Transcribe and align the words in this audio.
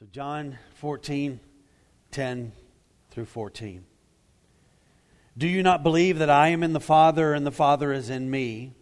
So, 0.00 0.06
John 0.12 0.56
14, 0.76 1.40
10 2.10 2.52
through 3.10 3.26
14. 3.26 3.84
Do 5.36 5.46
you 5.46 5.62
not 5.62 5.82
believe 5.82 6.18
that 6.20 6.30
I 6.30 6.48
am 6.48 6.62
in 6.62 6.72
the 6.72 6.80
Father 6.80 7.34
and 7.34 7.46
the 7.46 7.52
Father 7.52 7.92
is 7.92 8.08
in 8.08 8.30
me? 8.30 8.72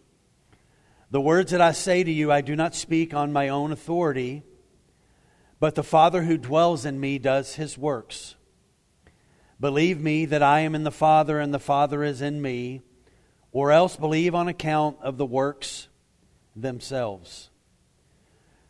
The 1.11 1.19
words 1.19 1.51
that 1.51 1.59
I 1.59 1.73
say 1.73 2.05
to 2.05 2.11
you, 2.11 2.31
I 2.31 2.39
do 2.39 2.55
not 2.55 2.73
speak 2.73 3.13
on 3.13 3.33
my 3.33 3.49
own 3.49 3.73
authority, 3.73 4.43
but 5.59 5.75
the 5.75 5.83
Father 5.83 6.23
who 6.23 6.37
dwells 6.37 6.85
in 6.85 7.01
me 7.01 7.19
does 7.19 7.55
his 7.55 7.77
works. 7.77 8.35
Believe 9.59 9.99
me 9.99 10.23
that 10.23 10.41
I 10.41 10.61
am 10.61 10.73
in 10.73 10.85
the 10.85 10.89
Father 10.89 11.37
and 11.37 11.53
the 11.53 11.59
Father 11.59 12.01
is 12.01 12.21
in 12.21 12.41
me, 12.41 12.79
or 13.51 13.73
else 13.73 13.97
believe 13.97 14.33
on 14.33 14.47
account 14.47 14.95
of 15.01 15.17
the 15.17 15.25
works 15.25 15.89
themselves. 16.55 17.49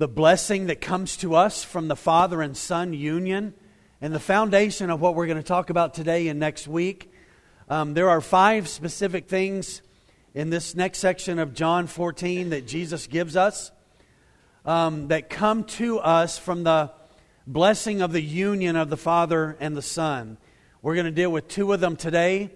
the 0.00 0.08
blessing 0.08 0.68
that 0.68 0.80
comes 0.80 1.14
to 1.18 1.34
us 1.34 1.62
from 1.62 1.86
the 1.86 1.94
Father 1.94 2.40
and 2.40 2.56
Son 2.56 2.94
union, 2.94 3.52
and 4.00 4.14
the 4.14 4.18
foundation 4.18 4.88
of 4.88 4.98
what 4.98 5.14
we're 5.14 5.26
going 5.26 5.36
to 5.36 5.42
talk 5.42 5.68
about 5.68 5.92
today 5.92 6.28
and 6.28 6.40
next 6.40 6.66
week. 6.66 7.12
Um, 7.68 7.92
there 7.92 8.08
are 8.08 8.22
five 8.22 8.66
specific 8.66 9.28
things 9.28 9.82
in 10.32 10.48
this 10.48 10.74
next 10.74 11.00
section 11.00 11.38
of 11.38 11.52
John 11.52 11.86
14 11.86 12.48
that 12.48 12.66
Jesus 12.66 13.06
gives 13.08 13.36
us 13.36 13.72
um, 14.64 15.08
that 15.08 15.28
come 15.28 15.64
to 15.64 15.98
us 15.98 16.38
from 16.38 16.64
the 16.64 16.90
blessing 17.46 18.00
of 18.00 18.12
the 18.12 18.22
union 18.22 18.76
of 18.76 18.88
the 18.88 18.96
Father 18.96 19.54
and 19.60 19.76
the 19.76 19.82
Son. 19.82 20.38
We're 20.80 20.94
going 20.94 21.04
to 21.04 21.12
deal 21.12 21.30
with 21.30 21.46
two 21.46 21.74
of 21.74 21.80
them 21.80 21.96
today. 21.96 22.48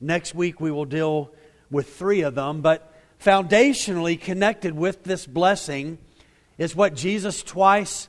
Next 0.00 0.36
week, 0.36 0.60
we 0.60 0.70
will 0.70 0.84
deal 0.84 1.32
with 1.68 1.92
three 1.92 2.20
of 2.20 2.36
them. 2.36 2.60
But 2.60 2.94
foundationally 3.20 4.20
connected 4.20 4.76
with 4.76 5.02
this 5.02 5.26
blessing 5.26 5.98
is 6.58 6.76
what 6.76 6.94
Jesus 6.94 7.42
twice 7.42 8.08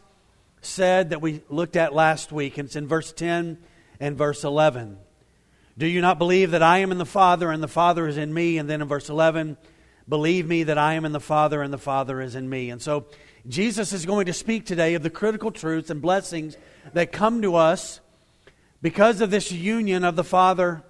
said 0.61 1.09
that 1.09 1.21
we 1.21 1.41
looked 1.49 1.75
at 1.75 1.93
last 1.93 2.31
week. 2.31 2.57
And 2.57 2.67
it's 2.67 2.75
in 2.75 2.87
verse 2.87 3.11
10 3.11 3.57
and 3.99 4.17
verse 4.17 4.43
11. 4.43 4.97
Do 5.77 5.87
you 5.87 6.01
not 6.01 6.19
believe 6.19 6.51
that 6.51 6.63
I 6.63 6.79
am 6.79 6.91
in 6.91 6.97
the 6.97 7.05
Father 7.05 7.51
and 7.51 7.61
the 7.61 7.67
Father 7.67 8.07
is 8.07 8.17
in 8.17 8.33
me? 8.33 8.57
And 8.57 8.69
then 8.69 8.81
in 8.81 8.87
verse 8.87 9.09
11, 9.09 9.57
believe 10.07 10.47
me 10.47 10.63
that 10.63 10.77
I 10.77 10.93
am 10.93 11.05
in 11.05 11.11
the 11.11 11.19
Father 11.19 11.61
and 11.61 11.73
the 11.73 11.77
Father 11.77 12.21
is 12.21 12.35
in 12.35 12.49
me. 12.49 12.69
And 12.69 12.81
so 12.81 13.05
Jesus 13.47 13.91
is 13.91 14.05
going 14.05 14.27
to 14.27 14.33
speak 14.33 14.65
today 14.65 14.93
of 14.93 15.03
the 15.03 15.09
critical 15.09 15.51
truths 15.51 15.89
and 15.89 16.01
blessings 16.01 16.57
that 16.93 17.11
come 17.11 17.41
to 17.41 17.55
us 17.55 17.99
because 18.81 19.21
of 19.21 19.31
this 19.31 19.51
union 19.51 20.03
of 20.03 20.15
the 20.15 20.23
Father 20.23 20.83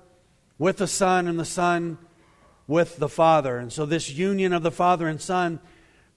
with 0.57 0.77
the 0.77 0.87
Son 0.87 1.27
and 1.27 1.39
the 1.39 1.45
Son 1.45 1.97
with 2.67 2.97
the 2.97 3.09
Father. 3.09 3.57
And 3.57 3.71
so 3.71 3.85
this 3.85 4.09
union 4.09 4.53
of 4.53 4.63
the 4.63 4.71
Father 4.71 5.07
and 5.07 5.21
Son 5.21 5.59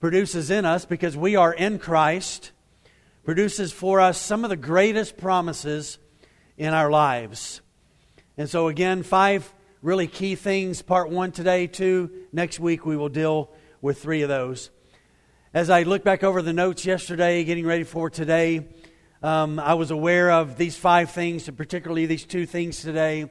produces 0.00 0.50
in 0.50 0.64
us 0.64 0.84
because 0.84 1.16
we 1.16 1.36
are 1.36 1.52
in 1.52 1.78
Christ, 1.78 2.52
produces 3.24 3.72
for 3.72 4.00
us 4.00 4.20
some 4.20 4.44
of 4.44 4.50
the 4.50 4.56
greatest 4.56 5.16
promises 5.16 5.98
in 6.56 6.72
our 6.74 6.90
lives. 6.90 7.60
And 8.36 8.48
so, 8.48 8.68
again, 8.68 9.02
five 9.02 9.52
really 9.82 10.06
key 10.06 10.34
things. 10.34 10.82
Part 10.82 11.10
one 11.10 11.32
today, 11.32 11.66
two. 11.66 12.10
Next 12.32 12.60
week, 12.60 12.84
we 12.84 12.96
will 12.96 13.08
deal 13.08 13.50
with 13.80 14.02
three 14.02 14.22
of 14.22 14.28
those. 14.28 14.70
As 15.54 15.70
I 15.70 15.84
look 15.84 16.04
back 16.04 16.22
over 16.22 16.42
the 16.42 16.52
notes 16.52 16.84
yesterday, 16.84 17.42
getting 17.44 17.64
ready 17.64 17.84
for 17.84 18.10
today, 18.10 18.66
um, 19.22 19.58
I 19.58 19.74
was 19.74 19.90
aware 19.90 20.30
of 20.30 20.58
these 20.58 20.76
five 20.76 21.10
things, 21.10 21.48
and 21.48 21.56
particularly 21.56 22.04
these 22.04 22.26
two 22.26 22.44
things 22.44 22.82
today, 22.82 23.30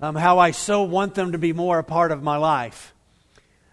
um, 0.00 0.14
how 0.14 0.38
I 0.38 0.52
so 0.52 0.82
want 0.84 1.14
them 1.14 1.32
to 1.32 1.38
be 1.38 1.52
more 1.52 1.78
a 1.78 1.84
part 1.84 2.10
of 2.10 2.22
my 2.22 2.38
life. 2.38 2.94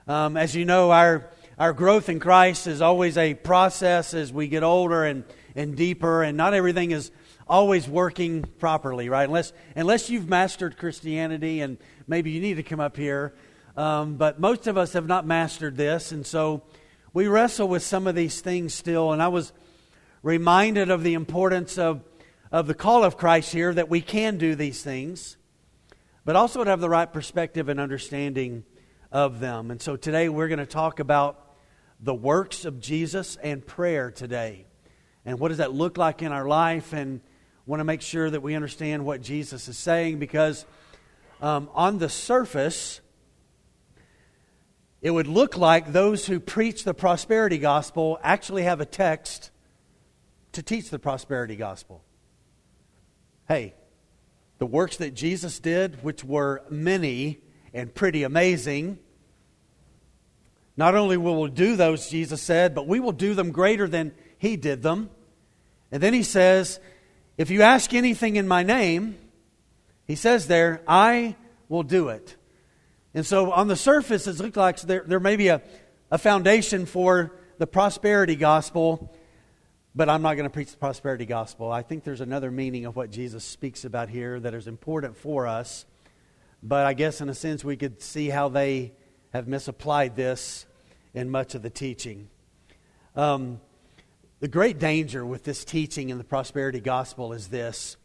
Um, 0.08 0.36
as 0.36 0.54
you 0.54 0.66
know, 0.66 0.92
our 0.92 1.30
our 1.58 1.72
growth 1.72 2.10
in 2.10 2.20
Christ 2.20 2.66
is 2.66 2.82
always 2.82 3.16
a 3.16 3.36
process 3.36 4.16
as 4.16 4.34
we 4.34 4.48
get 4.48 4.64
older 4.64 5.04
and, 5.04 5.24
and 5.56 5.76
deeper, 5.76 6.24
and 6.24 6.36
not 6.36 6.56
everything 6.56 6.92
is 6.92 7.12
always 7.48 7.88
working 7.88 8.44
properly, 8.58 9.08
right? 9.08 9.26
Unless, 9.26 9.54
unless 9.76 10.10
you've 10.10 10.28
mastered 10.28 10.78
Christianity, 10.78 11.62
and 11.62 11.78
maybe 12.08 12.32
you 12.32 12.42
need 12.42 12.56
to 12.56 12.64
come 12.64 12.80
up 12.80 12.98
here. 12.98 13.36
Um, 13.78 14.16
but 14.16 14.40
most 14.40 14.66
of 14.66 14.78
us 14.78 14.94
have 14.94 15.06
not 15.06 15.28
mastered 15.28 15.78
this, 15.78 16.12
and 16.12 16.26
so 16.26 16.64
we 17.14 17.28
wrestle 17.28 17.68
with 17.68 17.84
some 17.84 18.08
of 18.08 18.16
these 18.16 18.42
things 18.42 18.74
still. 18.74 19.12
And 19.12 19.22
I 19.22 19.28
was 19.28 19.54
reminded 20.24 20.90
of 20.90 21.04
the 21.04 21.14
importance 21.14 21.78
of, 21.78 22.02
of 22.52 22.66
the 22.66 22.74
call 22.74 23.04
of 23.04 23.16
Christ 23.18 23.52
here 23.52 23.72
that 23.74 23.90
we 23.90 24.02
can 24.02 24.38
do 24.38 24.56
these 24.56 24.82
things, 24.82 25.38
but 26.26 26.36
also 26.36 26.64
to 26.64 26.70
have 26.70 26.80
the 26.80 26.90
right 26.90 27.12
perspective 27.12 27.70
and 27.70 27.80
understanding 27.80 28.64
of 29.12 29.40
them. 29.40 29.70
And 29.70 29.80
so 29.80 29.96
today 29.96 30.30
we're 30.30 30.48
going 30.48 30.58
to 30.58 30.66
talk 30.66 31.00
about 31.00 31.43
the 32.04 32.14
works 32.14 32.66
of 32.66 32.82
Jesus 32.82 33.38
and 33.38 33.66
prayer 33.66 34.12
today. 34.12 34.66
And 35.26 35.40
what 35.40 35.48
does 35.48 35.60
that 35.60 35.74
look 35.74 35.98
like 35.98 36.22
in 36.22 36.34
our 36.34 36.46
life? 36.46 36.92
And 36.92 37.22
want 37.66 37.80
to 37.80 37.86
make 37.86 38.02
sure 38.02 38.30
that 38.30 38.42
we 38.42 38.56
understand 38.56 39.06
what 39.06 39.22
Jesus 39.22 39.70
is 39.70 39.78
saying 39.78 40.20
because 40.20 40.66
um, 41.42 41.70
on 41.74 41.98
the 41.98 42.10
surface, 42.10 43.00
it 45.02 45.12
would 45.12 45.28
look 45.28 45.56
like 45.56 45.94
those 45.94 46.26
who 46.26 46.42
preach 46.42 46.84
the 46.84 46.94
prosperity 46.94 47.58
gospel 47.58 48.20
actually 48.22 48.64
have 48.64 48.82
a 48.82 48.86
text 48.86 49.52
to 50.52 50.62
teach 50.62 50.90
the 50.90 51.00
prosperity 51.00 51.56
gospel. 51.56 52.04
Hey, 53.48 53.76
the 54.58 54.66
works 54.66 54.98
that 54.98 55.14
Jesus 55.14 55.60
did, 55.60 56.04
which 56.04 56.24
were 56.24 56.64
many 56.70 57.40
and 57.74 57.94
pretty 57.94 58.24
amazing, 58.24 59.00
not 60.76 60.96
only 60.96 61.18
will 61.18 61.42
we 61.42 61.50
do 61.50 61.76
those, 61.76 62.10
Jesus 62.10 62.42
said, 62.42 62.74
but 62.74 62.88
we 62.88 63.00
will 63.00 63.12
do 63.12 63.34
them 63.34 63.52
greater 63.52 63.88
than 63.88 64.14
he 64.38 64.58
did 64.58 64.82
them. 64.82 65.10
And 65.92 66.02
then 66.02 66.14
he 66.14 66.24
says, 66.24 66.80
If 67.38 67.52
you 67.52 67.62
ask 67.62 67.94
anything 67.94 68.36
in 68.36 68.48
my 68.48 68.64
name, 68.64 69.18
he 70.06 70.16
says 70.16 70.48
there, 70.48 70.82
I 70.88 71.36
will 71.70 71.84
do 71.84 72.10
it. 72.10 72.36
And 73.14 73.26
so 73.26 73.52
on 73.52 73.68
the 73.68 73.76
surface, 73.76 74.26
it 74.26 74.40
looks 74.40 74.58
like 74.58 74.82
there, 74.82 75.04
there 75.06 75.20
may 75.20 75.36
be 75.36 75.50
a, 75.50 75.62
a 76.10 76.18
foundation 76.18 76.88
for 76.88 77.32
the 77.60 77.68
prosperity 77.68 78.36
gospel, 78.36 79.16
but 79.94 80.10
I'm 80.10 80.24
not 80.24 80.34
going 80.34 80.50
to 80.50 80.54
preach 80.54 80.72
the 80.72 80.78
prosperity 80.78 81.28
gospel. 81.28 81.72
I 81.72 81.84
think 81.84 82.04
there's 82.04 82.22
another 82.22 82.50
meaning 82.50 82.86
of 82.86 82.96
what 82.96 83.12
Jesus 83.12 83.44
speaks 83.44 83.86
about 83.86 84.10
here 84.10 84.40
that 84.40 84.56
is 84.56 84.68
important 84.68 85.16
for 85.16 85.46
us. 85.46 85.86
But 86.64 86.88
I 86.88 86.94
guess 86.94 87.22
in 87.22 87.30
a 87.30 87.36
sense, 87.36 87.64
we 87.64 87.78
could 87.78 88.02
see 88.02 88.30
how 88.30 88.50
they 88.50 88.94
have 89.34 89.48
misapplied 89.48 90.16
this 90.16 90.66
in 91.14 91.30
much 91.30 91.56
of 91.56 91.64
the 91.64 91.70
teaching. 91.70 92.30
Um, 93.16 93.60
the 94.40 94.48
great 94.48 94.80
danger 94.80 95.26
with 95.26 95.44
this 95.44 95.66
teaching 95.66 96.10
in 96.10 96.18
the 96.18 96.24
prosperity 96.24 96.80
gospel 96.80 97.34
is 97.34 97.48
this 97.48 97.98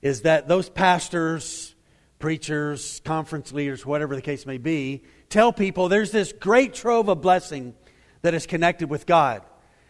is 0.00 0.22
that 0.22 0.48
those 0.48 0.68
pastors, 0.68 1.74
preachers, 2.18 3.00
conference 3.06 3.52
leaders, 3.52 3.86
whatever 3.86 4.14
the 4.14 4.20
case 4.20 4.44
may 4.44 4.58
be, 4.58 5.02
tell 5.30 5.50
people 5.50 5.88
there's 5.88 6.10
this 6.10 6.30
great 6.30 6.74
trove 6.74 7.08
of 7.08 7.22
blessing 7.22 7.74
that 8.20 8.34
is 8.34 8.46
connected 8.46 8.90
with 8.90 9.06
God. 9.06 9.42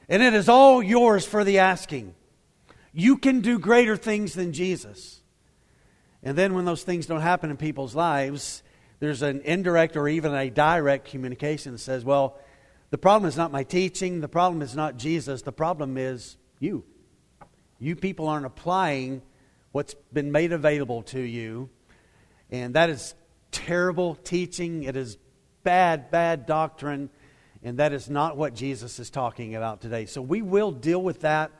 And 0.08 0.22
it 0.22 0.32
is 0.32 0.48
all 0.48 0.82
yours 0.82 1.26
for 1.26 1.42
the 1.42 1.58
asking. 1.58 2.14
You 2.92 3.16
can 3.18 3.40
do 3.40 3.58
greater 3.58 3.96
things 3.96 4.34
than 4.34 4.52
Jesus. 4.52 5.20
And 6.22 6.38
then 6.38 6.54
when 6.54 6.64
those 6.64 6.84
things 6.84 7.06
don't 7.06 7.20
happen 7.20 7.50
in 7.50 7.56
people's 7.56 7.96
lives, 7.96 8.62
there's 9.04 9.22
an 9.22 9.42
indirect 9.42 9.96
or 9.96 10.08
even 10.08 10.34
a 10.34 10.50
direct 10.50 11.08
communication 11.08 11.72
that 11.72 11.78
says, 11.78 12.04
well, 12.04 12.38
the 12.90 12.98
problem 12.98 13.28
is 13.28 13.36
not 13.36 13.52
my 13.52 13.64
teaching, 13.64 14.20
the 14.20 14.28
problem 14.28 14.62
is 14.62 14.74
not 14.74 14.96
Jesus, 14.96 15.42
the 15.42 15.52
problem 15.52 15.96
is 15.96 16.36
you. 16.60 16.84
You 17.78 17.96
people 17.96 18.28
aren't 18.28 18.46
applying 18.46 19.22
what's 19.72 19.94
been 20.12 20.32
made 20.32 20.52
available 20.52 21.02
to 21.02 21.20
you. 21.20 21.68
And 22.50 22.74
that 22.74 22.90
is 22.90 23.14
terrible 23.50 24.14
teaching. 24.14 24.84
It 24.84 24.96
is 24.96 25.18
bad, 25.64 26.10
bad 26.10 26.46
doctrine. 26.46 27.10
And 27.62 27.78
that 27.78 27.92
is 27.92 28.08
not 28.08 28.36
what 28.36 28.54
Jesus 28.54 28.98
is 28.98 29.10
talking 29.10 29.54
about 29.54 29.80
today. 29.80 30.06
So 30.06 30.22
we 30.22 30.42
will 30.42 30.70
deal 30.70 31.02
with 31.02 31.22
that 31.22 31.50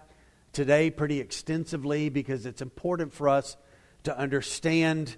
today 0.53 0.91
pretty 0.91 1.19
extensively 1.19 2.09
because 2.09 2.47
it's 2.47 2.63
important 2.63 3.13
for 3.13 3.29
us 3.29 3.57
to 4.05 4.17
understand 4.17 5.17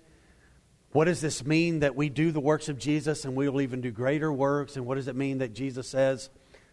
what 0.96 1.04
does 1.04 1.20
this 1.20 1.44
mean 1.44 1.80
that 1.80 1.94
we 1.94 2.08
do 2.08 2.32
the 2.32 2.40
works 2.40 2.70
of 2.70 2.78
Jesus 2.78 3.26
and 3.26 3.36
we 3.36 3.50
will 3.50 3.60
even 3.60 3.82
do 3.82 3.90
greater 3.90 4.32
works? 4.32 4.76
And 4.76 4.86
what 4.86 4.94
does 4.94 5.08
it 5.08 5.14
mean 5.14 5.38
that 5.38 5.52
Jesus 5.52 5.86
says, 5.86 6.30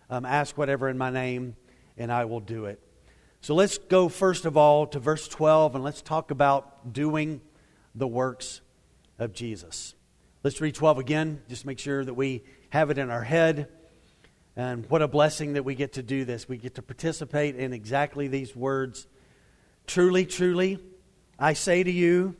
um, 0.09 0.23
Ask 0.23 0.57
whatever 0.57 0.87
in 0.87 0.97
my 0.97 1.09
name 1.09 1.57
and 1.97 2.09
I 2.09 2.23
will 2.23 2.39
do 2.39 2.63
it? 2.63 2.79
So 3.41 3.53
let's 3.53 3.77
go 3.77 4.07
first 4.07 4.45
of 4.45 4.55
all 4.55 4.87
to 4.87 4.99
verse 4.99 5.27
12 5.27 5.75
and 5.75 5.83
let's 5.83 6.01
talk 6.01 6.31
about 6.31 6.93
doing 6.93 7.41
the 7.95 8.07
works 8.07 8.61
of 9.19 9.33
Jesus. 9.33 9.93
Let's 10.41 10.61
read 10.61 10.75
12 10.75 10.99
again, 10.99 11.41
just 11.49 11.65
make 11.65 11.79
sure 11.79 12.05
that 12.05 12.13
we 12.13 12.43
have 12.69 12.91
it 12.91 12.97
in 12.97 13.09
our 13.09 13.23
head. 13.23 13.67
And 14.55 14.89
what 14.89 15.01
a 15.01 15.07
blessing 15.09 15.51
that 15.55 15.65
we 15.65 15.75
get 15.75 15.91
to 15.93 16.01
do 16.01 16.23
this. 16.23 16.47
We 16.47 16.55
get 16.55 16.75
to 16.75 16.81
participate 16.81 17.57
in 17.57 17.73
exactly 17.73 18.29
these 18.29 18.55
words. 18.55 19.05
Truly, 19.85 20.25
truly, 20.25 20.79
I 21.37 21.51
say 21.51 21.83
to 21.83 21.91
you, 21.91 22.37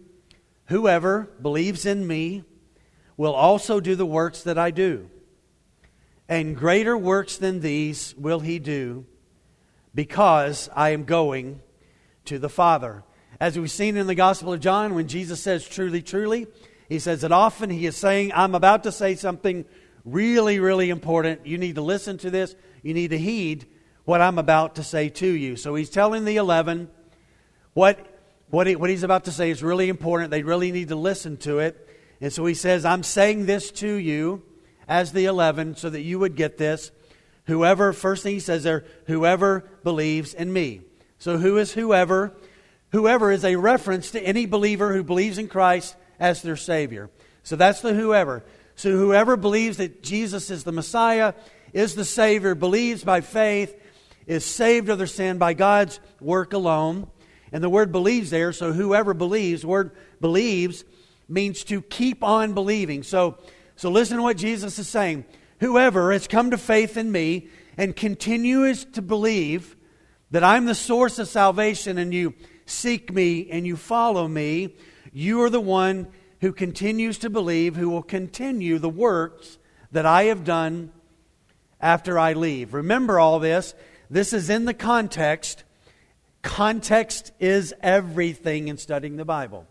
whoever 0.68 1.30
believes 1.42 1.86
in 1.86 2.06
me 2.06 2.44
will 3.18 3.34
also 3.34 3.80
do 3.80 3.96
the 3.96 4.06
works 4.06 4.44
that 4.44 4.58
I 4.58 4.72
do. 4.72 5.10
And 6.28 6.56
greater 6.56 6.98
works 6.98 7.38
than 7.38 7.60
these 7.60 8.16
will 8.18 8.40
he 8.40 8.60
do 8.60 9.06
because 9.94 10.70
I 10.76 10.90
am 10.92 11.04
going 11.04 11.62
to 12.26 12.40
the 12.40 12.50
Father. 12.50 13.04
As 13.40 13.60
we've 13.60 13.70
seen 13.70 13.98
in 13.98 14.08
the 14.08 14.16
Gospel 14.16 14.54
of 14.54 14.60
John, 14.60 14.96
when 14.96 15.08
Jesus 15.08 15.42
says, 15.42 15.68
Truly, 15.68 16.02
truly, 16.02 16.48
he 16.88 17.00
says 17.00 17.22
that 17.22 17.32
often 17.32 17.70
he 17.70 17.86
is 17.86 17.98
saying, 17.98 18.32
I'm 18.34 18.56
about 18.56 18.84
to 18.84 18.92
say 18.92 19.16
something 19.16 19.66
really, 20.06 20.60
really 20.60 20.90
important. 20.90 21.46
You 21.46 21.58
need 21.58 21.76
to 21.76 21.82
listen 21.82 22.18
to 22.20 22.30
this. 22.30 22.56
You 22.82 22.94
need 22.94 23.10
to 23.10 23.18
heed 23.18 23.68
what 24.06 24.22
I'm 24.22 24.38
about 24.38 24.76
to 24.76 24.84
say 24.84 25.10
to 25.10 25.28
you. 25.28 25.56
So 25.56 25.76
he's 25.76 25.90
telling 25.90 26.26
the 26.26 26.38
11 26.38 26.90
what, 27.74 28.13
what, 28.54 28.68
he, 28.68 28.76
what 28.76 28.92
he's 28.92 29.02
about 29.02 29.24
to 29.24 29.32
say 29.32 29.50
is 29.50 29.64
really 29.64 29.90
important. 29.90 30.30
They 30.30 30.44
really 30.44 30.72
need 30.72 30.90
to 30.90 30.96
listen 30.96 31.38
to 31.38 31.58
it. 31.58 31.90
And 32.22 32.32
so 32.32 32.46
he 32.46 32.54
says, 32.54 32.86
I'm 32.86 33.02
saying 33.02 33.48
this 33.48 33.72
to 33.72 33.92
you 33.92 34.44
as 34.88 35.12
the 35.12 35.26
11 35.26 35.76
so 35.76 35.90
that 35.90 36.02
you 36.02 36.20
would 36.20 36.36
get 36.36 36.60
this. 36.60 36.92
Whoever, 37.46 37.94
first 37.94 38.22
thing 38.22 38.36
he 38.36 38.40
says 38.40 38.62
there, 38.62 38.86
whoever 39.08 39.68
believes 39.84 40.36
in 40.36 40.54
me. 40.54 40.82
So 41.18 41.40
who 41.40 41.58
is 41.58 41.74
whoever? 41.74 42.32
Whoever 42.92 43.32
is 43.32 43.44
a 43.44 43.56
reference 43.56 44.12
to 44.12 44.22
any 44.22 44.46
believer 44.46 44.94
who 44.94 45.04
believes 45.04 45.40
in 45.40 45.48
Christ 45.48 45.96
as 46.20 46.44
their 46.44 46.56
Savior. 46.56 47.10
So 47.42 47.56
that's 47.56 47.82
the 47.82 47.96
whoever. 47.96 48.44
So 48.76 48.92
whoever 48.92 49.36
believes 49.36 49.78
that 49.78 50.04
Jesus 50.04 50.52
is 50.52 50.64
the 50.64 50.72
Messiah, 50.72 51.34
is 51.74 51.96
the 51.96 52.06
Savior, 52.06 52.54
believes 52.54 53.04
by 53.04 53.22
faith, 53.22 53.76
is 54.28 54.46
saved 54.46 54.90
of 54.90 55.00
their 55.00 55.08
sin 55.08 55.40
by 55.40 55.56
God's 55.56 56.00
work 56.22 56.54
alone. 56.54 57.08
And 57.54 57.64
the 57.64 57.70
word 57.70 57.92
believes 57.92 58.32
there, 58.32 58.52
so 58.52 58.74
whoever 58.74 59.14
believes, 59.14 59.62
the 59.62 59.68
word 59.68 59.92
believes 60.20 60.84
means 61.30 61.64
to 61.66 61.84
keep 61.84 62.24
on 62.24 62.54
believing. 62.54 63.04
So, 63.04 63.38
so 63.76 63.92
listen 63.92 64.18
to 64.18 64.24
what 64.24 64.38
Jesus 64.38 64.80
is 64.80 64.88
saying. 64.88 65.24
Whoever 65.60 66.12
has 66.12 66.28
come 66.28 66.50
to 66.52 66.58
faith 66.58 66.98
in 66.98 67.12
me 67.12 67.48
and 67.78 67.96
continues 67.96 68.86
to 68.86 69.04
believe 69.04 69.78
that 70.32 70.44
I'm 70.44 70.66
the 70.66 70.74
source 70.74 71.20
of 71.20 71.28
salvation 71.28 72.00
and 72.00 72.12
you 72.12 72.34
seek 72.66 73.14
me 73.14 73.50
and 73.52 73.68
you 73.68 73.78
follow 73.78 74.28
me, 74.28 74.76
you 75.14 75.44
are 75.44 75.50
the 75.52 75.62
one 75.62 76.08
who 76.42 76.54
continues 76.54 77.20
to 77.20 77.30
believe, 77.30 77.76
who 77.76 77.90
will 77.90 78.04
continue 78.04 78.80
the 78.80 78.90
works 78.90 79.60
that 79.92 80.08
I 80.08 80.24
have 80.24 80.44
done 80.44 80.92
after 81.80 82.18
I 82.18 82.34
leave. 82.34 82.74
Remember 82.74 83.20
all 83.20 83.38
this. 83.38 83.76
This 84.10 84.34
is 84.34 84.50
in 84.50 84.66
the 84.66 84.74
context. 84.74 85.64
Context 86.44 87.32
is 87.40 87.74
everything 87.82 88.68
in 88.68 88.78
studying 88.78 89.16
the 89.16 89.26
Bible. 89.26 89.66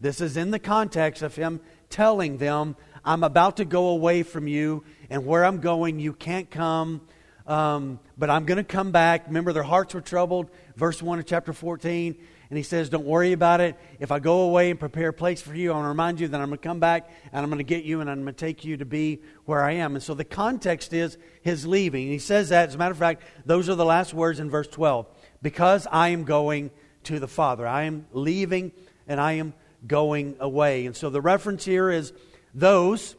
This 0.00 0.20
is 0.20 0.36
in 0.36 0.52
the 0.52 0.58
context 0.58 1.22
of 1.22 1.34
him 1.34 1.60
telling 1.90 2.36
them, 2.36 2.76
I'm 3.04 3.24
about 3.24 3.56
to 3.56 3.64
go 3.64 3.88
away 3.88 4.22
from 4.22 4.46
you, 4.46 4.84
and 5.08 5.24
where 5.24 5.44
I'm 5.44 5.58
going, 5.58 5.98
you 5.98 6.12
can't 6.12 6.50
come. 6.50 7.00
Um, 7.46 7.98
but 8.18 8.28
I'm 8.28 8.44
going 8.44 8.58
to 8.58 8.64
come 8.64 8.92
back. 8.92 9.26
Remember, 9.28 9.54
their 9.54 9.62
hearts 9.62 9.94
were 9.94 10.02
troubled. 10.02 10.50
Verse 10.76 11.02
1 11.02 11.18
of 11.18 11.24
chapter 11.24 11.54
14. 11.54 12.14
And 12.50 12.56
he 12.56 12.62
says, 12.62 12.90
Don't 12.90 13.06
worry 13.06 13.32
about 13.32 13.62
it. 13.62 13.76
If 13.98 14.12
I 14.12 14.18
go 14.18 14.42
away 14.42 14.70
and 14.70 14.78
prepare 14.78 15.08
a 15.08 15.12
place 15.14 15.40
for 15.40 15.54
you, 15.54 15.70
I 15.70 15.74
want 15.74 15.84
to 15.84 15.88
remind 15.88 16.20
you 16.20 16.28
that 16.28 16.40
I'm 16.40 16.48
going 16.48 16.58
to 16.58 16.68
come 16.68 16.78
back 16.78 17.10
and 17.32 17.42
I'm 17.42 17.48
going 17.48 17.58
to 17.58 17.64
get 17.64 17.84
you 17.84 18.02
and 18.02 18.10
I'm 18.10 18.22
going 18.22 18.34
to 18.34 18.38
take 18.38 18.66
you 18.66 18.76
to 18.76 18.84
be 18.84 19.22
where 19.46 19.64
I 19.64 19.72
am. 19.72 19.94
And 19.94 20.02
so 20.02 20.12
the 20.12 20.24
context 20.24 20.92
is 20.92 21.16
his 21.40 21.66
leaving. 21.66 22.04
And 22.04 22.12
he 22.12 22.18
says 22.18 22.50
that, 22.50 22.68
as 22.68 22.74
a 22.74 22.78
matter 22.78 22.92
of 22.92 22.98
fact, 22.98 23.22
those 23.46 23.70
are 23.70 23.74
the 23.74 23.84
last 23.84 24.12
words 24.12 24.40
in 24.40 24.50
verse 24.50 24.68
12. 24.68 25.06
Because 25.42 25.86
I 25.90 26.08
am 26.08 26.24
going 26.24 26.70
to 27.04 27.18
the 27.18 27.28
Father. 27.28 27.66
I 27.66 27.84
am 27.84 28.06
leaving 28.12 28.72
and 29.06 29.20
I 29.20 29.32
am 29.32 29.54
going 29.86 30.36
away. 30.40 30.86
And 30.86 30.96
so 30.96 31.10
the 31.10 31.20
reference 31.20 31.64
here 31.64 31.90
is 31.90 32.12
those 32.54 33.16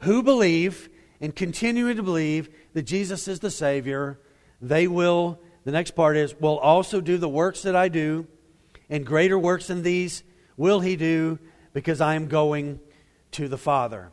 who 0.00 0.22
believe 0.22 0.88
and 1.20 1.34
continue 1.34 1.92
to 1.92 2.02
believe 2.02 2.48
that 2.72 2.82
Jesus 2.82 3.28
is 3.28 3.40
the 3.40 3.50
Savior, 3.50 4.18
they 4.60 4.86
will 4.88 5.40
the 5.64 5.70
next 5.70 5.92
part 5.92 6.16
is, 6.16 6.34
will 6.40 6.58
also 6.58 7.00
do 7.00 7.18
the 7.18 7.28
works 7.28 7.62
that 7.62 7.76
I 7.76 7.88
do, 7.88 8.26
and 8.90 9.06
greater 9.06 9.38
works 9.38 9.68
than 9.68 9.82
these 9.82 10.24
will 10.56 10.80
he 10.80 10.96
do, 10.96 11.38
because 11.72 12.00
I 12.00 12.14
am 12.14 12.26
going 12.26 12.80
to 13.32 13.48
the 13.48 13.58
Father. 13.58 14.10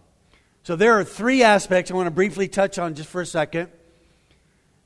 So 0.64 0.76
there 0.76 1.00
are 1.00 1.04
three 1.04 1.42
aspects 1.42 1.90
I 1.90 1.96
want 1.96 2.08
to 2.08 2.12
briefly 2.12 2.48
touch 2.48 2.78
on 2.78 2.94
just 2.94 3.10
for 3.10 3.22
a 3.22 3.26
second 3.26 3.70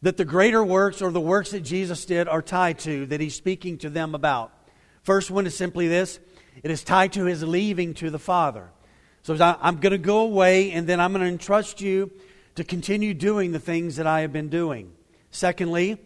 that 0.04 0.18
the 0.18 0.26
greater 0.26 0.64
works 0.64 1.02
or 1.02 1.12
the 1.12 1.22
works 1.22 1.52
that 1.52 1.62
Jesus 1.62 2.04
did 2.04 2.28
are 2.28 2.42
tied 2.42 2.78
to, 2.80 3.06
that 3.08 3.22
he's 3.22 3.36
speaking 3.36 3.78
to 3.80 3.90
them 3.90 4.14
about. 4.14 4.52
First 5.02 5.32
one 5.32 5.48
is 5.48 5.56
simply 5.56 5.88
this 5.88 6.20
it 6.62 6.70
is 6.70 6.84
tied 6.84 7.14
to 7.14 7.24
his 7.24 7.42
leaving 7.42 7.94
to 7.96 8.10
the 8.12 8.20
Father. 8.20 8.70
So 9.24 9.36
I'm 9.40 9.78
going 9.78 9.94
to 9.94 9.98
go 9.98 10.20
away, 10.20 10.72
and 10.72 10.86
then 10.86 11.00
I'm 11.00 11.14
going 11.14 11.26
to 11.26 11.32
entrust 11.32 11.80
you 11.80 12.12
to 12.56 12.66
continue 12.66 13.14
doing 13.14 13.54
the 13.54 13.60
things 13.60 13.96
that 13.96 14.06
I 14.06 14.20
have 14.22 14.34
been 14.34 14.50
doing. 14.50 14.92
Secondly, 15.32 15.98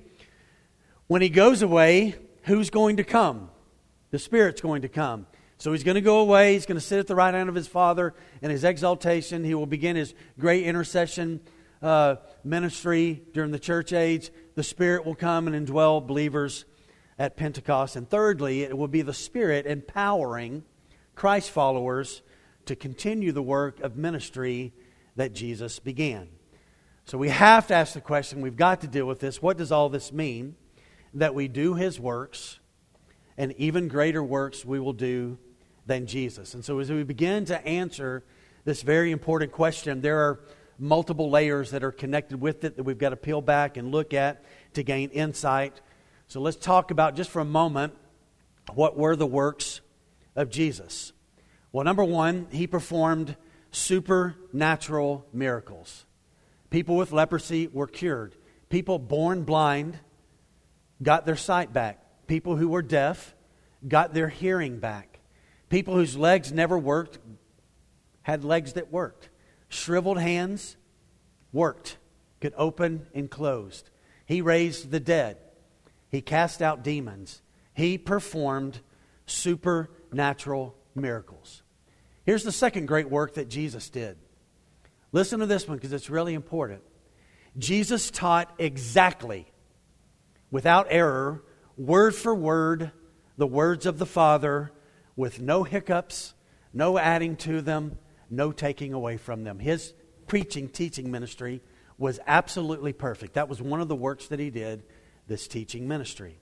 when 1.07 1.23
he 1.23 1.29
goes 1.29 1.63
away, 1.63 2.15
who's 2.43 2.69
going 2.69 2.97
to 2.97 3.03
come? 3.03 3.49
The 4.11 4.19
Spirit's 4.19 4.61
going 4.61 4.83
to 4.83 4.89
come. 4.89 5.25
So 5.57 5.71
he's 5.71 5.83
going 5.83 5.95
to 5.95 6.01
go 6.01 6.19
away. 6.19 6.53
He's 6.53 6.67
going 6.67 6.79
to 6.79 6.85
sit 6.85 6.99
at 6.99 7.07
the 7.07 7.15
right 7.15 7.33
hand 7.33 7.49
of 7.49 7.55
his 7.55 7.67
Father 7.67 8.13
in 8.43 8.51
his 8.51 8.63
exaltation. 8.63 9.43
He 9.43 9.55
will 9.55 9.65
begin 9.65 9.95
his 9.95 10.13
great 10.39 10.65
intercession 10.65 11.41
uh, 11.81 12.15
ministry 12.47 13.23
during 13.33 13.51
the 13.51 13.59
church 13.59 13.93
age. 13.93 14.31
The 14.55 14.63
Spirit 14.63 15.05
will 15.05 15.15
come 15.15 15.47
and 15.47 15.67
indwell 15.67 16.05
believers 16.05 16.65
at 17.19 17.37
Pentecost. 17.37 17.95
And 17.95 18.09
thirdly, 18.09 18.63
it 18.63 18.77
will 18.77 18.87
be 18.87 19.01
the 19.01 19.13
Spirit 19.13 19.65
empowering 19.65 20.63
Christ 21.15 21.51
followers 21.51 22.21
to 22.65 22.75
continue 22.75 23.31
the 23.31 23.41
work 23.41 23.79
of 23.79 23.95
ministry 23.95 24.73
that 25.15 25.33
Jesus 25.33 25.79
began. 25.79 26.29
So 27.05 27.17
we 27.17 27.29
have 27.29 27.67
to 27.67 27.73
ask 27.73 27.93
the 27.93 28.01
question 28.01 28.41
we've 28.41 28.55
got 28.55 28.81
to 28.81 28.87
deal 28.87 29.05
with 29.05 29.19
this. 29.19 29.41
What 29.41 29.57
does 29.57 29.71
all 29.71 29.89
this 29.89 30.11
mean? 30.11 30.55
that 31.13 31.33
we 31.33 31.47
do 31.47 31.73
his 31.73 31.99
works, 31.99 32.59
and 33.37 33.53
even 33.57 33.87
greater 33.87 34.23
works 34.23 34.65
we 34.65 34.79
will 34.79 34.93
do 34.93 35.37
than 35.85 36.05
Jesus. 36.05 36.53
And 36.53 36.63
so, 36.63 36.79
as 36.79 36.91
we 36.91 37.03
begin 37.03 37.45
to 37.45 37.65
answer 37.65 38.23
this 38.65 38.81
very 38.81 39.11
important 39.11 39.51
question, 39.51 40.01
there 40.01 40.19
are 40.19 40.39
multiple 40.79 41.29
layers 41.29 41.71
that 41.71 41.83
are 41.83 41.91
connected 41.91 42.39
with 42.39 42.63
it 42.63 42.77
that 42.77 42.83
we've 42.83 42.97
got 42.97 43.09
to 43.09 43.15
peel 43.15 43.41
back 43.41 43.77
and 43.77 43.91
look 43.91 44.13
at 44.13 44.43
to 44.73 44.83
gain 44.83 45.09
insight. 45.09 45.81
So, 46.27 46.41
let's 46.41 46.57
talk 46.57 46.91
about 46.91 47.15
just 47.15 47.29
for 47.29 47.39
a 47.39 47.45
moment 47.45 47.95
what 48.73 48.97
were 48.97 49.15
the 49.15 49.25
works 49.25 49.81
of 50.35 50.49
Jesus. 50.49 51.13
Well, 51.71 51.83
number 51.83 52.03
one, 52.03 52.47
he 52.51 52.67
performed 52.67 53.35
supernatural 53.71 55.25
miracles. 55.33 56.05
People 56.69 56.95
with 56.95 57.11
leprosy 57.11 57.67
were 57.67 57.87
cured. 57.87 58.35
People 58.69 58.99
born 58.99 59.43
blind 59.43 59.99
got 61.01 61.25
their 61.25 61.35
sight 61.35 61.71
back. 61.71 61.99
People 62.27 62.55
who 62.57 62.69
were 62.69 62.81
deaf 62.81 63.35
got 63.87 64.13
their 64.13 64.27
hearing 64.27 64.79
back. 64.79 65.19
People 65.69 65.95
whose 65.95 66.17
legs 66.17 66.51
never 66.51 66.77
worked 66.77 67.19
had 68.21 68.43
legs 68.43 68.73
that 68.73 68.91
worked. 68.91 69.29
Shriveled 69.69 70.19
hands 70.19 70.77
worked, 71.51 71.97
could 72.39 72.53
open 72.57 73.07
and 73.13 73.29
closed. 73.29 73.89
He 74.25 74.41
raised 74.41 74.91
the 74.91 74.99
dead. 74.99 75.37
He 76.09 76.21
cast 76.21 76.61
out 76.61 76.83
demons. 76.83 77.41
He 77.73 77.97
performed 77.97 78.79
supernatural 79.25 80.75
miracles. 80.95 81.63
Here's 82.25 82.43
the 82.43 82.51
second 82.51 82.87
great 82.87 83.09
work 83.09 83.35
that 83.35 83.49
Jesus 83.49 83.89
did. 83.89 84.17
Listen 85.11 85.39
to 85.39 85.45
this 85.45 85.67
one 85.67 85.77
because 85.77 85.93
it's 85.93 86.09
really 86.09 86.33
important. 86.33 86.81
Jesus 87.57 88.11
taught 88.11 88.53
exactly 88.59 89.47
without 90.51 90.87
error, 90.89 91.43
word 91.77 92.13
for 92.15 92.35
word, 92.35 92.91
the 93.37 93.47
words 93.47 93.85
of 93.85 93.97
the 93.97 94.05
Father, 94.05 94.71
with 95.15 95.39
no 95.39 95.63
hiccups, 95.63 96.33
no 96.73 96.97
adding 96.97 97.35
to 97.37 97.61
them, 97.61 97.97
no 98.29 98.51
taking 98.51 98.93
away 98.93 99.17
from 99.17 99.43
them. 99.43 99.59
His 99.59 99.93
preaching, 100.27 100.69
teaching 100.69 101.11
ministry 101.11 101.61
was 101.97 102.19
absolutely 102.27 102.93
perfect. 102.93 103.33
That 103.33 103.49
was 103.49 103.61
one 103.61 103.81
of 103.81 103.87
the 103.87 103.95
works 103.95 104.27
that 104.27 104.39
he 104.39 104.49
did, 104.49 104.83
this 105.27 105.47
teaching 105.47 105.87
ministry. 105.87 106.39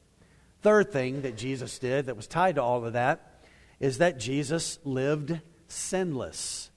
Third 0.62 0.92
thing 0.92 1.22
that 1.22 1.38
Jesus 1.38 1.80
did 1.80 2.08
that 2.08 2.16
was 2.16 2.28
tied 2.28 2.56
to 2.56 2.64
all 2.64 2.84
of 2.86 2.94
that 2.94 3.44
is 3.80 4.00
that 4.00 4.20
Jesus 4.20 4.80
lived 4.84 5.40
sinless. 5.68 6.72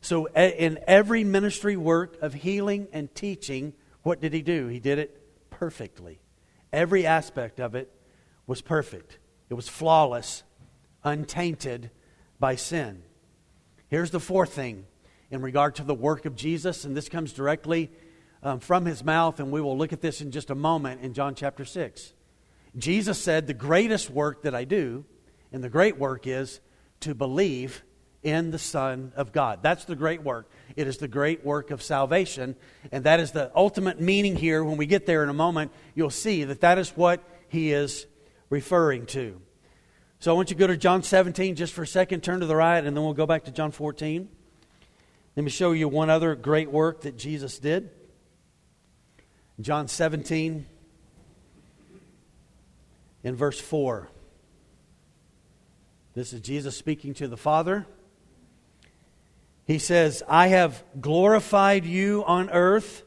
So, 0.00 0.26
in 0.26 0.78
every 0.86 1.24
ministry 1.24 1.76
work 1.76 2.20
of 2.22 2.32
healing 2.32 2.88
and 2.92 3.12
teaching, 3.14 3.74
what 4.02 4.20
did 4.20 4.32
he 4.32 4.42
do? 4.42 4.68
He 4.68 4.78
did 4.78 4.98
it 4.98 5.50
perfectly 5.50 6.20
Every 6.72 7.06
aspect 7.06 7.60
of 7.60 7.74
it 7.74 7.90
was 8.46 8.60
perfect, 8.60 9.18
it 9.48 9.54
was 9.54 9.68
flawless, 9.68 10.42
untainted 11.04 11.90
by 12.38 12.56
sin. 12.56 13.02
Here's 13.88 14.10
the 14.10 14.20
fourth 14.20 14.52
thing 14.52 14.84
in 15.30 15.40
regard 15.40 15.76
to 15.76 15.82
the 15.82 15.94
work 15.94 16.26
of 16.26 16.36
Jesus, 16.36 16.84
and 16.84 16.94
this 16.94 17.08
comes 17.08 17.32
directly 17.32 17.90
um, 18.42 18.60
from 18.60 18.84
his 18.84 19.02
mouth, 19.02 19.40
and 19.40 19.50
we 19.50 19.62
will 19.62 19.78
look 19.78 19.94
at 19.94 20.02
this 20.02 20.20
in 20.20 20.30
just 20.30 20.50
a 20.50 20.54
moment 20.54 21.00
in 21.00 21.14
John 21.14 21.34
chapter 21.34 21.64
6. 21.64 22.12
Jesus 22.76 23.18
said, 23.18 23.46
The 23.46 23.54
greatest 23.54 24.10
work 24.10 24.42
that 24.42 24.54
I 24.54 24.64
do, 24.64 25.06
and 25.52 25.64
the 25.64 25.70
great 25.70 25.96
work 25.96 26.26
is 26.26 26.60
to 27.00 27.14
believe 27.14 27.82
in 28.22 28.50
the 28.50 28.58
Son 28.58 29.10
of 29.16 29.32
God. 29.32 29.60
That's 29.62 29.86
the 29.86 29.96
great 29.96 30.22
work. 30.22 30.50
It 30.76 30.86
is 30.86 30.98
the 30.98 31.08
great 31.08 31.42
work 31.42 31.70
of 31.70 31.82
salvation, 31.82 32.56
and 32.92 33.04
that 33.04 33.20
is 33.20 33.32
the 33.32 33.50
ultimate 33.54 33.98
meaning 33.98 34.36
here. 34.36 34.62
When 34.62 34.76
we 34.76 34.84
get 34.84 35.06
there 35.06 35.22
in 35.22 35.30
a 35.30 35.34
moment, 35.34 35.72
you'll 35.94 36.10
see 36.10 36.44
that 36.44 36.60
that 36.60 36.76
is 36.76 36.90
what 36.90 37.24
he 37.48 37.72
is 37.72 38.06
referring 38.50 39.06
to. 39.06 39.40
So 40.20 40.32
I 40.32 40.34
want 40.34 40.50
you 40.50 40.56
to 40.56 40.58
go 40.58 40.66
to 40.66 40.76
John 40.76 41.04
17 41.04 41.54
just 41.54 41.72
for 41.72 41.82
a 41.82 41.86
second, 41.86 42.24
turn 42.24 42.40
to 42.40 42.46
the 42.46 42.56
right, 42.56 42.84
and 42.84 42.96
then 42.96 43.04
we'll 43.04 43.14
go 43.14 43.26
back 43.26 43.44
to 43.44 43.52
John 43.52 43.70
14. 43.70 44.28
Let 45.36 45.44
me 45.44 45.50
show 45.50 45.70
you 45.70 45.86
one 45.86 46.10
other 46.10 46.34
great 46.34 46.72
work 46.72 47.02
that 47.02 47.16
Jesus 47.16 47.60
did. 47.60 47.90
John 49.60 49.86
17, 49.86 50.66
in 53.22 53.36
verse 53.36 53.60
4. 53.60 54.08
This 56.14 56.32
is 56.32 56.40
Jesus 56.40 56.76
speaking 56.76 57.14
to 57.14 57.28
the 57.28 57.36
Father. 57.36 57.86
He 59.66 59.78
says, 59.78 60.24
I 60.28 60.48
have 60.48 60.82
glorified 61.00 61.84
you 61.84 62.24
on 62.24 62.50
earth, 62.50 63.04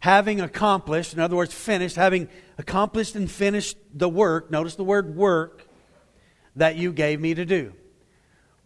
having 0.00 0.40
accomplished, 0.40 1.14
in 1.14 1.20
other 1.20 1.36
words, 1.36 1.54
finished, 1.54 1.94
having 1.94 2.28
accomplished 2.58 3.14
and 3.14 3.30
finished 3.30 3.76
the 3.92 4.08
work. 4.08 4.50
Notice 4.50 4.74
the 4.74 4.82
word 4.82 5.14
work 5.14 5.63
that 6.56 6.76
you 6.76 6.92
gave 6.92 7.20
me 7.20 7.34
to 7.34 7.44
do. 7.44 7.72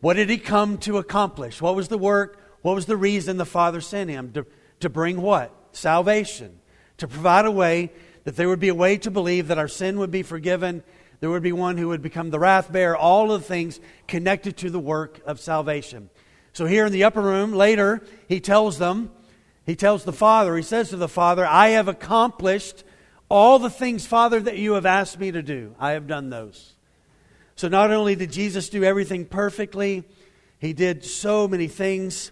What 0.01 0.15
did 0.15 0.31
he 0.31 0.39
come 0.39 0.79
to 0.79 0.99
accomplish? 0.99 1.61
What 1.61 1.75
was 1.75 1.89
the 1.89 1.99
work? 1.99 2.41
What 2.63 2.75
was 2.75 2.87
the 2.87 2.97
reason 2.97 3.37
the 3.37 3.47
Father 3.47 3.81
sent 3.81 4.11
him? 4.11 4.33
To, 4.33 4.47
to 4.81 4.89
bring 4.89 5.21
what? 5.21 5.53
Salvation. 5.73 6.61
To 6.99 7.09
provide 7.09 7.47
a 7.47 7.51
way 7.51 7.91
that 8.25 8.37
there 8.37 8.49
would 8.49 8.61
be 8.61 8.69
a 8.69 8.75
way 8.75 8.97
to 8.99 9.11
believe 9.11 9.49
that 9.49 9.59
our 9.59 9.69
sin 9.69 9.99
would 9.99 10.11
be 10.11 10.23
forgiven. 10.23 10.83
There 11.21 11.31
would 11.31 11.43
be 11.43 11.53
one 11.53 11.79
who 11.79 11.89
would 11.89 12.03
become 12.03 12.31
the 12.31 12.39
wrath 12.39 12.71
bearer. 12.71 12.97
All 12.97 13.33
of 13.33 13.41
the 13.41 13.47
things 13.49 13.81
connected 14.07 14.57
to 14.59 14.71
the 14.71 14.79
work 14.79 15.21
of 15.27 15.41
salvation. 15.41 16.11
So 16.53 16.67
here 16.67 16.87
in 16.87 16.93
the 16.93 17.05
upper 17.05 17.23
room, 17.23 17.53
later, 17.53 18.03
he 18.29 18.41
tells 18.41 18.79
them, 18.79 19.11
he 19.65 19.77
tells 19.77 20.05
the 20.05 20.13
Father, 20.13 20.57
he 20.57 20.63
says 20.63 20.91
to 20.91 20.97
the 20.97 21.09
Father, 21.09 21.47
I 21.47 21.71
have 21.71 21.89
accomplished 21.89 22.85
all 23.29 23.59
the 23.59 23.71
things, 23.71 24.07
Father, 24.07 24.41
that 24.41 24.57
you 24.57 24.73
have 24.73 24.87
asked 24.87 25.19
me 25.19 25.31
to 25.31 25.43
do. 25.43 25.75
I 25.79 25.93
have 25.93 26.07
done 26.07 26.31
those. 26.31 26.75
So 27.59 27.67
not 27.67 27.91
only 27.91 28.15
did 28.15 28.31
Jesus 28.31 28.69
do 28.69 28.85
everything 28.85 29.25
perfectly, 29.25 30.05
he 30.61 30.73
did 30.73 31.05
so 31.05 31.49
many 31.49 31.67
things. 31.67 32.31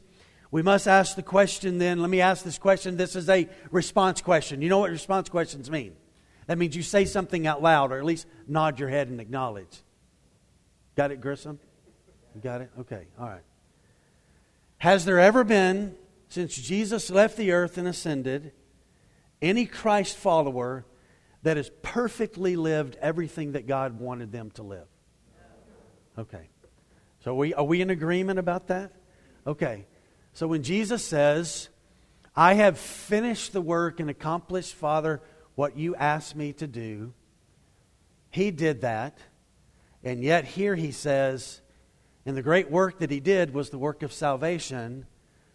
We 0.52 0.62
must 0.62 0.86
ask 0.86 1.16
the 1.16 1.22
question 1.24 1.78
then. 1.78 2.00
Let 2.00 2.10
me 2.10 2.20
ask 2.20 2.44
this 2.44 2.58
question. 2.58 2.96
This 2.96 3.16
is 3.16 3.28
a 3.28 3.48
response 3.72 4.20
question. 4.22 4.62
You 4.62 4.68
know 4.68 4.78
what 4.78 4.92
response 4.92 5.28
questions 5.28 5.68
mean? 5.68 5.96
That 6.46 6.58
means 6.58 6.76
you 6.76 6.84
say 6.84 7.06
something 7.06 7.44
out 7.44 7.60
loud 7.60 7.90
or 7.90 7.98
at 7.98 8.04
least 8.04 8.28
nod 8.46 8.78
your 8.78 8.88
head 8.88 9.08
and 9.08 9.20
acknowledge. 9.20 9.82
Got 10.94 11.10
it, 11.10 11.20
Grissom? 11.20 11.58
You 12.36 12.40
got 12.40 12.60
it? 12.60 12.70
Okay, 12.78 13.08
all 13.18 13.26
right. 13.26 13.42
Has 14.78 15.04
there 15.04 15.18
ever 15.18 15.42
been, 15.42 15.96
since 16.28 16.54
Jesus 16.54 17.10
left 17.10 17.36
the 17.36 17.50
earth 17.50 17.78
and 17.78 17.88
ascended, 17.88 18.52
any 19.42 19.66
Christ 19.66 20.16
follower 20.16 20.86
that 21.42 21.56
has 21.56 21.68
perfectly 21.82 22.54
lived 22.54 22.96
everything 23.00 23.52
that 23.52 23.66
God 23.66 23.98
wanted 23.98 24.30
them 24.30 24.52
to 24.52 24.62
live? 24.62 24.86
Okay. 26.18 26.48
So 27.24 27.32
are 27.32 27.34
we, 27.34 27.54
are 27.54 27.64
we 27.64 27.80
in 27.80 27.90
agreement 27.90 28.38
about 28.38 28.68
that? 28.68 28.92
Okay. 29.46 29.86
So 30.32 30.46
when 30.46 30.62
Jesus 30.62 31.04
says, 31.04 31.68
I 32.34 32.54
have 32.54 32.78
finished 32.78 33.52
the 33.52 33.60
work 33.60 34.00
and 34.00 34.10
accomplished, 34.10 34.74
Father, 34.74 35.20
what 35.54 35.76
you 35.76 35.94
asked 35.96 36.36
me 36.36 36.52
to 36.54 36.66
do, 36.66 37.14
he 38.30 38.50
did 38.50 38.82
that. 38.82 39.18
And 40.04 40.22
yet 40.22 40.44
here 40.44 40.76
he 40.76 40.92
says, 40.92 41.60
and 42.26 42.36
the 42.36 42.42
great 42.42 42.70
work 42.70 42.98
that 42.98 43.10
he 43.10 43.20
did 43.20 43.54
was 43.54 43.70
the 43.70 43.78
work 43.78 44.02
of 44.02 44.12
salvation. 44.12 45.06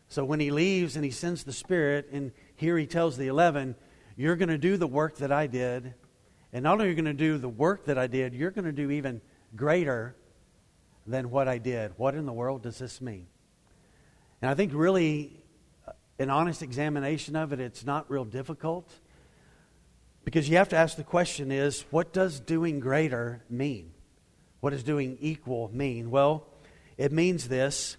So 0.08 0.24
when 0.26 0.40
he 0.40 0.52
leaves 0.52 0.96
and 0.96 1.06
he 1.06 1.12
sends 1.12 1.44
the 1.44 1.54
Spirit, 1.54 2.10
and 2.12 2.32
here 2.56 2.78
he 2.78 2.88
tells 2.88 3.18
the 3.18 3.28
eleven, 3.28 3.76
You're 4.16 4.38
going 4.38 4.50
to 4.50 4.58
do 4.58 4.78
the 4.78 4.88
work 4.88 5.18
that 5.18 5.32
I 5.32 5.48
did. 5.48 5.94
And 6.54 6.64
not 6.64 6.74
only 6.74 6.86
are 6.86 6.90
you 6.90 6.96
going 6.96 7.06
to 7.06 7.14
do 7.14 7.38
the 7.38 7.50
work 7.50 7.86
that 7.86 7.98
I 7.98 8.08
did, 8.08 8.34
you're 8.34 8.52
going 8.52 8.66
to 8.66 8.72
do 8.72 8.90
even 8.90 9.22
greater 9.56 10.16
than 11.06 11.30
what 11.30 11.48
I 11.48 11.58
did. 11.58 11.94
What 11.98 12.16
in 12.16 12.26
the 12.26 12.34
world 12.34 12.64
does 12.64 12.78
this 12.78 13.02
mean? 13.02 13.28
And 14.42 14.50
I 14.50 14.56
think 14.56 14.72
really, 14.74 15.44
an 16.20 16.30
honest 16.30 16.62
examination 16.62 17.36
of 17.36 17.54
it, 17.54 17.60
it's 17.60 17.86
not 17.86 18.10
real 18.10 18.26
difficult. 18.26 18.92
Because 20.24 20.48
you 20.48 20.58
have 20.58 20.70
to 20.70 20.78
ask 20.78 20.98
the 20.98 21.04
question 21.04 21.52
is, 21.52 21.86
what 21.90 22.14
does 22.14 22.40
doing 22.40 22.80
greater 22.80 23.44
mean? 23.50 23.92
What 24.60 24.70
does 24.70 24.84
doing 24.84 25.18
equal 25.20 25.70
mean? 25.74 26.12
Well, 26.12 26.48
it 26.98 27.12
means 27.12 27.48
this. 27.48 27.98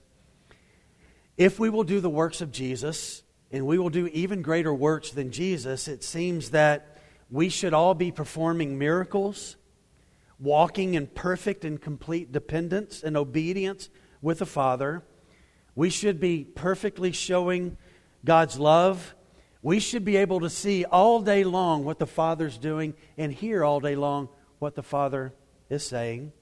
If 1.37 1.59
we 1.59 1.71
will 1.71 1.85
do 1.85 2.01
the 2.01 2.11
works 2.11 2.41
of 2.41 2.53
Jesus, 2.53 3.23
and 3.51 3.67
we 3.67 3.79
will 3.79 3.91
do 3.91 4.07
even 4.09 4.43
greater 4.43 4.73
works 4.73 5.11
than 5.11 5.31
Jesus, 5.31 5.89
it 5.89 6.05
seems 6.05 6.51
that 6.51 6.99
we 7.31 7.49
should 7.49 7.75
all 7.75 7.95
be 7.95 8.11
performing 8.13 8.79
miracles 8.79 9.57
walking 10.43 10.95
in 10.95 11.07
perfect 11.07 11.65
and 11.65 11.81
complete 11.81 12.33
dependence 12.33 13.03
and 13.03 13.17
obedience 13.17 13.89
with 14.21 14.41
the 14.41 14.47
Father. 14.47 15.05
We 15.77 15.89
should 15.89 16.19
be 16.19 16.45
perfectly 16.45 17.13
showing 17.13 17.77
God's 18.25 18.59
love. 18.59 19.15
We 19.63 19.79
should 19.79 20.05
be 20.05 20.17
able 20.17 20.41
to 20.41 20.51
see 20.51 20.85
all 20.85 21.21
day 21.21 21.45
long 21.45 21.85
what 21.85 22.01
the 22.01 22.07
Father's 22.07 22.59
doing 22.59 22.95
and 23.17 23.33
hear 23.33 23.65
all 23.65 23.79
day 23.79 23.95
long 23.95 24.29
what 24.59 24.75
the 24.75 24.83
Father 24.83 25.33
is 25.71 25.87
saying. 25.87 26.33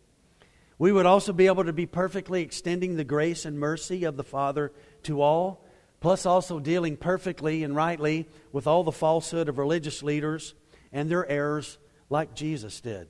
We 0.79 0.93
would 0.93 1.05
also 1.05 1.35
be 1.35 1.47
able 1.47 1.65
to 1.65 1.73
be 1.75 1.85
perfectly 1.85 2.41
extending 2.41 2.97
the 2.97 3.05
grace 3.05 3.45
and 3.45 3.59
mercy 3.59 4.05
of 4.05 4.17
the 4.17 4.25
Father 4.25 4.73
to 5.03 5.21
all, 5.21 5.63
plus 6.01 6.25
also 6.25 6.59
dealing 6.59 6.97
perfectly 6.97 7.63
and 7.63 7.77
rightly 7.77 8.27
with 8.51 8.67
all 8.67 8.83
the 8.83 8.93
falsehood 8.93 9.51
of 9.51 9.59
religious 9.59 10.03
leaders 10.03 10.55
and 10.91 11.11
their 11.11 11.29
errors 11.29 11.77
like 12.09 12.35
Jesus 12.35 12.81
did. 12.81 13.09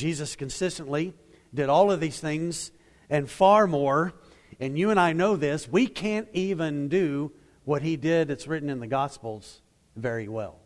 Jesus 0.00 0.34
consistently 0.34 1.12
did 1.52 1.68
all 1.68 1.92
of 1.92 2.00
these 2.00 2.18
things 2.18 2.70
and 3.10 3.28
far 3.28 3.66
more. 3.66 4.14
And 4.58 4.78
you 4.78 4.88
and 4.88 4.98
I 4.98 5.12
know 5.12 5.36
this. 5.36 5.68
We 5.68 5.86
can't 5.86 6.26
even 6.32 6.88
do 6.88 7.32
what 7.64 7.82
he 7.82 7.96
did 7.96 8.30
It's 8.30 8.48
written 8.48 8.70
in 8.70 8.80
the 8.80 8.86
Gospels 8.86 9.60
very 9.94 10.26
well. 10.26 10.56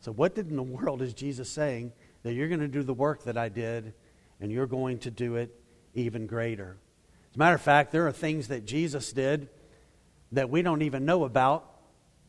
So, 0.00 0.12
what 0.12 0.34
did 0.34 0.50
in 0.50 0.56
the 0.56 0.62
world 0.62 1.00
is 1.00 1.14
Jesus 1.14 1.48
saying? 1.48 1.92
That 2.22 2.34
you're 2.34 2.48
going 2.48 2.60
to 2.60 2.68
do 2.68 2.82
the 2.82 2.92
work 2.92 3.24
that 3.24 3.38
I 3.38 3.48
did, 3.48 3.94
and 4.40 4.52
you're 4.52 4.66
going 4.66 4.98
to 5.00 5.10
do 5.10 5.36
it 5.36 5.58
even 5.94 6.26
greater. 6.26 6.76
As 7.30 7.36
a 7.36 7.38
matter 7.38 7.54
of 7.54 7.62
fact, 7.62 7.92
there 7.92 8.06
are 8.06 8.12
things 8.12 8.48
that 8.48 8.66
Jesus 8.66 9.10
did 9.10 9.48
that 10.32 10.50
we 10.50 10.60
don't 10.60 10.82
even 10.82 11.06
know 11.06 11.24
about. 11.24 11.64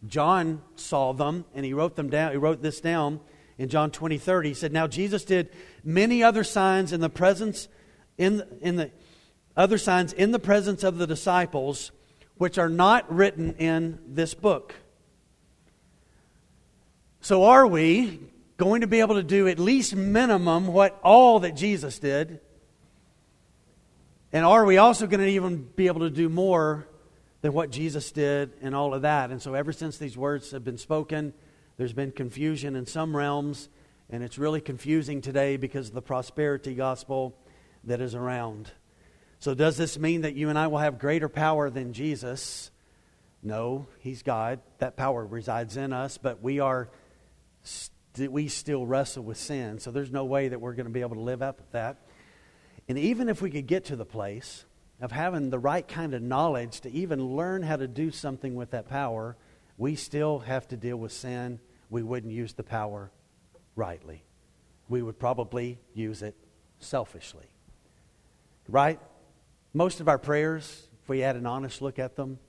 John 0.08 0.62
saw 0.76 1.12
them, 1.12 1.44
and 1.54 1.66
he 1.66 1.74
wrote 1.74 1.98
them 1.98 2.10
down. 2.10 2.32
He 2.32 2.38
wrote 2.38 2.62
this 2.62 2.80
down 2.80 3.20
in 3.62 3.70
John 3.70 3.92
20, 3.92 4.18
30. 4.18 4.50
He 4.50 4.54
said, 4.56 4.74
Now 4.74 4.88
Jesus 4.88 5.24
did 5.24 5.50
many 5.84 6.24
other 6.24 6.44
signs 6.44 6.92
in 6.92 7.00
the 7.00 7.10
presence, 7.10 7.68
in, 8.18 8.44
in 8.60 8.76
the 8.76 8.92
other 9.56 9.78
signs 9.78 10.14
in 10.14 10.32
the 10.32 10.40
presence 10.40 10.84
of 10.84 10.98
the 10.98 11.06
disciples, 11.06 11.92
which 12.38 12.58
are 12.58 12.70
not 12.70 13.14
written 13.14 13.54
in 13.58 14.00
this 14.08 14.34
book. 14.34 14.74
So 17.20 17.44
are 17.44 17.68
we 17.68 18.20
going 18.58 18.82
to 18.82 18.88
be 18.88 19.00
able 19.00 19.16
to 19.16 19.24
do 19.24 19.48
at 19.48 19.60
least 19.60 19.96
minimum 19.96 20.66
what 20.66 21.00
all 21.04 21.42
that 21.42 21.56
Jesus 21.56 22.00
did? 22.00 22.40
And 24.34 24.44
are 24.44 24.66
we 24.66 24.78
also 24.78 25.06
going 25.06 25.20
to 25.20 25.28
even 25.28 25.70
be 25.76 25.86
able 25.86 26.00
to 26.02 26.10
do 26.10 26.30
more 26.30 26.88
than 27.42 27.54
what 27.54 27.70
Jesus 27.70 28.12
did 28.12 28.54
and 28.62 28.74
all 28.74 28.96
of 28.96 29.04
that? 29.04 29.30
And 29.30 29.40
so, 29.40 29.54
ever 29.54 29.72
since 29.72 30.00
these 30.00 30.18
words 30.18 30.50
have 30.50 30.64
been 30.64 30.80
spoken, 30.80 31.34
there's 31.78 31.94
been 31.94 32.12
confusion 32.12 32.76
in 32.76 32.86
some 32.86 33.16
realms, 33.16 33.70
and 34.10 34.24
it's 34.24 34.38
really 34.38 34.62
confusing 34.62 35.22
today 35.22 35.58
because 35.58 35.90
of 35.90 35.94
the 35.94 36.02
prosperity 36.02 36.76
gospel 36.76 37.36
that 37.84 38.02
is 38.02 38.16
around. 38.16 38.72
So, 39.40 39.54
does 39.54 39.78
this 39.78 39.98
mean 39.98 40.22
that 40.22 40.36
you 40.36 40.50
and 40.50 40.60
I 40.60 40.68
will 40.68 40.78
have 40.78 41.00
greater 41.00 41.30
power 41.30 41.70
than 41.70 41.94
Jesus? 41.94 42.72
No, 43.42 43.88
He's 44.00 44.22
God. 44.22 44.60
That 44.78 44.96
power 44.96 45.26
resides 45.26 45.78
in 45.78 45.94
us, 45.94 46.18
but 46.18 46.44
we 46.44 46.60
are 46.60 46.90
st- 47.64 47.92
we 48.18 48.48
still 48.48 48.86
wrestle 48.86 49.24
with 49.24 49.38
sin. 49.38 49.80
So 49.80 49.92
there's 49.92 50.12
no 50.12 50.26
way 50.26 50.50
that 50.50 50.60
we're 50.60 50.74
going 50.74 50.86
to 50.86 50.92
be 50.92 51.02
able 51.02 51.16
to 51.16 51.22
live 51.22 51.42
up 51.42 51.58
to 51.58 51.72
that. 51.72 51.98
And 52.88 52.98
even 52.98 53.30
if 53.30 53.42
we 53.42 53.50
could 53.50 53.68
get 53.68 53.86
to 53.86 53.96
the 53.96 54.06
place 54.06 54.66
of 55.00 55.12
having 55.12 55.50
the 55.50 55.60
right 55.60 55.88
kind 55.88 56.14
of 56.14 56.22
knowledge 56.22 56.82
to 56.82 56.92
even 56.92 57.36
learn 57.36 57.64
how 57.64 57.78
to 57.78 57.88
do 57.88 58.12
something 58.12 58.56
with 58.56 58.72
that 58.72 58.90
power, 58.90 59.38
we 59.78 59.96
still 59.96 60.40
have 60.40 60.68
to 60.70 60.78
deal 60.78 60.98
with 60.98 61.12
sin 61.12 61.60
we 61.92 62.02
wouldn't 62.02 62.32
use 62.32 62.54
the 62.54 62.64
power 62.64 63.12
rightly. 63.76 64.24
We 64.90 65.04
would 65.04 65.20
probably 65.20 65.78
use 65.94 66.24
it 66.24 66.36
selfishly. 66.80 67.46
Right? 68.68 69.00
Most 69.74 70.00
of 70.00 70.08
our 70.08 70.18
prayers, 70.18 70.88
if 71.04 71.10
we 71.10 71.20
had 71.20 71.36
an 71.36 71.46
honest 71.46 71.82
look 71.82 72.00
at 72.00 72.16
them, 72.16 72.40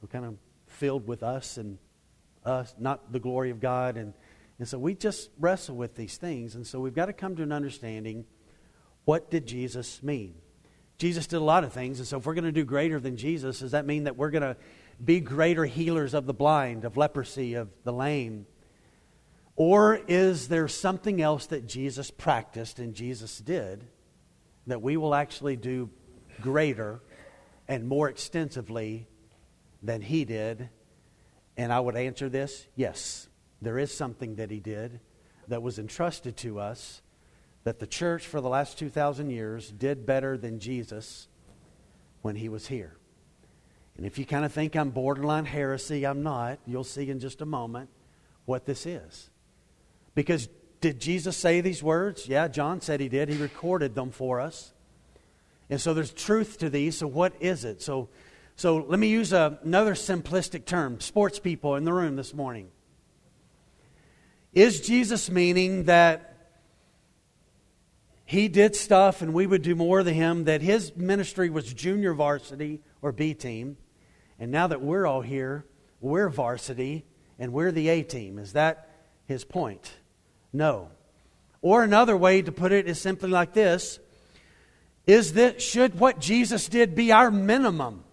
were 0.00 0.08
kind 0.08 0.24
of 0.24 0.36
filled 0.68 1.06
with 1.06 1.22
us 1.22 1.56
and 1.56 1.78
us, 2.44 2.74
not 2.78 3.12
the 3.12 3.18
glory 3.18 3.50
of 3.50 3.60
God. 3.60 3.96
And, 3.96 4.14
and 4.60 4.68
so 4.68 4.78
we 4.78 4.94
just 4.94 5.30
wrestle 5.40 5.74
with 5.74 5.96
these 5.96 6.16
things. 6.16 6.54
And 6.54 6.64
so 6.64 6.78
we've 6.78 6.94
got 6.94 7.06
to 7.06 7.12
come 7.12 7.34
to 7.36 7.42
an 7.42 7.52
understanding 7.52 8.24
what 9.04 9.30
did 9.30 9.46
Jesus 9.46 10.02
mean? 10.02 10.34
Jesus 10.96 11.26
did 11.26 11.36
a 11.36 11.44
lot 11.44 11.64
of 11.64 11.72
things. 11.72 11.98
And 11.98 12.06
so 12.06 12.18
if 12.18 12.26
we're 12.26 12.34
going 12.34 12.44
to 12.44 12.52
do 12.52 12.64
greater 12.64 13.00
than 13.00 13.16
Jesus, 13.16 13.58
does 13.58 13.72
that 13.72 13.84
mean 13.84 14.04
that 14.04 14.16
we're 14.16 14.30
going 14.30 14.42
to 14.42 14.56
be 15.02 15.20
greater 15.20 15.64
healers 15.64 16.14
of 16.14 16.26
the 16.26 16.34
blind, 16.34 16.84
of 16.84 16.96
leprosy, 16.96 17.54
of 17.54 17.68
the 17.84 17.92
lame? 17.92 18.46
Or 19.56 20.00
is 20.08 20.48
there 20.48 20.68
something 20.68 21.22
else 21.22 21.46
that 21.46 21.66
Jesus 21.66 22.10
practiced 22.10 22.78
and 22.78 22.94
Jesus 22.94 23.38
did 23.38 23.84
that 24.66 24.82
we 24.82 24.96
will 24.96 25.14
actually 25.14 25.56
do 25.56 25.90
greater 26.40 27.00
and 27.68 27.86
more 27.86 28.08
extensively 28.08 29.06
than 29.82 30.00
he 30.00 30.24
did? 30.24 30.68
And 31.56 31.72
I 31.72 31.80
would 31.80 31.96
answer 31.96 32.28
this 32.28 32.66
yes, 32.74 33.28
there 33.62 33.78
is 33.78 33.96
something 33.96 34.36
that 34.36 34.50
he 34.50 34.60
did 34.60 35.00
that 35.48 35.62
was 35.62 35.78
entrusted 35.78 36.36
to 36.38 36.58
us 36.58 37.02
that 37.64 37.78
the 37.78 37.86
church 37.86 38.26
for 38.26 38.40
the 38.40 38.48
last 38.48 38.78
2,000 38.78 39.30
years 39.30 39.70
did 39.70 40.04
better 40.04 40.36
than 40.36 40.58
Jesus 40.58 41.28
when 42.22 42.36
he 42.36 42.48
was 42.48 42.66
here. 42.66 42.96
And 43.96 44.04
if 44.04 44.18
you 44.18 44.26
kind 44.26 44.44
of 44.44 44.52
think 44.52 44.74
I'm 44.74 44.90
borderline 44.90 45.44
heresy, 45.44 46.04
I'm 46.04 46.22
not. 46.22 46.58
You'll 46.66 46.84
see 46.84 47.08
in 47.10 47.20
just 47.20 47.40
a 47.40 47.46
moment 47.46 47.90
what 48.44 48.66
this 48.66 48.86
is. 48.86 49.30
Because 50.14 50.48
did 50.80 51.00
Jesus 51.00 51.36
say 51.36 51.60
these 51.60 51.82
words? 51.82 52.28
Yeah, 52.28 52.48
John 52.48 52.80
said 52.80 53.00
he 53.00 53.08
did. 53.08 53.28
He 53.28 53.40
recorded 53.40 53.94
them 53.94 54.10
for 54.10 54.40
us. 54.40 54.72
And 55.70 55.80
so 55.80 55.94
there's 55.94 56.12
truth 56.12 56.58
to 56.58 56.68
these. 56.68 56.98
So 56.98 57.06
what 57.06 57.32
is 57.40 57.64
it? 57.64 57.80
So, 57.82 58.08
so 58.56 58.76
let 58.76 58.98
me 58.98 59.08
use 59.08 59.32
a, 59.32 59.58
another 59.62 59.94
simplistic 59.94 60.66
term. 60.66 61.00
Sports 61.00 61.38
people 61.38 61.76
in 61.76 61.84
the 61.84 61.92
room 61.92 62.16
this 62.16 62.34
morning. 62.34 62.68
Is 64.52 64.80
Jesus 64.80 65.30
meaning 65.30 65.84
that 65.84 66.34
he 68.24 68.48
did 68.48 68.76
stuff 68.76 69.22
and 69.22 69.34
we 69.34 69.46
would 69.46 69.62
do 69.62 69.74
more 69.74 70.02
than 70.02 70.14
him, 70.14 70.44
that 70.44 70.62
his 70.62 70.96
ministry 70.96 71.50
was 71.50 71.72
junior 71.72 72.14
varsity 72.14 72.80
or 73.02 73.12
B 73.12 73.34
team, 73.34 73.76
and 74.38 74.50
now 74.50 74.66
that 74.66 74.82
we're 74.82 75.06
all 75.06 75.20
here, 75.20 75.64
we're 76.00 76.28
varsity 76.28 77.04
and 77.38 77.52
we're 77.52 77.72
the 77.72 77.88
A 77.88 78.02
team? 78.02 78.38
Is 78.38 78.52
that 78.52 78.90
his 79.26 79.44
point? 79.44 79.92
No. 80.52 80.90
Or 81.62 81.82
another 81.82 82.16
way 82.16 82.42
to 82.42 82.52
put 82.52 82.72
it 82.72 82.88
is 82.88 83.00
simply 83.00 83.30
like 83.30 83.54
this 83.54 83.98
is 85.06 85.34
that 85.34 85.60
should 85.60 85.98
what 85.98 86.18
Jesus 86.18 86.68
did 86.68 86.94
be 86.94 87.12
our 87.12 87.30
minimum? 87.30 88.04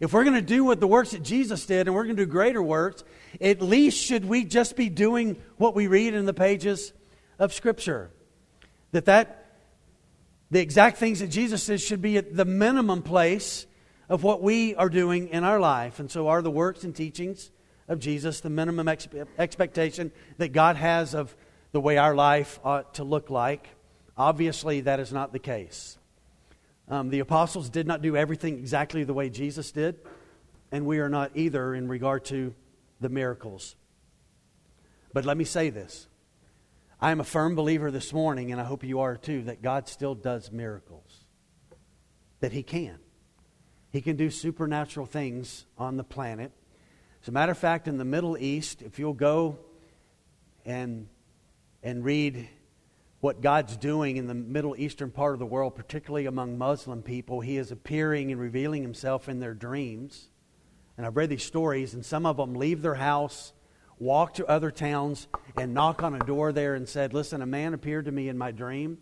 If 0.00 0.12
we're 0.12 0.24
going 0.24 0.34
to 0.34 0.40
do 0.40 0.64
what 0.64 0.80
the 0.80 0.86
works 0.86 1.10
that 1.10 1.22
Jesus 1.22 1.66
did 1.66 1.86
and 1.86 1.94
we're 1.94 2.04
going 2.04 2.16
to 2.16 2.24
do 2.24 2.30
greater 2.30 2.62
works, 2.62 3.04
at 3.40 3.60
least 3.60 4.02
should 4.02 4.24
we 4.24 4.44
just 4.44 4.74
be 4.74 4.88
doing 4.88 5.40
what 5.56 5.74
we 5.74 5.86
read 5.86 6.14
in 6.14 6.24
the 6.24 6.34
pages 6.34 6.92
of 7.38 7.52
Scripture? 7.52 8.10
That 8.92 9.04
that 9.04 9.36
the 10.50 10.60
exact 10.60 10.96
things 10.96 11.20
that 11.20 11.28
Jesus 11.28 11.62
says 11.62 11.82
should 11.82 12.02
be 12.02 12.16
at 12.16 12.34
the 12.34 12.44
minimum 12.44 13.02
place 13.02 13.66
of 14.10 14.24
what 14.24 14.42
we 14.42 14.74
are 14.74 14.88
doing 14.88 15.28
in 15.28 15.44
our 15.44 15.60
life. 15.60 16.00
And 16.00 16.10
so 16.10 16.28
are 16.28 16.42
the 16.42 16.50
works 16.50 16.82
and 16.82 16.94
teachings 16.94 17.52
of 17.88 18.00
Jesus 18.00 18.40
the 18.40 18.50
minimum 18.50 18.88
ex- 18.88 19.08
expectation 19.38 20.10
that 20.36 20.48
God 20.48 20.74
has 20.76 21.14
of 21.14 21.34
the 21.72 21.80
way 21.80 21.96
our 21.96 22.14
life 22.14 22.58
ought 22.64 22.94
to 22.94 23.04
look 23.04 23.30
like. 23.30 23.68
Obviously, 24.18 24.82
that 24.82 24.98
is 24.98 25.12
not 25.12 25.32
the 25.32 25.38
case. 25.38 25.96
Um, 26.88 27.08
the 27.10 27.20
apostles 27.20 27.70
did 27.70 27.86
not 27.86 28.02
do 28.02 28.16
everything 28.16 28.58
exactly 28.58 29.04
the 29.04 29.14
way 29.14 29.30
Jesus 29.30 29.70
did, 29.70 30.00
and 30.72 30.84
we 30.84 30.98
are 30.98 31.08
not 31.08 31.30
either 31.36 31.72
in 31.72 31.86
regard 31.86 32.24
to 32.26 32.52
the 33.00 33.08
miracles. 33.08 33.76
But 35.12 35.24
let 35.24 35.36
me 35.36 35.44
say 35.44 35.70
this 35.70 36.08
I 37.00 37.12
am 37.12 37.20
a 37.20 37.24
firm 37.24 37.54
believer 37.54 37.92
this 37.92 38.12
morning, 38.12 38.50
and 38.50 38.60
I 38.60 38.64
hope 38.64 38.82
you 38.82 38.98
are 39.00 39.16
too, 39.16 39.44
that 39.44 39.62
God 39.62 39.88
still 39.88 40.16
does 40.16 40.50
miracles. 40.50 41.26
That 42.40 42.52
He 42.52 42.64
can. 42.64 42.98
He 43.90 44.00
can 44.00 44.16
do 44.16 44.30
supernatural 44.30 45.06
things 45.06 45.66
on 45.76 45.96
the 45.96 46.04
planet. 46.04 46.52
As 47.22 47.28
a 47.28 47.32
matter 47.32 47.52
of 47.52 47.58
fact, 47.58 47.88
in 47.88 47.98
the 47.98 48.04
Middle 48.04 48.38
East, 48.38 48.82
if 48.82 48.98
you'll 48.98 49.12
go 49.12 49.58
and 50.64 51.08
and 51.82 52.04
read 52.04 52.48
what 53.20 53.42
God's 53.42 53.76
doing 53.76 54.16
in 54.16 54.26
the 54.26 54.34
Middle 54.34 54.74
Eastern 54.78 55.10
part 55.10 55.34
of 55.34 55.38
the 55.38 55.46
world, 55.46 55.74
particularly 55.74 56.26
among 56.26 56.56
Muslim 56.56 57.02
people. 57.02 57.40
He 57.40 57.58
is 57.58 57.70
appearing 57.70 58.32
and 58.32 58.40
revealing 58.40 58.82
himself 58.82 59.28
in 59.28 59.40
their 59.40 59.54
dreams. 59.54 60.30
And 60.96 61.06
I've 61.06 61.16
read 61.16 61.28
these 61.28 61.44
stories, 61.44 61.92
and 61.94 62.04
some 62.04 62.24
of 62.24 62.38
them 62.38 62.54
leave 62.54 62.82
their 62.82 62.94
house, 62.94 63.52
walk 63.98 64.34
to 64.34 64.46
other 64.46 64.70
towns, 64.70 65.28
and 65.56 65.74
knock 65.74 66.02
on 66.02 66.14
a 66.14 66.18
door 66.18 66.52
there 66.52 66.74
and 66.74 66.88
said, 66.88 67.12
Listen, 67.12 67.42
a 67.42 67.46
man 67.46 67.74
appeared 67.74 68.06
to 68.06 68.12
me 68.12 68.28
in 68.28 68.38
my 68.38 68.52
dream 68.52 68.98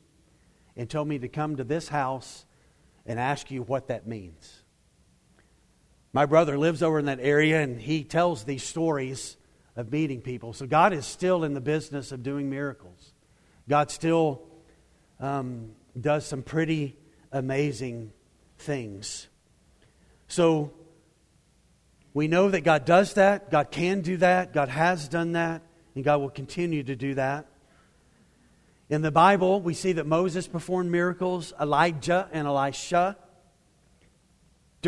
and 0.76 0.90
told 0.90 1.06
me 1.06 1.18
to 1.20 1.28
come 1.28 1.56
to 1.56 1.64
this 1.64 1.88
house 1.88 2.44
and 3.06 3.20
ask 3.20 3.50
you 3.50 3.62
what 3.62 3.88
that 3.88 4.06
means. 4.06 4.57
My 6.12 6.26
brother 6.26 6.58
lives 6.58 6.82
over 6.82 6.98
in 6.98 7.04
that 7.06 7.20
area, 7.20 7.60
and 7.60 7.80
he 7.80 8.04
tells 8.04 8.44
these 8.44 8.62
stories 8.62 9.36
of 9.76 9.92
meeting 9.92 10.20
people. 10.20 10.52
So 10.52 10.66
God 10.66 10.92
is 10.92 11.06
still 11.06 11.44
in 11.44 11.54
the 11.54 11.60
business 11.60 12.12
of 12.12 12.22
doing 12.22 12.50
miracles. 12.50 13.12
God 13.68 13.90
still 13.90 14.42
um, 15.20 15.72
does 15.98 16.26
some 16.26 16.42
pretty 16.42 16.96
amazing 17.30 18.12
things. 18.58 19.28
So 20.26 20.72
we 22.14 22.26
know 22.26 22.50
that 22.50 22.62
God 22.62 22.84
does 22.84 23.14
that, 23.14 23.50
God 23.50 23.70
can 23.70 24.00
do 24.00 24.16
that, 24.18 24.52
God 24.52 24.68
has 24.68 25.08
done 25.08 25.32
that, 25.32 25.62
and 25.94 26.02
God 26.02 26.20
will 26.20 26.30
continue 26.30 26.82
to 26.82 26.96
do 26.96 27.14
that. 27.14 27.46
In 28.88 29.02
the 29.02 29.10
Bible, 29.10 29.60
we 29.60 29.74
see 29.74 29.92
that 29.92 30.06
Moses 30.06 30.48
performed 30.48 30.90
miracles, 30.90 31.52
Elijah 31.60 32.28
and 32.32 32.46
Elisha. 32.46 33.18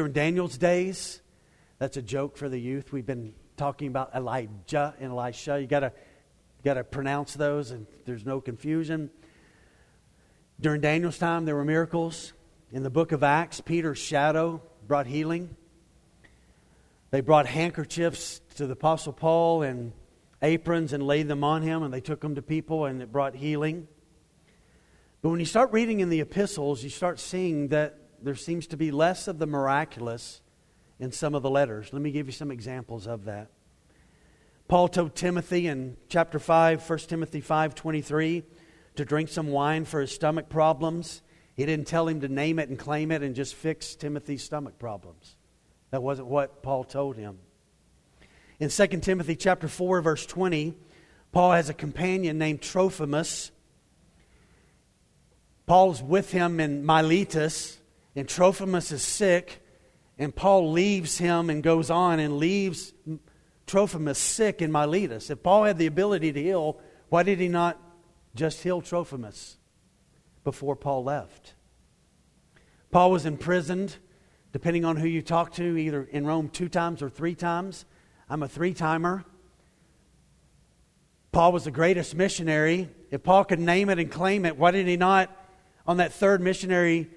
During 0.00 0.14
Daniel's 0.14 0.56
days, 0.56 1.20
that's 1.78 1.98
a 1.98 2.00
joke 2.00 2.38
for 2.38 2.48
the 2.48 2.58
youth. 2.58 2.90
We've 2.90 3.04
been 3.04 3.34
talking 3.58 3.88
about 3.88 4.14
Elijah 4.14 4.94
and 4.98 5.12
Elisha. 5.12 5.60
You 5.60 5.66
gotta 5.66 5.92
got 6.64 6.74
to 6.74 6.84
pronounce 6.84 7.34
those, 7.34 7.70
and 7.70 7.86
there's 8.06 8.24
no 8.24 8.40
confusion. 8.40 9.10
During 10.58 10.80
Daniel's 10.80 11.18
time, 11.18 11.44
there 11.44 11.54
were 11.54 11.66
miracles. 11.66 12.32
In 12.72 12.82
the 12.82 12.88
book 12.88 13.12
of 13.12 13.22
Acts, 13.22 13.60
Peter's 13.60 13.98
shadow 13.98 14.62
brought 14.86 15.06
healing. 15.06 15.54
They 17.10 17.20
brought 17.20 17.44
handkerchiefs 17.44 18.40
to 18.56 18.66
the 18.66 18.72
Apostle 18.72 19.12
Paul 19.12 19.60
and 19.60 19.92
aprons 20.40 20.94
and 20.94 21.02
laid 21.02 21.28
them 21.28 21.44
on 21.44 21.60
him, 21.60 21.82
and 21.82 21.92
they 21.92 22.00
took 22.00 22.22
them 22.22 22.36
to 22.36 22.40
people, 22.40 22.86
and 22.86 23.02
it 23.02 23.12
brought 23.12 23.34
healing. 23.34 23.86
But 25.20 25.28
when 25.28 25.40
you 25.40 25.44
start 25.44 25.72
reading 25.72 26.00
in 26.00 26.08
the 26.08 26.22
epistles, 26.22 26.82
you 26.82 26.88
start 26.88 27.20
seeing 27.20 27.68
that 27.68 27.99
there 28.22 28.35
seems 28.35 28.66
to 28.68 28.76
be 28.76 28.90
less 28.90 29.28
of 29.28 29.38
the 29.38 29.46
miraculous 29.46 30.40
in 30.98 31.12
some 31.12 31.35
of 31.35 31.42
the 31.42 31.50
letters. 31.50 31.92
Let 31.92 32.02
me 32.02 32.11
give 32.11 32.26
you 32.26 32.33
some 32.33 32.50
examples 32.50 33.06
of 33.06 33.24
that. 33.24 33.50
Paul 34.68 34.88
told 34.88 35.16
Timothy 35.16 35.66
in 35.66 35.96
chapter 36.09 36.38
5, 36.38 36.88
1 36.88 36.98
Timothy 37.09 37.40
5:23, 37.40 38.44
to 38.94 39.04
drink 39.04 39.28
some 39.28 39.48
wine 39.48 39.85
for 39.85 40.00
his 40.00 40.12
stomach 40.12 40.48
problems. 40.48 41.22
He 41.56 41.66
didn't 41.66 41.88
tell 41.88 42.06
him 42.06 42.20
to 42.20 42.28
name 42.28 42.59
it 42.59 42.68
and 42.68 42.78
claim 42.78 43.11
it 43.11 43.22
and 43.22 43.35
just 43.35 43.54
fix 43.54 43.94
Timothy's 43.94 44.44
stomach 44.44 44.78
problems. 44.78 45.37
That 45.90 46.02
wasn't 46.02 46.28
what 46.28 46.62
Paul 46.62 46.85
told 46.85 47.16
him. 47.16 47.38
In 48.61 48.68
2 48.68 48.87
Timothy 49.00 49.35
chapter 49.37 49.66
4 49.66 50.02
verse 50.02 50.24
20, 50.26 50.74
Paul 51.33 51.52
has 51.52 51.68
a 51.68 51.74
companion 51.74 52.38
named 52.38 52.61
Trophimus. 52.61 53.50
Paul's 55.66 56.02
with 56.02 56.30
him 56.30 56.61
in 56.61 56.85
Miletus, 56.85 57.79
and 58.16 58.28
Trophimus 58.28 58.92
is 58.92 59.02
sick, 59.02 59.62
and 60.18 60.34
Paul 60.34 60.72
leaves 60.72 61.18
him 61.18 61.48
and 61.50 61.62
goes 61.62 61.90
on 61.90 62.20
and 62.20 62.38
leaves 62.38 62.92
Trophimus 63.66 64.18
sick 64.18 64.60
in 64.60 64.72
Miletus. 64.72 65.30
If 65.30 65.42
Paul 65.42 65.64
had 65.64 65.78
the 65.78 65.86
ability 65.86 66.32
to 66.32 66.42
heal, 66.42 66.78
why 67.08 67.22
did 67.22 67.38
he 67.38 67.48
not 67.48 67.80
just 68.34 68.62
heal 68.62 68.80
Trophimus 68.80 69.56
before 70.44 70.76
Paul 70.76 71.04
left? 71.04 71.54
Paul 72.90 73.12
was 73.12 73.26
imprisoned, 73.26 73.96
depending 74.52 74.84
on 74.84 74.96
who 74.96 75.06
you 75.06 75.22
talk 75.22 75.52
to, 75.54 75.76
either 75.76 76.02
in 76.02 76.26
Rome 76.26 76.48
two 76.48 76.68
times 76.68 77.02
or 77.02 77.08
three 77.08 77.36
times. 77.36 77.84
I'm 78.28 78.42
a 78.42 78.48
three 78.48 78.74
timer. 78.74 79.24
Paul 81.32 81.52
was 81.52 81.64
the 81.64 81.70
greatest 81.70 82.16
missionary. 82.16 82.88
If 83.12 83.22
Paul 83.22 83.44
could 83.44 83.60
name 83.60 83.88
it 83.88 84.00
and 84.00 84.10
claim 84.10 84.44
it, 84.44 84.58
why 84.58 84.72
did 84.72 84.88
he 84.88 84.96
not, 84.96 85.30
on 85.86 85.98
that 85.98 86.12
third 86.12 86.40
missionary 86.40 87.08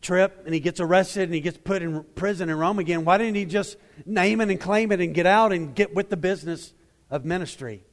trip 0.00 0.42
and 0.44 0.54
he 0.54 0.60
gets 0.60 0.80
arrested 0.80 1.24
and 1.24 1.34
he 1.34 1.40
gets 1.40 1.58
put 1.58 1.82
in 1.82 2.04
prison 2.14 2.48
in 2.48 2.56
Rome 2.56 2.78
again, 2.78 3.04
why 3.04 3.18
didn't 3.18 3.36
he 3.36 3.44
just 3.44 3.76
name 4.06 4.40
it 4.40 4.50
and 4.50 4.60
claim 4.60 4.92
it 4.92 5.00
and 5.00 5.14
get 5.14 5.26
out 5.26 5.52
and 5.52 5.74
get 5.74 5.94
with 5.94 6.10
the 6.10 6.16
business 6.16 6.72
of 7.10 7.24
ministry? 7.24 7.84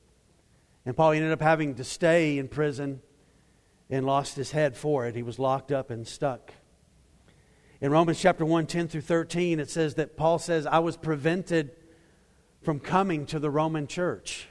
And 0.85 0.95
Paul 0.95 1.11
ended 1.11 1.31
up 1.31 1.41
having 1.41 1.75
to 1.75 1.83
stay 1.83 2.37
in 2.37 2.47
prison 2.47 3.01
and 3.89 4.05
lost 4.05 4.35
his 4.35 4.51
head 4.51 4.77
for 4.77 5.05
it. 5.05 5.15
He 5.15 5.23
was 5.23 5.39
locked 5.39 5.71
up 5.71 5.89
and 5.89 6.07
stuck. 6.07 6.53
In 7.79 7.91
Romans 7.91 8.19
chapter 8.19 8.45
1, 8.45 8.65
10 8.65 8.87
through 8.87 9.01
13, 9.01 9.59
it 9.59 9.69
says 9.69 9.95
that 9.95 10.17
Paul 10.17 10.39
says, 10.39 10.65
I 10.65 10.79
was 10.79 10.97
prevented 10.97 11.71
from 12.61 12.79
coming 12.79 13.25
to 13.27 13.39
the 13.39 13.49
Roman 13.49 13.85
church. 13.85 14.47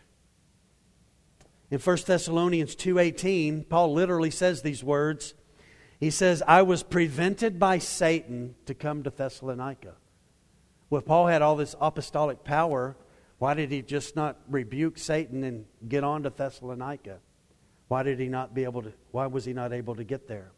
In 1.71 1.81
1 1.81 1.99
Thessalonians 2.07 2.77
2:18, 2.77 3.69
Paul 3.69 3.93
literally 3.93 4.31
says 4.31 4.63
these 4.63 4.85
words. 4.85 5.35
He 5.99 6.11
says, 6.11 6.43
"I 6.47 6.63
was 6.63 6.83
prevented 6.83 7.59
by 7.59 7.79
Satan 7.79 8.55
to 8.67 8.75
come 8.75 9.03
to 9.03 9.11
Thessalonica." 9.11 9.95
Well, 10.91 11.01
if 11.01 11.07
Paul 11.07 11.27
had 11.27 11.43
all 11.43 11.57
this 11.57 11.75
apostolic 11.81 12.45
power, 12.45 12.97
why 13.39 13.55
did 13.55 13.71
he 13.71 13.83
just 13.83 14.17
not 14.17 14.39
rebuke 14.49 14.99
Satan 14.99 15.43
and 15.43 15.67
get 15.89 16.05
on 16.05 16.23
to 16.23 16.31
Thessalonica? 16.31 17.19
Why 17.89 18.03
did 18.03 18.19
he 18.19 18.29
not 18.29 18.55
be 18.55 18.65
able 18.65 18.83
to 18.83 18.93
why 19.11 19.27
was 19.27 19.45
he 19.45 19.53
not 19.53 19.73
able 19.73 19.95
to 19.97 20.05
get 20.05 20.29
there? 20.29 20.53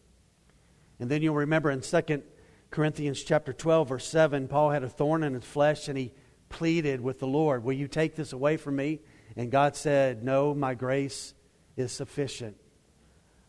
And 1.01 1.11
then 1.11 1.23
you'll 1.23 1.35
remember 1.35 1.71
in 1.71 1.81
2 1.81 2.23
Corinthians 2.71 3.23
chapter 3.23 3.53
12 3.53 3.89
verse 3.89 4.07
7, 4.07 4.49
Paul 4.49 4.71
had 4.71 4.83
a 4.83 4.89
thorn 4.89 5.23
in 5.23 5.35
his 5.35 5.45
flesh 5.45 5.89
and 5.89 5.97
he 5.97 6.13
pleaded 6.49 7.01
with 7.01 7.21
the 7.21 7.27
Lord, 7.27 7.65
"Will 7.65 7.75
you 7.75 7.89
take 7.89 8.15
this 8.15 8.33
away 8.33 8.57
from 8.57 8.77
me?" 8.77 9.01
And 9.37 9.53
God 9.53 9.77
said, 9.77 10.25
No, 10.25 10.55
my 10.55 10.75
grace 10.75 11.35
is 11.77 11.93
sufficient 11.93 12.57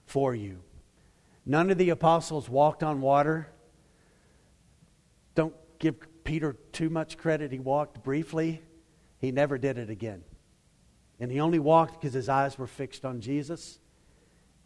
for 0.05 0.35
you. 0.35 0.59
None 1.45 1.69
of 1.69 1.77
the 1.77 1.89
apostles 1.89 2.49
walked 2.49 2.83
on 2.83 3.01
water. 3.01 3.47
Don't 5.35 5.55
give 5.79 5.95
Peter 6.23 6.55
too 6.71 6.89
much 6.89 7.17
credit. 7.17 7.51
He 7.51 7.59
walked 7.59 8.03
briefly, 8.03 8.61
he 9.17 9.31
never 9.31 9.57
did 9.57 9.77
it 9.77 9.89
again. 9.89 10.23
And 11.19 11.31
he 11.31 11.39
only 11.39 11.59
walked 11.59 11.99
because 11.99 12.13
his 12.13 12.29
eyes 12.29 12.57
were 12.57 12.67
fixed 12.67 13.03
on 13.03 13.19
Jesus. 13.19 13.79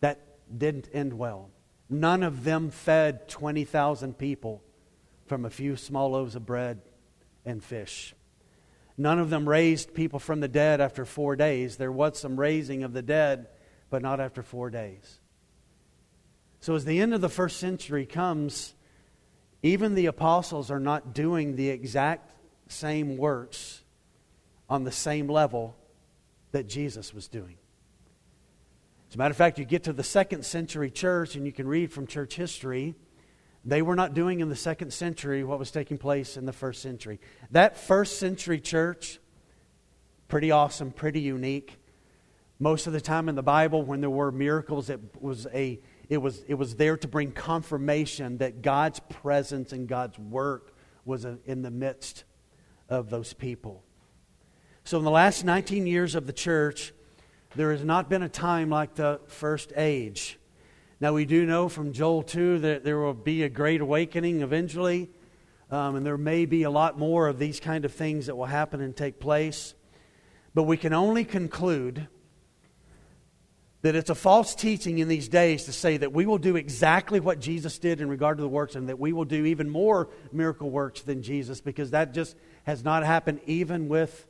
That 0.01 0.19
didn't 0.55 0.89
end 0.93 1.13
well. 1.13 1.49
None 1.89 2.23
of 2.23 2.43
them 2.43 2.69
fed 2.69 3.27
20,000 3.27 4.17
people 4.17 4.63
from 5.25 5.45
a 5.45 5.49
few 5.49 5.75
small 5.75 6.11
loaves 6.11 6.35
of 6.35 6.45
bread 6.45 6.81
and 7.45 7.63
fish. 7.63 8.13
None 8.97 9.19
of 9.19 9.29
them 9.29 9.49
raised 9.49 9.93
people 9.93 10.19
from 10.19 10.39
the 10.39 10.47
dead 10.47 10.79
after 10.79 11.05
four 11.05 11.35
days. 11.35 11.77
There 11.77 11.91
was 11.91 12.19
some 12.19 12.39
raising 12.39 12.83
of 12.83 12.93
the 12.93 13.01
dead, 13.01 13.47
but 13.89 14.01
not 14.01 14.19
after 14.19 14.43
four 14.43 14.69
days. 14.69 15.19
So, 16.63 16.75
as 16.75 16.85
the 16.85 17.01
end 17.01 17.13
of 17.13 17.19
the 17.19 17.27
first 17.27 17.57
century 17.57 18.05
comes, 18.05 18.73
even 19.63 19.95
the 19.95 20.05
apostles 20.05 20.71
are 20.71 20.79
not 20.79 21.13
doing 21.13 21.57
the 21.57 21.67
exact 21.67 22.31
same 22.69 23.17
works 23.17 23.83
on 24.69 24.85
the 24.85 24.91
same 24.91 25.27
level 25.27 25.75
that 26.53 26.69
Jesus 26.69 27.13
was 27.13 27.27
doing. 27.27 27.57
As 29.09 29.15
a 29.15 29.17
matter 29.17 29.31
of 29.31 29.35
fact, 29.35 29.59
you 29.59 29.65
get 29.65 29.83
to 29.83 29.91
the 29.91 30.03
second 30.03 30.45
century 30.45 30.89
church 30.89 31.35
and 31.35 31.45
you 31.45 31.51
can 31.51 31.67
read 31.67 31.91
from 31.91 32.07
church 32.07 32.35
history 32.35 32.95
they 33.65 33.81
were 33.81 33.95
not 33.95 34.13
doing 34.13 34.39
in 34.39 34.47
the 34.47 34.55
second 34.55 34.93
century 34.93 35.43
what 35.43 35.59
was 35.59 35.69
taking 35.69 35.97
place 35.97 36.37
in 36.37 36.45
the 36.45 36.53
first 36.53 36.81
century. 36.81 37.19
That 37.51 37.75
first 37.75 38.19
century 38.19 38.61
church, 38.61 39.19
pretty 40.29 40.51
awesome, 40.51 40.91
pretty 40.91 41.19
unique. 41.19 41.75
Most 42.57 42.87
of 42.87 42.93
the 42.93 43.01
time 43.01 43.27
in 43.27 43.35
the 43.35 43.43
Bible, 43.43 43.83
when 43.83 43.99
there 43.99 44.09
were 44.09 44.31
miracles, 44.31 44.89
it 44.89 45.01
was, 45.21 45.45
a, 45.53 45.81
it 46.09 46.17
was, 46.17 46.43
it 46.47 46.55
was 46.55 46.75
there 46.75 46.97
to 46.97 47.07
bring 47.07 47.31
confirmation 47.31 48.37
that 48.37 48.61
God's 48.61 48.99
presence 48.99 49.71
and 49.73 49.87
God's 49.87 50.19
work 50.19 50.75
was 51.05 51.25
in 51.25 51.61
the 51.61 51.71
midst 51.71 52.23
of 52.89 53.09
those 53.09 53.33
people. 53.33 53.83
So, 54.83 54.97
in 54.97 55.05
the 55.05 55.11
last 55.11 55.43
19 55.45 55.87
years 55.87 56.15
of 56.15 56.27
the 56.27 56.33
church, 56.33 56.93
there 57.55 57.71
has 57.71 57.83
not 57.83 58.09
been 58.09 58.23
a 58.23 58.29
time 58.29 58.69
like 58.69 58.95
the 58.95 59.21
first 59.27 59.71
age 59.77 60.39
now, 61.03 61.11
we 61.11 61.25
do 61.25 61.45
know 61.45 61.67
from 61.67 61.91
Joel 61.91 62.23
2 62.23 62.59
that 62.59 62.85
there 62.85 62.97
will 62.97 63.13
be 63.13 63.43
a 63.43 63.49
great 63.49 63.81
awakening 63.81 64.41
eventually, 64.41 65.09
um, 65.69 65.97
and 65.97 66.05
there 66.05 66.17
may 66.17 66.45
be 66.45 66.63
a 66.63 66.69
lot 66.69 66.97
more 66.97 67.27
of 67.27 67.39
these 67.39 67.59
kind 67.59 67.83
of 67.83 67.91
things 67.91 68.27
that 68.27 68.37
will 68.37 68.45
happen 68.45 68.79
and 68.79 68.95
take 68.95 69.19
place. 69.19 69.73
But 70.53 70.63
we 70.63 70.77
can 70.77 70.93
only 70.93 71.25
conclude 71.25 72.07
that 73.83 73.95
it's 73.95 74.09
a 74.09 74.15
false 74.15 74.55
teaching 74.55 74.99
in 74.99 75.09
these 75.09 75.27
days 75.27 75.65
to 75.65 75.73
say 75.73 75.97
that 75.97 76.13
we 76.13 76.25
will 76.25 76.37
do 76.37 76.55
exactly 76.55 77.19
what 77.19 77.39
Jesus 77.39 77.77
did 77.77 77.99
in 77.99 78.07
regard 78.07 78.37
to 78.37 78.41
the 78.41 78.49
works 78.49 78.75
and 78.75 78.87
that 78.87 78.97
we 78.97 79.11
will 79.11 79.25
do 79.25 79.45
even 79.45 79.69
more 79.69 80.09
miracle 80.31 80.69
works 80.69 81.01
than 81.01 81.21
Jesus 81.21 81.59
because 81.59 81.91
that 81.91 82.13
just 82.13 82.37
has 82.63 82.83
not 82.83 83.03
happened 83.03 83.41
even 83.45 83.89
with 83.89 84.25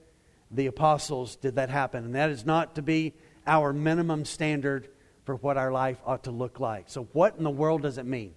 the 0.49 0.65
apostles 0.65 1.35
did 1.35 1.55
that 1.55 1.69
happen 1.69 2.03
and 2.03 2.15
that 2.15 2.31
is 2.31 2.45
not 2.45 2.75
to 2.75 2.81
be 2.81 3.13
our 3.45 3.71
minimum 3.73 4.25
standard 4.25 4.89
for 5.23 5.35
what 5.35 5.55
our 5.55 5.71
life 5.71 5.99
ought 6.03 6.23
to 6.23 6.31
look 6.31 6.59
like. 6.59 6.89
So, 6.89 7.07
what 7.13 7.35
in 7.37 7.43
the 7.43 7.51
world 7.51 7.83
does 7.83 7.99
it 7.99 8.05
mean? 8.05 8.33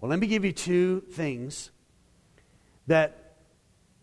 Well, 0.00 0.10
let 0.10 0.18
me 0.18 0.26
give 0.26 0.44
you 0.44 0.52
two 0.52 1.00
things 1.12 1.70
that 2.86 3.36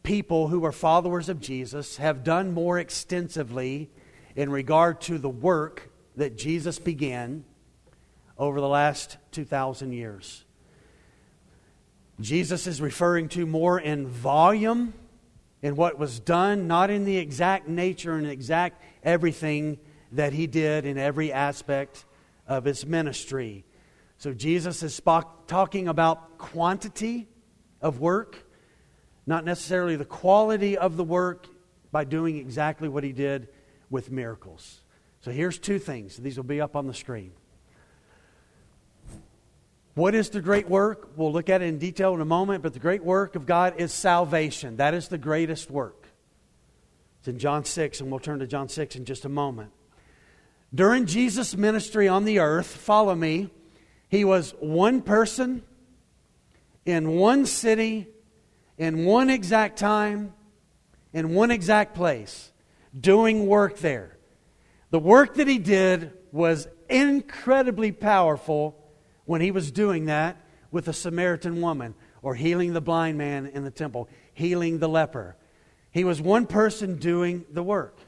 people 0.01 0.47
who 0.47 0.65
are 0.65 0.71
followers 0.71 1.29
of 1.29 1.39
Jesus 1.39 1.97
have 1.97 2.23
done 2.23 2.51
more 2.51 2.79
extensively 2.79 3.91
in 4.35 4.49
regard 4.49 5.01
to 5.01 5.17
the 5.17 5.29
work 5.29 5.88
that 6.19 6.37
Jesus 6.37 6.79
began 6.79 7.45
over 8.37 8.59
the 8.59 8.67
last 8.67 9.17
2,000 9.31 9.93
years. 9.93 10.43
Jesus 12.19 12.67
is 12.67 12.81
referring 12.81 13.29
to 13.29 13.45
more 13.45 13.79
in 13.79 14.05
volume 14.05 14.93
in 15.61 15.77
what 15.77 15.97
was 15.97 16.19
done, 16.19 16.67
not 16.67 16.89
in 16.89 17.05
the 17.05 17.17
exact 17.17 17.69
nature 17.69 18.15
and 18.15 18.27
exact 18.27 18.83
everything 19.01 19.79
that 20.11 20.33
he 20.33 20.45
did 20.45 20.85
in 20.85 20.97
every 20.97 21.31
aspect 21.31 22.03
of 22.47 22.65
his 22.65 22.85
ministry. 22.85 23.63
So 24.17 24.33
Jesus 24.33 24.83
is 24.83 24.99
talking 25.47 25.87
about 25.87 26.37
quantity 26.37 27.29
of 27.81 28.01
work, 28.01 28.45
not 29.25 29.45
necessarily 29.45 29.95
the 29.95 30.03
quality 30.03 30.77
of 30.77 30.97
the 30.97 31.03
work 31.05 31.47
by 31.93 32.03
doing 32.03 32.35
exactly 32.35 32.89
what 32.89 33.05
he 33.05 33.13
did 33.13 33.47
with 33.89 34.11
miracles. 34.11 34.81
So 35.21 35.31
here's 35.31 35.59
two 35.59 35.79
things. 35.79 36.17
These 36.17 36.37
will 36.37 36.43
be 36.43 36.61
up 36.61 36.75
on 36.75 36.87
the 36.87 36.93
screen. 36.93 37.31
What 39.95 40.15
is 40.15 40.29
the 40.29 40.41
great 40.41 40.69
work? 40.69 41.09
We'll 41.17 41.33
look 41.33 41.49
at 41.49 41.61
it 41.61 41.65
in 41.65 41.77
detail 41.77 42.13
in 42.13 42.21
a 42.21 42.25
moment, 42.25 42.63
but 42.63 42.73
the 42.73 42.79
great 42.79 43.03
work 43.03 43.35
of 43.35 43.45
God 43.45 43.75
is 43.77 43.91
salvation. 43.91 44.77
That 44.77 44.93
is 44.93 45.09
the 45.09 45.17
greatest 45.17 45.69
work. 45.69 46.07
It's 47.19 47.27
in 47.27 47.37
John 47.37 47.65
6, 47.65 47.99
and 47.99 48.09
we'll 48.09 48.21
turn 48.21 48.39
to 48.39 48.47
John 48.47 48.69
6 48.69 48.95
in 48.95 49.03
just 49.03 49.25
a 49.25 49.29
moment. 49.29 49.71
During 50.73 51.05
Jesus' 51.05 51.57
ministry 51.57 52.07
on 52.07 52.23
the 52.23 52.39
earth, 52.39 52.67
follow 52.67 53.13
me, 53.13 53.49
he 54.07 54.23
was 54.23 54.51
one 54.59 55.01
person 55.01 55.63
in 56.85 57.17
one 57.17 57.45
city, 57.45 58.07
in 58.77 59.03
one 59.03 59.29
exact 59.29 59.77
time, 59.77 60.33
in 61.11 61.33
one 61.33 61.51
exact 61.51 61.93
place, 61.93 62.53
doing 62.97 63.47
work 63.47 63.79
there. 63.79 64.18
The 64.91 64.99
work 64.99 65.35
that 65.35 65.47
he 65.47 65.57
did 65.57 66.13
was 66.31 66.67
incredibly 66.89 67.91
powerful 67.91 68.75
when 69.25 69.41
he 69.41 69.51
was 69.51 69.71
doing 69.71 70.05
that 70.05 70.37
with 70.71 70.87
a 70.87 70.93
Samaritan 70.93 71.61
woman 71.61 71.93
or 72.21 72.35
healing 72.35 72.73
the 72.73 72.81
blind 72.81 73.17
man 73.17 73.47
in 73.47 73.63
the 73.63 73.71
temple, 73.71 74.09
healing 74.33 74.79
the 74.79 74.89
leper. 74.89 75.35
He 75.91 76.03
was 76.03 76.21
one 76.21 76.45
person 76.45 76.97
doing 76.97 77.45
the 77.51 77.63
work 77.63 77.99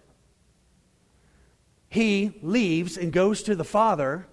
he 1.91 2.31
leaves 2.41 2.97
and 2.97 3.11
goes 3.11 3.43
to 3.43 3.53
the 3.53 3.65
Father. 3.65 4.25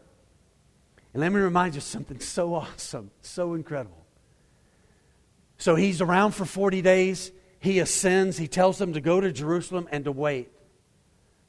And 1.13 1.21
let 1.21 1.33
me 1.33 1.41
remind 1.41 1.75
you 1.75 1.81
something 1.81 2.21
so 2.21 2.55
awesome, 2.55 3.11
so 3.21 3.55
incredible. 3.55 4.07
So 5.59 5.75
he's 5.75 6.01
around 6.01 6.37
for 6.37 6.45
40 6.45 6.83
days. 6.83 7.33
He 7.59 7.81
ascends. 7.81 8.39
He 8.39 8.47
tells 8.47 8.79
them 8.79 8.93
to 8.93 9.01
go 9.01 9.21
to 9.21 9.33
Jerusalem 9.33 9.89
and 9.91 10.05
to 10.05 10.13
wait, 10.13 10.53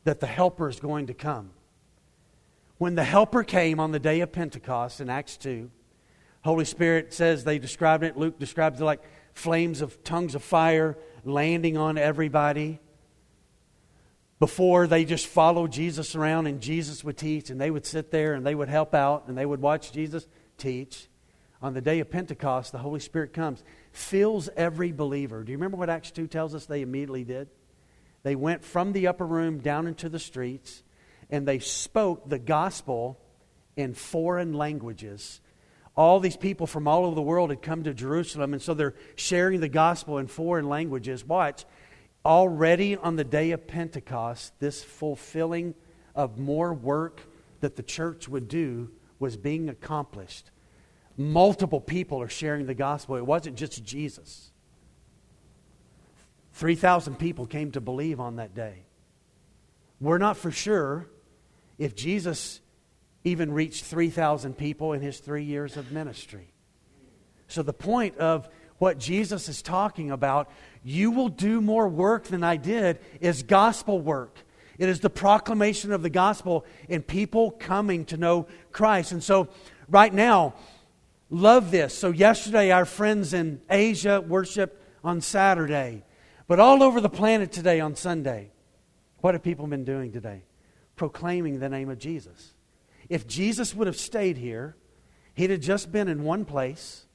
that 0.04 0.20
the 0.20 0.28
Helper 0.28 0.70
is 0.70 0.80
going 0.80 1.08
to 1.08 1.14
come. 1.14 1.52
When 2.78 2.96
the 2.96 3.04
Helper 3.04 3.44
came 3.44 3.80
on 3.80 3.92
the 3.92 4.00
day 4.00 4.22
of 4.22 4.32
Pentecost 4.32 5.02
in 5.02 5.10
Acts 5.10 5.38
2, 5.38 5.70
Holy 6.44 6.66
Spirit 6.66 7.14
says 7.14 7.44
they 7.44 7.60
described 7.60 8.04
it, 8.04 8.16
Luke 8.16 8.40
describes 8.40 8.80
it 8.80 8.86
like 8.86 9.02
flames 9.34 9.82
of 9.82 10.04
tongues 10.04 10.36
of 10.36 10.44
fire 10.44 10.98
landing 11.26 11.78
on 11.78 11.98
everybody. 11.98 12.80
Before 14.40 14.88
they 14.88 15.04
just 15.04 15.28
followed 15.28 15.74
Jesus 15.74 16.16
around 16.16 16.48
and 16.48 16.62
Jesus 16.62 17.04
would 17.04 17.18
teach 17.18 17.50
and 17.50 17.60
they 17.60 17.70
would 17.70 17.86
sit 17.86 18.10
there 18.10 18.34
and 18.34 18.46
they 18.46 18.56
would 18.56 18.70
help 18.70 18.96
out 18.96 19.28
and 19.28 19.38
they 19.38 19.46
would 19.46 19.62
watch 19.62 19.92
Jesus 19.92 20.26
teach. 20.58 21.10
On 21.62 21.74
the 21.74 21.82
day 21.82 22.00
of 22.00 22.10
Pentecost, 22.10 22.72
the 22.72 22.78
Holy 22.78 23.02
Spirit 23.02 23.34
comes, 23.34 23.66
fills 23.92 24.48
every 24.56 24.94
believer. 24.94 25.44
Do 25.44 25.52
you 25.52 25.58
remember 25.58 25.76
what 25.76 25.90
Acts 25.90 26.12
2 26.12 26.28
tells 26.28 26.56
us 26.56 26.66
they 26.66 26.82
immediately 26.82 27.26
did? 27.26 27.50
They 28.24 28.36
went 28.36 28.64
from 28.64 28.94
the 28.94 29.08
upper 29.08 29.26
room 29.26 29.60
down 29.60 29.88
into 29.88 30.10
the 30.10 30.20
streets 30.20 30.84
and 31.30 31.48
they 31.48 31.60
spoke 31.60 32.28
the 32.28 32.40
gospel 32.40 33.20
in 33.76 33.94
foreign 33.94 34.54
languages. 34.54 35.42
All 35.96 36.20
these 36.20 36.38
people 36.38 36.68
from 36.68 36.88
all 36.88 37.06
over 37.06 37.16
the 37.16 37.22
world 37.22 37.50
had 37.50 37.62
come 37.62 37.84
to 37.84 37.94
Jerusalem, 37.94 38.54
and 38.54 38.62
so 38.62 38.74
they're 38.74 38.96
sharing 39.16 39.60
the 39.60 39.70
gospel 39.70 40.18
in 40.18 40.28
foreign 40.28 40.70
languages. 40.70 41.26
Watch, 41.26 41.66
already 42.26 42.96
on 42.96 43.16
the 43.16 43.24
day 43.24 43.52
of 43.52 43.68
Pentecost, 43.68 44.54
this 44.60 44.84
fulfilling 44.84 45.76
of 46.16 46.38
more 46.38 46.74
work 46.74 47.22
that 47.60 47.76
the 47.76 47.84
church 47.84 48.28
would 48.28 48.48
do 48.48 48.92
was 49.20 49.38
being 49.38 49.70
accomplished. 49.70 50.52
Multiple 51.18 51.82
people 51.82 52.22
are 52.22 52.30
sharing 52.30 52.66
the 52.66 52.74
gospel. 52.74 53.18
It 53.18 53.26
wasn't 53.26 53.58
just 53.58 53.84
Jesus. 53.84 54.49
3,000 56.60 57.18
people 57.18 57.46
came 57.46 57.72
to 57.72 57.80
believe 57.80 58.20
on 58.20 58.36
that 58.36 58.54
day. 58.54 58.84
We're 60.02 60.18
not 60.18 60.36
for 60.36 60.52
sure 60.52 61.08
if 61.78 61.96
Jesus 61.96 62.60
even 63.24 63.54
reached 63.54 63.86
3,000 63.86 64.58
people 64.58 64.92
in 64.92 65.00
his 65.00 65.20
three 65.20 65.46
years 65.46 65.78
of 65.78 65.94
ministry. 65.94 66.52
So, 67.48 67.64
the 67.64 67.72
point 67.72 68.18
of 68.18 68.50
what 68.78 68.98
Jesus 68.98 69.48
is 69.48 69.62
talking 69.62 70.12
about, 70.12 70.52
you 70.84 71.12
will 71.12 71.30
do 71.30 71.62
more 71.62 71.88
work 71.88 72.26
than 72.26 72.44
I 72.44 72.58
did, 72.58 73.00
is 73.22 73.42
gospel 73.42 74.02
work. 74.02 74.38
It 74.78 74.90
is 74.90 75.00
the 75.00 75.10
proclamation 75.10 75.94
of 75.94 76.04
the 76.04 76.10
gospel 76.10 76.66
and 76.90 77.08
people 77.08 77.52
coming 77.52 78.04
to 78.08 78.18
know 78.18 78.48
Christ. 78.74 79.14
And 79.14 79.24
so, 79.24 79.48
right 79.88 80.14
now, 80.14 80.56
love 81.30 81.72
this. 81.72 81.98
So, 81.98 82.12
yesterday, 82.12 82.72
our 82.72 82.86
friends 82.86 83.34
in 83.34 83.62
Asia 83.70 84.20
worshiped 84.20 84.84
on 85.06 85.22
Saturday, 85.22 86.04
but 86.50 86.60
all 86.60 86.84
over 86.84 87.00
the 87.00 87.10
planet 87.10 87.54
today 87.54 87.80
on 87.80 87.96
Sunday, 87.96 88.52
what 89.20 89.34
have 89.34 89.42
people 89.42 89.66
been 89.68 89.86
doing 89.86 90.12
today? 90.12 90.44
Proclaiming 90.98 91.60
the 91.60 91.70
name 91.70 91.90
of 91.90 91.98
Jesus. 91.98 92.54
If 93.08 93.26
Jesus 93.26 93.74
would 93.74 93.88
have 93.88 93.96
stayed 93.96 94.38
here, 94.38 94.76
he'd 95.34 95.50
have 95.50 95.62
just 95.62 95.94
been 95.94 96.10
in 96.10 96.26
one 96.26 96.44
place 96.44 97.06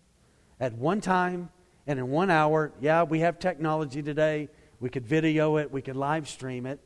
at 0.59 0.73
one 0.73 1.03
time 1.03 1.51
and 1.87 1.99
in 1.99 2.09
one 2.09 2.31
hour. 2.31 2.73
Yeah, 2.81 3.03
we 3.03 3.21
have 3.21 3.39
technology 3.39 4.03
today. 4.03 4.49
We 4.81 4.89
could 4.89 5.07
video 5.07 5.59
it, 5.59 5.71
we 5.71 5.83
could 5.83 5.97
live 5.97 6.27
stream 6.27 6.65
it 6.65 6.81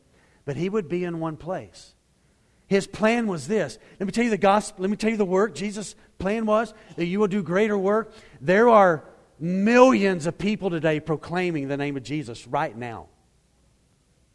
but 0.48 0.56
he 0.56 0.70
would 0.70 0.88
be 0.88 1.04
in 1.04 1.20
one 1.20 1.36
place. 1.36 1.94
His 2.68 2.86
plan 2.86 3.26
was 3.26 3.48
this. 3.48 3.78
Let 4.00 4.06
me 4.06 4.12
tell 4.12 4.24
you 4.24 4.30
the 4.30 4.38
gospel. 4.38 4.80
Let 4.80 4.90
me 4.90 4.96
tell 4.96 5.10
you 5.10 5.18
the 5.18 5.26
work. 5.26 5.54
Jesus' 5.54 5.94
plan 6.18 6.46
was 6.46 6.72
that 6.96 7.04
you 7.04 7.20
will 7.20 7.28
do 7.28 7.42
greater 7.42 7.76
work. 7.76 8.14
There 8.40 8.70
are 8.70 9.04
millions 9.40 10.26
of 10.26 10.38
people 10.38 10.70
today 10.70 11.00
proclaiming 11.00 11.68
the 11.68 11.76
name 11.76 11.96
of 11.96 12.02
Jesus 12.02 12.46
right 12.46 12.76
now. 12.76 13.06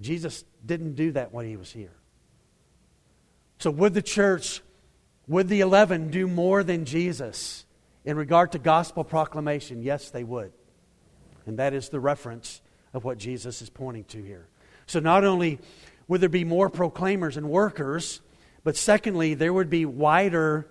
Jesus 0.01 0.43
didn't 0.65 0.95
do 0.95 1.11
that 1.13 1.33
when 1.33 1.47
he 1.47 1.57
was 1.57 1.71
here. 1.71 1.93
So, 3.59 3.71
would 3.71 3.93
the 3.93 4.01
church, 4.01 4.61
would 5.27 5.47
the 5.47 5.61
11 5.61 6.09
do 6.09 6.27
more 6.27 6.63
than 6.63 6.85
Jesus 6.85 7.65
in 8.03 8.17
regard 8.17 8.51
to 8.51 8.59
gospel 8.59 9.03
proclamation? 9.03 9.81
Yes, 9.81 10.09
they 10.09 10.23
would. 10.23 10.51
And 11.45 11.57
that 11.59 11.73
is 11.73 11.89
the 11.89 11.99
reference 11.99 12.61
of 12.93 13.03
what 13.03 13.17
Jesus 13.17 13.61
is 13.61 13.69
pointing 13.69 14.03
to 14.05 14.21
here. 14.21 14.47
So, 14.85 14.99
not 14.99 15.23
only 15.23 15.59
would 16.07 16.21
there 16.21 16.29
be 16.29 16.43
more 16.43 16.69
proclaimers 16.69 17.37
and 17.37 17.49
workers, 17.49 18.21
but 18.63 18.75
secondly, 18.75 19.33
there 19.33 19.53
would 19.53 19.69
be 19.69 19.85
wider 19.85 20.67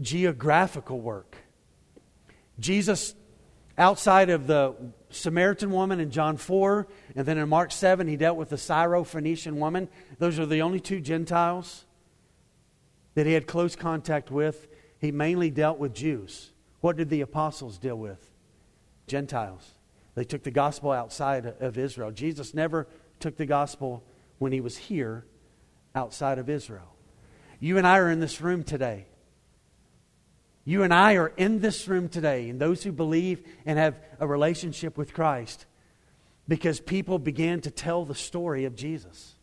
geographical 0.00 1.00
work. 1.00 1.36
Jesus, 2.58 3.14
outside 3.78 4.30
of 4.30 4.46
the 4.46 4.74
Samaritan 5.10 5.70
woman 5.70 6.00
in 6.00 6.10
John 6.10 6.36
4, 6.36 6.86
and 7.16 7.26
then 7.26 7.38
in 7.38 7.48
Mark 7.48 7.72
7, 7.72 8.06
he 8.08 8.16
dealt 8.16 8.36
with 8.36 8.48
the 8.48 8.58
Syro-Phoenician 8.58 9.58
woman. 9.58 9.88
Those 10.18 10.38
are 10.38 10.46
the 10.46 10.62
only 10.62 10.80
two 10.80 11.00
Gentiles 11.00 11.84
that 13.14 13.26
he 13.26 13.32
had 13.32 13.46
close 13.46 13.76
contact 13.76 14.30
with. 14.30 14.68
He 14.98 15.12
mainly 15.12 15.50
dealt 15.50 15.78
with 15.78 15.94
Jews. 15.94 16.52
What 16.80 16.96
did 16.96 17.10
the 17.10 17.20
apostles 17.20 17.78
deal 17.78 17.96
with? 17.96 18.30
Gentiles. 19.06 19.72
They 20.14 20.24
took 20.24 20.42
the 20.42 20.50
gospel 20.50 20.90
outside 20.90 21.46
of 21.60 21.78
Israel. 21.78 22.10
Jesus 22.10 22.54
never 22.54 22.86
took 23.20 23.36
the 23.36 23.46
gospel 23.46 24.02
when 24.38 24.52
he 24.52 24.60
was 24.60 24.76
here 24.76 25.24
outside 25.94 26.38
of 26.38 26.48
Israel. 26.48 26.96
You 27.60 27.78
and 27.78 27.86
I 27.86 27.98
are 27.98 28.10
in 28.10 28.20
this 28.20 28.40
room 28.40 28.64
today. 28.64 29.06
You 30.64 30.84
and 30.84 30.94
I 30.94 31.14
are 31.14 31.32
in 31.36 31.60
this 31.60 31.88
room 31.88 32.08
today, 32.08 32.48
and 32.48 32.60
those 32.60 32.82
who 32.82 32.92
believe 32.92 33.42
and 33.66 33.78
have 33.78 33.98
a 34.20 34.26
relationship 34.26 34.96
with 34.96 35.12
Christ, 35.12 35.66
because 36.46 36.80
people 36.80 37.18
began 37.18 37.60
to 37.62 37.70
tell 37.70 38.04
the 38.04 38.14
story 38.14 38.64
of 38.64 38.76
Jesus. 38.76 39.34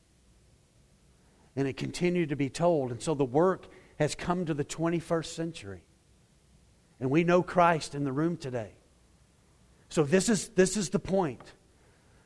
And 1.55 1.67
it 1.67 1.75
continued 1.75 2.29
to 2.29 2.35
be 2.35 2.49
told. 2.49 2.91
And 2.91 3.01
so 3.01 3.13
the 3.13 3.25
work 3.25 3.67
has 3.97 4.15
come 4.15 4.45
to 4.45 4.53
the 4.53 4.63
21st 4.63 5.25
century. 5.25 5.81
And 6.99 7.09
we 7.09 7.23
know 7.23 7.43
Christ 7.43 7.95
in 7.95 8.03
the 8.03 8.11
room 8.11 8.37
today. 8.37 8.71
So 9.89 10.03
this 10.03 10.29
is, 10.29 10.49
this 10.49 10.77
is 10.77 10.89
the 10.89 10.99
point. 10.99 11.41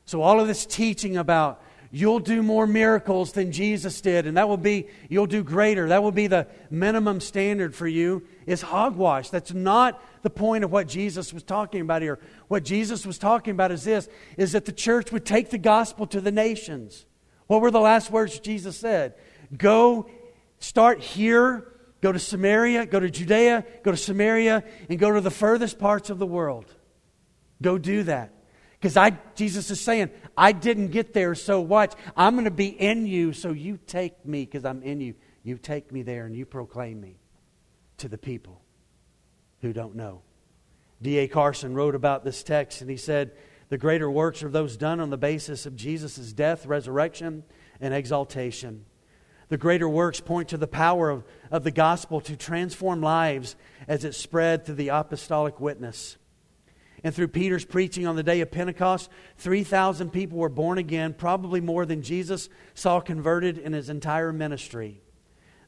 So 0.04 0.22
all 0.22 0.38
of 0.38 0.46
this 0.46 0.66
teaching 0.66 1.16
about 1.16 1.62
you'll 1.94 2.18
do 2.18 2.42
more 2.42 2.66
miracles 2.66 3.30
than 3.32 3.52
Jesus 3.52 4.00
did, 4.00 4.26
and 4.26 4.36
that 4.36 4.48
will 4.48 4.56
be, 4.56 4.88
you'll 5.08 5.28
do 5.28 5.44
greater. 5.44 5.88
That 5.90 6.02
will 6.02 6.10
be 6.10 6.26
the 6.26 6.48
minimum 6.68 7.20
standard 7.20 7.72
for 7.72 7.86
you, 7.86 8.26
is 8.46 8.62
hogwash. 8.62 9.30
That's 9.30 9.54
not 9.54 10.02
the 10.22 10.30
point 10.30 10.64
of 10.64 10.72
what 10.72 10.88
Jesus 10.88 11.32
was 11.32 11.44
talking 11.44 11.80
about 11.80 12.02
here. 12.02 12.18
What 12.48 12.64
Jesus 12.64 13.06
was 13.06 13.16
talking 13.16 13.52
about 13.52 13.70
is 13.70 13.84
this, 13.84 14.08
is 14.36 14.52
that 14.52 14.64
the 14.64 14.72
church 14.72 15.12
would 15.12 15.24
take 15.24 15.50
the 15.50 15.58
gospel 15.58 16.04
to 16.08 16.20
the 16.20 16.32
nations. 16.32 17.06
What 17.46 17.60
were 17.60 17.70
the 17.70 17.78
last 17.78 18.10
words 18.10 18.40
Jesus 18.40 18.76
said? 18.76 19.14
Go, 19.56 20.10
start 20.58 21.00
here, 21.00 21.68
go 22.00 22.10
to 22.10 22.18
Samaria, 22.18 22.86
go 22.86 22.98
to 22.98 23.08
Judea, 23.08 23.64
go 23.84 23.92
to 23.92 23.96
Samaria, 23.96 24.64
and 24.90 24.98
go 24.98 25.12
to 25.12 25.20
the 25.20 25.30
furthest 25.30 25.78
parts 25.78 26.10
of 26.10 26.18
the 26.18 26.26
world. 26.26 26.74
Go 27.62 27.78
do 27.78 28.02
that. 28.02 28.32
Because 28.84 28.98
I 28.98 29.16
Jesus 29.34 29.70
is 29.70 29.80
saying, 29.80 30.10
I 30.36 30.52
didn't 30.52 30.88
get 30.88 31.14
there, 31.14 31.34
so 31.34 31.62
watch. 31.62 31.94
I'm 32.18 32.34
going 32.34 32.44
to 32.44 32.50
be 32.50 32.66
in 32.66 33.06
you, 33.06 33.32
so 33.32 33.52
you 33.52 33.78
take 33.86 34.26
me 34.26 34.44
because 34.44 34.66
I'm 34.66 34.82
in 34.82 35.00
you. 35.00 35.14
You 35.42 35.56
take 35.56 35.90
me 35.90 36.02
there 36.02 36.26
and 36.26 36.36
you 36.36 36.44
proclaim 36.44 37.00
me 37.00 37.16
to 37.96 38.08
the 38.08 38.18
people 38.18 38.60
who 39.62 39.72
don't 39.72 39.94
know. 39.94 40.20
D.A. 41.00 41.28
Carson 41.28 41.74
wrote 41.74 41.94
about 41.94 42.26
this 42.26 42.42
text 42.42 42.82
and 42.82 42.90
he 42.90 42.98
said, 42.98 43.30
The 43.70 43.78
greater 43.78 44.10
works 44.10 44.42
are 44.42 44.50
those 44.50 44.76
done 44.76 45.00
on 45.00 45.08
the 45.08 45.16
basis 45.16 45.64
of 45.64 45.76
Jesus' 45.76 46.34
death, 46.34 46.66
resurrection, 46.66 47.42
and 47.80 47.94
exaltation. 47.94 48.84
The 49.48 49.56
greater 49.56 49.88
works 49.88 50.20
point 50.20 50.50
to 50.50 50.58
the 50.58 50.66
power 50.66 51.08
of, 51.08 51.24
of 51.50 51.64
the 51.64 51.70
gospel 51.70 52.20
to 52.20 52.36
transform 52.36 53.00
lives 53.00 53.56
as 53.88 54.04
it 54.04 54.14
spread 54.14 54.66
through 54.66 54.74
the 54.74 54.88
apostolic 54.88 55.58
witness. 55.58 56.18
And 57.04 57.14
through 57.14 57.28
Peter's 57.28 57.66
preaching 57.66 58.06
on 58.06 58.16
the 58.16 58.22
day 58.22 58.40
of 58.40 58.50
Pentecost, 58.50 59.10
3,000 59.36 60.10
people 60.10 60.38
were 60.38 60.48
born 60.48 60.78
again, 60.78 61.12
probably 61.12 61.60
more 61.60 61.84
than 61.84 62.00
Jesus 62.00 62.48
saw 62.72 62.98
converted 62.98 63.58
in 63.58 63.74
his 63.74 63.90
entire 63.90 64.32
ministry. 64.32 65.02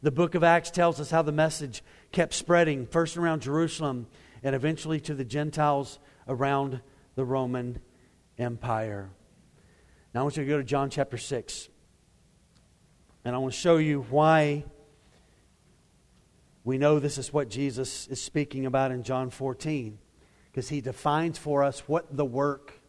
The 0.01 0.11
book 0.11 0.35
of 0.35 0.43
Acts 0.43 0.71
tells 0.71 0.99
us 0.99 1.11
how 1.11 1.21
the 1.21 1.33
message 1.33 1.85
kept 2.11 2.33
spreading, 2.33 2.87
first 2.87 3.19
around 3.19 3.43
Jerusalem 3.43 4.07
and 4.43 4.55
eventually 4.55 4.99
to 5.01 5.15
the 5.15 5.25
Gentiles 5.25 5.99
around 6.27 6.81
the 7.17 7.25
Roman 7.25 7.81
Empire. 8.39 9.11
Now 10.15 10.21
I 10.21 10.23
want 10.23 10.39
you 10.39 10.45
to 10.45 10.49
go 10.49 10.57
to 10.57 10.65
John 10.65 10.89
chapter 10.89 11.19
6. 11.19 11.69
And 13.27 13.35
I 13.35 13.39
want 13.39 13.53
to 13.53 13.61
show 13.61 13.77
you 13.77 14.07
why 14.09 14.65
we 16.65 16.79
know 16.79 16.99
this 16.99 17.19
is 17.19 17.31
what 17.31 17.51
Jesus 17.51 18.07
is 18.09 18.23
speaking 18.23 18.65
about 18.65 18.91
in 18.91 19.03
John 19.03 19.29
14 19.29 19.99
because 20.57 20.71
he 20.71 20.81
defines 20.81 21.37
for 21.37 21.63
us 21.63 21.81
what 21.81 22.17
the 22.17 22.25
work 22.25 22.81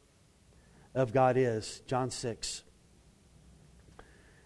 of 0.96 1.12
God 1.12 1.36
is. 1.36 1.82
John 1.86 2.12
6. 2.12 2.64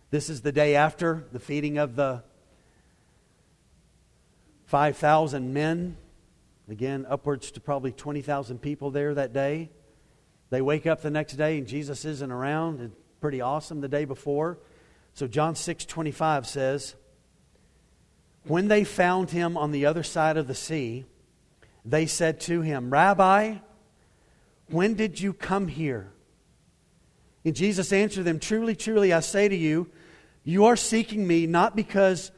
This 0.09 0.27
is 0.27 0.41
the 0.41 0.51
day 0.51 0.73
after 0.73 1.25
the 1.31 1.39
feeding 1.39 1.77
of 1.77 1.95
the 1.95 2.23
5,000 4.65 5.53
men. 5.53 5.97
Again, 6.67 7.05
upwards 7.07 7.51
to 7.51 7.59
probably 7.59 7.91
20,000 7.91 8.59
people 8.59 8.89
there 8.89 9.13
that 9.13 9.33
day. 9.33 9.69
They 10.49 10.63
wake 10.63 10.87
up 10.87 11.03
the 11.03 11.11
next 11.11 11.33
day 11.33 11.59
and 11.59 11.67
Jesus 11.67 12.03
isn't 12.05 12.31
around. 12.31 12.81
It's 12.81 12.95
pretty 13.19 13.39
awesome 13.39 13.81
the 13.81 13.87
day 13.87 14.05
before. 14.05 14.57
So 15.13 15.27
John 15.27 15.53
6 15.53 15.85
25 15.85 16.47
says, 16.47 16.95
When 18.45 18.67
they 18.67 18.83
found 18.83 19.29
him 19.29 19.57
on 19.57 19.69
the 19.69 19.85
other 19.85 20.01
side 20.01 20.37
of 20.37 20.47
the 20.47 20.55
sea, 20.55 21.05
they 21.83 22.05
said 22.05 22.39
to 22.41 22.61
him, 22.61 22.89
Rabbi, 22.89 23.55
when 24.67 24.93
did 24.93 25.19
you 25.19 25.33
come 25.33 25.67
here? 25.67 26.11
And 27.43 27.55
Jesus 27.55 27.91
answered 27.91 28.23
them, 28.23 28.39
Truly, 28.39 28.75
truly, 28.75 29.11
I 29.13 29.19
say 29.19 29.47
to 29.47 29.55
you, 29.55 29.89
you 30.43 30.65
are 30.65 30.75
seeking 30.75 31.27
me 31.27 31.47
not 31.47 31.75
because 31.75 32.31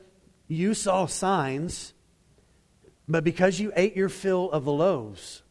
you 0.47 0.73
saw 0.73 1.05
signs, 1.05 1.93
but 3.07 3.23
because 3.23 3.59
you 3.59 3.71
ate 3.75 3.95
your 3.95 4.09
fill 4.09 4.51
of 4.51 4.65
the 4.65 4.71
loaves. 4.71 5.41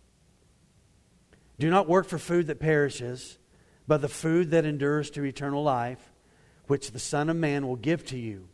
Do 1.58 1.70
not 1.70 1.88
work 1.88 2.06
for 2.06 2.18
food 2.18 2.46
that 2.48 2.60
perishes, 2.60 3.38
but 3.86 4.00
the 4.00 4.08
food 4.08 4.50
that 4.50 4.64
endures 4.64 5.10
to 5.10 5.24
eternal 5.24 5.62
life, 5.62 6.12
which 6.66 6.90
the 6.90 6.98
Son 6.98 7.28
of 7.28 7.36
Man 7.36 7.66
will 7.66 7.76
give 7.76 8.04
to 8.06 8.18
you. 8.18 8.48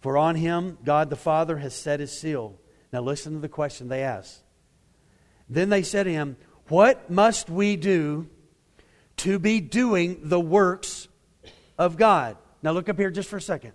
For 0.00 0.16
on 0.16 0.36
him 0.36 0.78
God 0.84 1.10
the 1.10 1.16
Father 1.16 1.58
has 1.58 1.74
set 1.74 2.00
his 2.00 2.16
seal. 2.16 2.58
Now 2.92 3.02
listen 3.02 3.34
to 3.34 3.40
the 3.40 3.48
question 3.48 3.88
they 3.88 4.02
asked. 4.02 4.42
Then 5.50 5.68
they 5.68 5.82
said 5.82 6.04
to 6.04 6.12
him, 6.12 6.36
What 6.68 7.10
must 7.10 7.48
we 7.48 7.76
do 7.76 8.28
to 9.18 9.38
be 9.38 9.60
doing 9.60 10.20
the 10.22 10.40
works 10.40 11.08
of 11.78 11.96
God? 11.96 12.36
Now 12.62 12.72
look 12.72 12.88
up 12.88 12.98
here 12.98 13.10
just 13.10 13.28
for 13.28 13.36
a 13.36 13.42
second. 13.42 13.72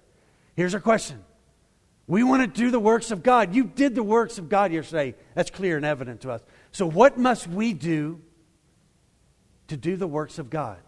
Here's 0.55 0.73
our 0.73 0.79
question. 0.79 1.23
We 2.05 2.23
want 2.23 2.41
to 2.41 2.61
do 2.61 2.69
the 2.69 2.79
works 2.79 3.11
of 3.11 3.23
God. 3.23 3.55
You 3.55 3.63
did 3.63 3.95
the 3.95 4.03
works 4.03 4.37
of 4.37 4.49
God 4.49 4.73
yesterday. 4.73 5.15
That's 5.35 5.49
clear 5.49 5.77
and 5.77 5.85
evident 5.85 6.21
to 6.21 6.31
us. 6.31 6.41
So, 6.71 6.85
what 6.85 7.17
must 7.17 7.47
we 7.47 7.73
do 7.73 8.21
to 9.67 9.77
do 9.77 9.95
the 9.95 10.07
works 10.07 10.37
of 10.37 10.49
God? 10.49 10.79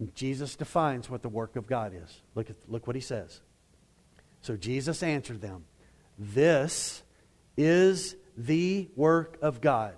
And 0.00 0.12
Jesus 0.14 0.56
defines 0.56 1.08
what 1.08 1.22
the 1.22 1.28
work 1.28 1.54
of 1.54 1.68
God 1.68 1.92
is. 1.94 2.20
Look, 2.34 2.50
at, 2.50 2.56
look 2.66 2.86
what 2.88 2.96
he 2.96 3.00
says. 3.00 3.40
So, 4.42 4.56
Jesus 4.56 5.02
answered 5.02 5.40
them 5.40 5.64
This 6.18 7.02
is 7.56 8.16
the 8.36 8.88
work 8.96 9.38
of 9.42 9.60
God, 9.60 9.94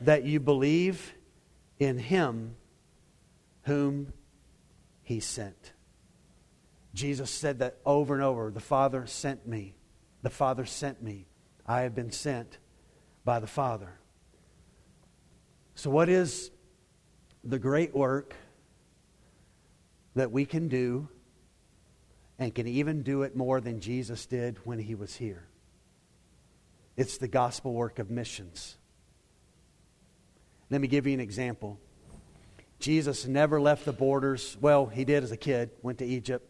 that 0.00 0.24
you 0.24 0.40
believe 0.40 1.14
in 1.78 1.98
him 1.98 2.56
whom 3.62 4.12
he 5.02 5.20
sent. 5.20 5.72
Jesus 6.94 7.30
said 7.30 7.60
that 7.60 7.78
over 7.86 8.14
and 8.14 8.22
over. 8.22 8.50
The 8.50 8.60
Father 8.60 9.06
sent 9.06 9.46
me. 9.46 9.74
The 10.22 10.30
Father 10.30 10.64
sent 10.64 11.02
me. 11.02 11.26
I 11.66 11.82
have 11.82 11.94
been 11.94 12.10
sent 12.10 12.58
by 13.24 13.40
the 13.40 13.46
Father. 13.46 13.98
So, 15.74 15.90
what 15.90 16.08
is 16.08 16.50
the 17.44 17.58
great 17.58 17.94
work 17.94 18.34
that 20.14 20.30
we 20.30 20.44
can 20.44 20.68
do 20.68 21.08
and 22.38 22.54
can 22.54 22.66
even 22.66 23.02
do 23.02 23.22
it 23.22 23.34
more 23.34 23.60
than 23.60 23.80
Jesus 23.80 24.26
did 24.26 24.58
when 24.64 24.78
he 24.78 24.94
was 24.94 25.16
here? 25.16 25.48
It's 26.96 27.18
the 27.18 27.28
gospel 27.28 27.72
work 27.72 27.98
of 27.98 28.10
missions. 28.10 28.76
Let 30.70 30.80
me 30.80 30.88
give 30.88 31.06
you 31.06 31.14
an 31.14 31.20
example. 31.20 31.78
Jesus 32.78 33.26
never 33.26 33.60
left 33.60 33.84
the 33.84 33.92
borders. 33.92 34.56
Well, 34.60 34.86
he 34.86 35.04
did 35.04 35.22
as 35.22 35.30
a 35.30 35.36
kid, 35.36 35.70
went 35.82 35.98
to 35.98 36.04
Egypt, 36.04 36.48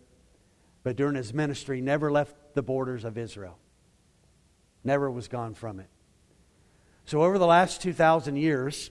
but 0.82 0.96
during 0.96 1.14
his 1.14 1.34
ministry, 1.34 1.80
never 1.80 2.10
left 2.10 2.34
the 2.54 2.62
borders 2.62 3.04
of 3.04 3.18
Israel. 3.18 3.58
Never 4.84 5.10
was 5.10 5.28
gone 5.28 5.54
from 5.54 5.78
it. 5.78 5.88
So, 7.04 7.22
over 7.22 7.38
the 7.38 7.46
last 7.46 7.82
2,000 7.82 8.36
years, 8.36 8.90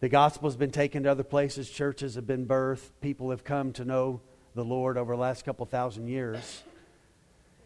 the 0.00 0.08
gospel 0.08 0.48
has 0.48 0.56
been 0.56 0.70
taken 0.70 1.02
to 1.02 1.10
other 1.10 1.24
places, 1.24 1.68
churches 1.68 2.14
have 2.14 2.26
been 2.26 2.46
birthed, 2.46 2.90
people 3.00 3.30
have 3.30 3.44
come 3.44 3.72
to 3.72 3.84
know 3.84 4.20
the 4.54 4.64
Lord 4.64 4.96
over 4.96 5.14
the 5.14 5.20
last 5.20 5.44
couple 5.44 5.66
thousand 5.66 6.08
years. 6.08 6.62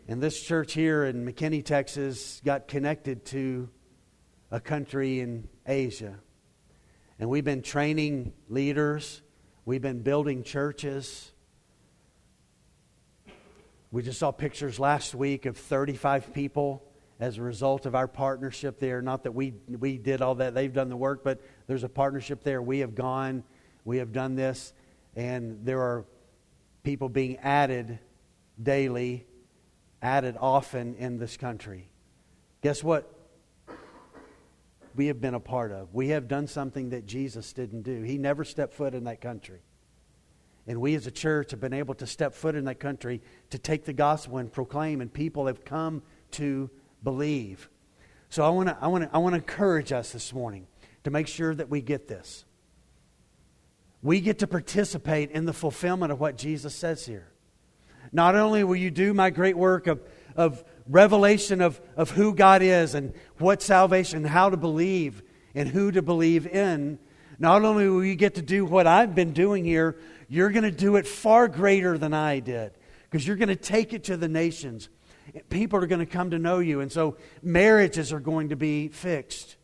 And 0.09 0.21
this 0.21 0.43
church 0.43 0.73
here 0.73 1.05
in 1.05 1.25
McKinney, 1.25 1.65
Texas, 1.65 2.43
got 2.45 2.67
connected 2.67 3.25
to 3.27 3.69
a 4.51 4.59
country 4.59 5.21
in 5.21 5.49
Asia. 5.65 6.19
And 7.21 7.31
we've 7.31 7.45
been 7.45 7.63
training 7.63 8.33
leaders, 8.49 9.23
we've 9.65 9.81
been 9.81 10.03
building 10.03 10.43
churches. 10.43 11.31
We 13.93 14.03
just 14.03 14.19
saw 14.19 14.33
pictures 14.33 14.81
last 14.81 15.15
week 15.15 15.47
of 15.47 15.57
35 15.57 16.33
people 16.33 16.83
as 17.21 17.39
a 17.39 17.43
result 17.43 17.87
of 17.87 17.95
our 17.95 18.09
partnership 18.09 18.81
there. 18.81 19.03
Not 19.03 19.23
that 19.23 19.33
we, 19.33 19.55
we 19.69 19.99
did 19.99 20.21
all 20.21 20.35
that, 20.37 20.55
they've 20.55 20.73
done 20.73 20.89
the 20.89 20.97
work, 20.97 21.23
but 21.23 21.41
there's 21.69 21.85
a 21.85 21.89
partnership 21.89 22.43
there. 22.43 22.61
We 22.61 22.81
have 22.81 22.97
gone, 22.97 23.45
we 23.85 23.99
have 23.99 24.13
done 24.13 24.35
this, 24.35 24.73
and 25.15 25.65
there 25.65 25.81
are 25.81 26.07
people 26.83 27.09
being 27.09 27.37
added 27.37 28.01
daily, 28.61 29.27
added 30.03 30.37
often 30.39 30.95
in 30.97 31.19
this 31.19 31.37
country. 31.37 31.89
Guess 32.61 32.83
what? 32.83 33.11
We 34.95 35.07
have 35.07 35.21
been 35.21 35.35
a 35.35 35.41
part 35.41 35.73
of. 35.73 35.95
We 35.95 36.09
have 36.09 36.29
done 36.29 36.47
something 36.47 36.91
that 36.91 37.07
Jesus 37.07 37.53
didn't 37.53 37.83
do. 37.83 38.03
He 38.03 38.19
never 38.19 38.45
stepped 38.45 38.75
foot 38.75 38.95
in 38.95 39.05
that 39.05 39.21
country. 39.21 39.61
And 40.67 40.81
we 40.81 40.95
as 40.95 41.07
a 41.07 41.11
church 41.11 41.53
have 41.53 41.61
been 41.61 41.73
able 41.73 41.95
to 41.95 42.07
step 42.07 42.35
foot 42.35 42.55
in 42.55 42.67
that 42.67 42.79
country 42.79 43.23
to 43.51 43.59
take 43.59 43.85
the 43.85 43.93
gospel 43.93 44.39
and 44.39 44.53
proclaim, 44.53 45.01
and 45.01 45.13
people 45.13 45.47
have 45.47 45.65
come 45.65 46.03
to 46.33 46.71
believe. 47.03 47.69
So 48.29 48.45
I 48.45 48.51
want 48.51 48.69
to 48.69 48.79
I 48.81 48.87
want 48.87 49.05
to 49.05 49.11
I 49.15 49.19
want 49.19 49.35
to 49.35 49.39
encourage 49.39 49.93
us 49.93 50.13
this 50.13 50.33
morning 50.33 50.67
to 51.05 51.11
make 51.11 51.27
sure 51.27 51.55
that 51.55 51.69
we 51.69 51.81
get 51.81 52.07
this. 52.07 52.45
We 54.03 54.21
get 54.21 54.41
to 54.41 54.47
participate 54.47 55.31
in 55.31 55.47
the 55.47 55.53
fulfillment 55.53 56.13
of 56.13 56.21
what 56.21 56.37
Jesus 56.37 56.75
says 56.75 57.07
here. 57.07 57.32
Not 58.11 58.35
only 58.35 58.65
will 58.65 58.77
you 58.77 58.91
do 58.91 59.15
my 59.15 59.31
great 59.31 59.57
work 59.57 59.87
of, 59.87 60.03
of 60.35 60.65
revelation 60.89 61.61
of, 61.61 61.81
of 61.97 62.11
who 62.11 62.35
God 62.35 62.63
is 62.63 62.95
and 62.95 63.15
what 63.39 63.63
salvation, 63.63 64.25
how 64.25 64.51
to 64.51 64.57
believe, 64.57 65.23
and 65.55 65.69
who 65.69 65.93
to 65.93 66.03
believe 66.03 66.47
in, 66.47 66.99
not 67.39 67.65
only 67.65 67.89
will 67.89 68.05
you 68.05 68.15
get 68.15 68.37
to 68.37 68.43
do 68.43 68.65
what 68.65 68.87
I've 68.87 69.15
been 69.15 69.33
doing 69.33 69.65
here, 69.65 69.97
you're 70.29 70.51
going 70.51 70.65
to 70.65 70.71
do 70.71 70.97
it 70.97 71.07
far 71.07 71.49
greater 71.49 71.99
than 71.99 72.15
I 72.15 72.41
did 72.41 72.73
because 73.11 73.27
you're 73.27 73.37
going 73.37 73.49
to 73.49 73.57
take 73.57 73.93
it 73.93 74.05
to 74.05 74.17
the 74.17 74.29
nations. 74.29 74.89
People 75.51 75.83
are 75.83 75.87
going 75.87 76.01
to 76.01 76.07
come 76.07 76.31
to 76.31 76.39
know 76.39 76.59
you. 76.59 76.81
And 76.81 76.91
so 76.91 77.17
marriages 77.43 78.13
are 78.13 78.21
going 78.21 78.49
to 78.49 78.57
be 78.57 78.89
fixed. 78.89 79.57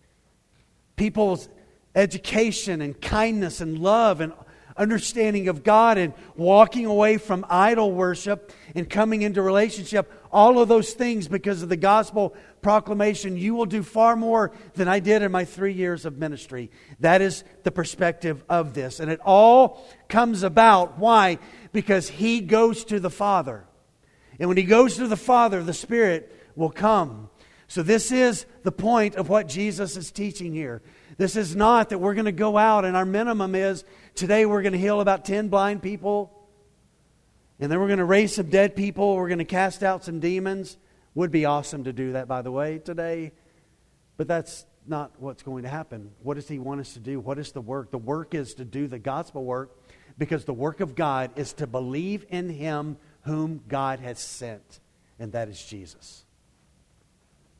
People's 0.96 1.48
education 1.94 2.80
and 2.80 3.00
kindness 3.00 3.60
and 3.60 3.78
love 3.78 4.20
and 4.20 4.32
understanding 4.78 5.48
of 5.48 5.64
God 5.64 5.98
and 5.98 6.14
walking 6.36 6.86
away 6.86 7.18
from 7.18 7.44
idol 7.48 7.92
worship 7.92 8.52
and 8.74 8.88
coming 8.88 9.22
into 9.22 9.42
relationship, 9.42 10.12
all 10.32 10.60
of 10.60 10.68
those 10.68 10.92
things 10.92 11.28
because 11.28 11.62
of 11.62 11.68
the 11.68 11.76
gospel 11.76 12.34
proclamation, 12.62 13.36
you 13.36 13.54
will 13.54 13.66
do 13.66 13.82
far 13.82 14.16
more 14.16 14.52
than 14.74 14.88
I 14.88 15.00
did 15.00 15.22
in 15.22 15.32
my 15.32 15.44
three 15.44 15.72
years 15.72 16.04
of 16.04 16.18
ministry. 16.18 16.70
That 17.00 17.20
is 17.20 17.44
the 17.64 17.70
perspective 17.70 18.44
of 18.48 18.74
this. 18.74 19.00
And 19.00 19.10
it 19.10 19.20
all 19.24 19.86
comes 20.08 20.42
about. 20.42 20.98
Why? 20.98 21.38
Because 21.72 22.08
he 22.08 22.40
goes 22.40 22.84
to 22.86 23.00
the 23.00 23.10
Father. 23.10 23.64
And 24.38 24.48
when 24.48 24.56
he 24.56 24.64
goes 24.64 24.96
to 24.96 25.06
the 25.06 25.16
Father, 25.16 25.62
the 25.62 25.74
Spirit 25.74 26.32
will 26.54 26.70
come. 26.70 27.30
So, 27.70 27.82
this 27.82 28.12
is 28.12 28.46
the 28.62 28.72
point 28.72 29.16
of 29.16 29.28
what 29.28 29.46
Jesus 29.46 29.96
is 29.96 30.10
teaching 30.10 30.54
here. 30.54 30.80
This 31.18 31.36
is 31.36 31.54
not 31.54 31.90
that 31.90 31.98
we're 31.98 32.14
going 32.14 32.24
to 32.24 32.32
go 32.32 32.56
out 32.56 32.84
and 32.84 32.96
our 32.96 33.04
minimum 33.04 33.54
is 33.54 33.84
today 34.18 34.44
we're 34.46 34.62
going 34.62 34.72
to 34.72 34.78
heal 34.78 35.00
about 35.00 35.24
10 35.24 35.48
blind 35.48 35.80
people, 35.80 36.32
and 37.60 37.70
then 37.70 37.78
we're 37.78 37.86
going 37.86 38.00
to 38.00 38.04
raise 38.04 38.34
some 38.34 38.50
dead 38.50 38.74
people, 38.74 39.14
we're 39.14 39.28
going 39.28 39.38
to 39.38 39.44
cast 39.44 39.84
out 39.84 40.04
some 40.04 40.18
demons. 40.18 40.76
Would 41.14 41.30
be 41.30 41.44
awesome 41.44 41.84
to 41.84 41.92
do 41.92 42.12
that, 42.12 42.28
by 42.28 42.42
the 42.42 42.50
way, 42.50 42.78
today. 42.78 43.32
But 44.16 44.28
that's 44.28 44.66
not 44.86 45.12
what's 45.18 45.42
going 45.42 45.62
to 45.62 45.68
happen. 45.68 46.10
What 46.22 46.34
does 46.34 46.48
he 46.48 46.58
want 46.58 46.80
us 46.80 46.94
to 46.94 47.00
do? 47.00 47.18
What 47.18 47.38
is 47.38 47.52
the 47.52 47.60
work? 47.60 47.90
The 47.90 47.98
work 47.98 48.34
is 48.34 48.54
to 48.54 48.64
do 48.64 48.86
the 48.88 48.98
gospel 48.98 49.44
work 49.44 49.76
because 50.16 50.44
the 50.44 50.52
work 50.52 50.80
of 50.80 50.94
God 50.94 51.30
is 51.36 51.52
to 51.54 51.66
believe 51.66 52.26
in 52.28 52.48
him 52.50 52.96
whom 53.22 53.62
God 53.68 54.00
has 54.00 54.18
sent, 54.18 54.80
and 55.18 55.32
that 55.32 55.48
is 55.48 55.62
Jesus. 55.64 56.24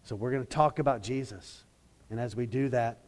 So 0.05 0.17
we're 0.17 0.31
going 0.33 0.45
to 0.45 0.49
talk 0.49 0.79
about 0.79 1.03
Jesus. 1.03 1.65
And 2.11 2.19
as 2.19 2.35
we 2.35 2.47
do 2.47 2.69
that, 2.71 2.99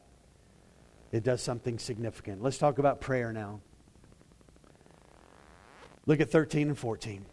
it 1.13 1.25
does 1.25 1.43
something 1.43 1.79
significant. 1.79 2.43
Let's 2.43 2.59
talk 2.59 2.79
about 2.79 3.01
prayer 3.01 3.33
now. 3.33 3.61
Look 6.07 6.21
at 6.21 6.31
13 6.31 6.69
and 6.69 6.79
14. 6.79 7.25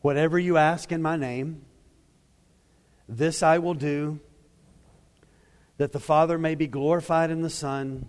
Whatever 0.00 0.38
you 0.38 0.56
ask 0.56 0.92
in 0.92 1.02
my 1.02 1.16
name, 1.16 1.62
this 3.08 3.42
I 3.42 3.58
will 3.58 3.74
do, 3.74 4.20
that 5.78 5.92
the 5.92 6.00
Father 6.00 6.38
may 6.38 6.54
be 6.54 6.66
glorified 6.66 7.30
in 7.30 7.42
the 7.42 7.50
Son. 7.50 8.08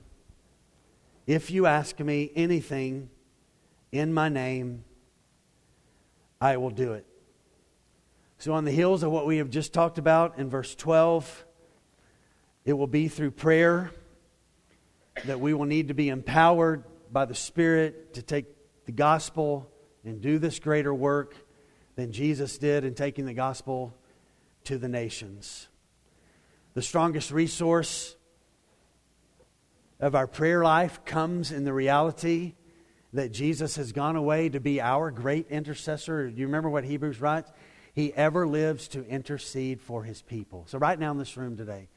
If 1.25 1.51
you 1.51 1.65
ask 1.65 1.99
me 1.99 2.31
anything 2.35 3.09
in 3.91 4.13
my 4.13 4.29
name, 4.29 4.83
I 6.39 6.57
will 6.57 6.69
do 6.69 6.93
it. 6.93 7.05
So, 8.37 8.53
on 8.53 8.65
the 8.65 8.71
heels 8.71 9.01
of 9.01 9.11
what 9.11 9.25
we 9.25 9.37
have 9.37 9.49
just 9.49 9.73
talked 9.73 9.97
about 9.97 10.37
in 10.37 10.49
verse 10.49 10.75
12, 10.75 11.46
it 12.67 12.77
will 12.77 12.85
be 12.85 13.07
through 13.07 13.31
prayer 13.31 13.91
that 15.23 15.39
we 15.39 15.53
will 15.53 15.65
need 15.65 15.87
to 15.87 15.93
be 15.93 16.09
empowered 16.09 16.83
by 17.09 17.23
the 17.23 17.33
Spirit 17.33 18.15
to 18.15 18.21
take 18.21 18.45
the 18.85 18.91
gospel 18.91 19.71
and 20.03 20.19
do 20.19 20.37
this 20.37 20.59
greater 20.59 20.93
work 20.93 21.33
than 21.95 22.11
Jesus 22.11 22.57
did 22.57 22.83
in 22.83 22.93
taking 22.93 23.25
the 23.25 23.33
gospel 23.33 23.95
to 24.65 24.77
the 24.77 24.89
nations. 24.89 25.69
The 26.73 26.81
strongest 26.81 27.31
resource 27.31 28.17
of 30.01 30.13
our 30.13 30.27
prayer 30.27 30.61
life 30.61 31.05
comes 31.05 31.53
in 31.53 31.63
the 31.63 31.73
reality 31.73 32.53
that 33.13 33.31
Jesus 33.31 33.77
has 33.77 33.93
gone 33.93 34.17
away 34.17 34.49
to 34.49 34.59
be 34.59 34.81
our 34.81 35.09
great 35.09 35.47
intercessor. 35.47 36.29
Do 36.29 36.37
you 36.37 36.47
remember 36.47 36.69
what 36.69 36.83
Hebrews 36.83 37.21
writes? 37.21 37.49
He 37.93 38.13
ever 38.13 38.45
lives 38.45 38.89
to 38.89 39.05
intercede 39.07 39.79
for 39.79 40.03
his 40.03 40.21
people. 40.21 40.65
So, 40.67 40.77
right 40.77 40.99
now 40.99 41.11
in 41.11 41.17
this 41.17 41.37
room 41.37 41.55
today, 41.55 41.87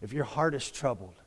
if 0.00 0.12
your 0.12 0.24
heart 0.24 0.54
is 0.54 0.70
troubled, 0.70 1.20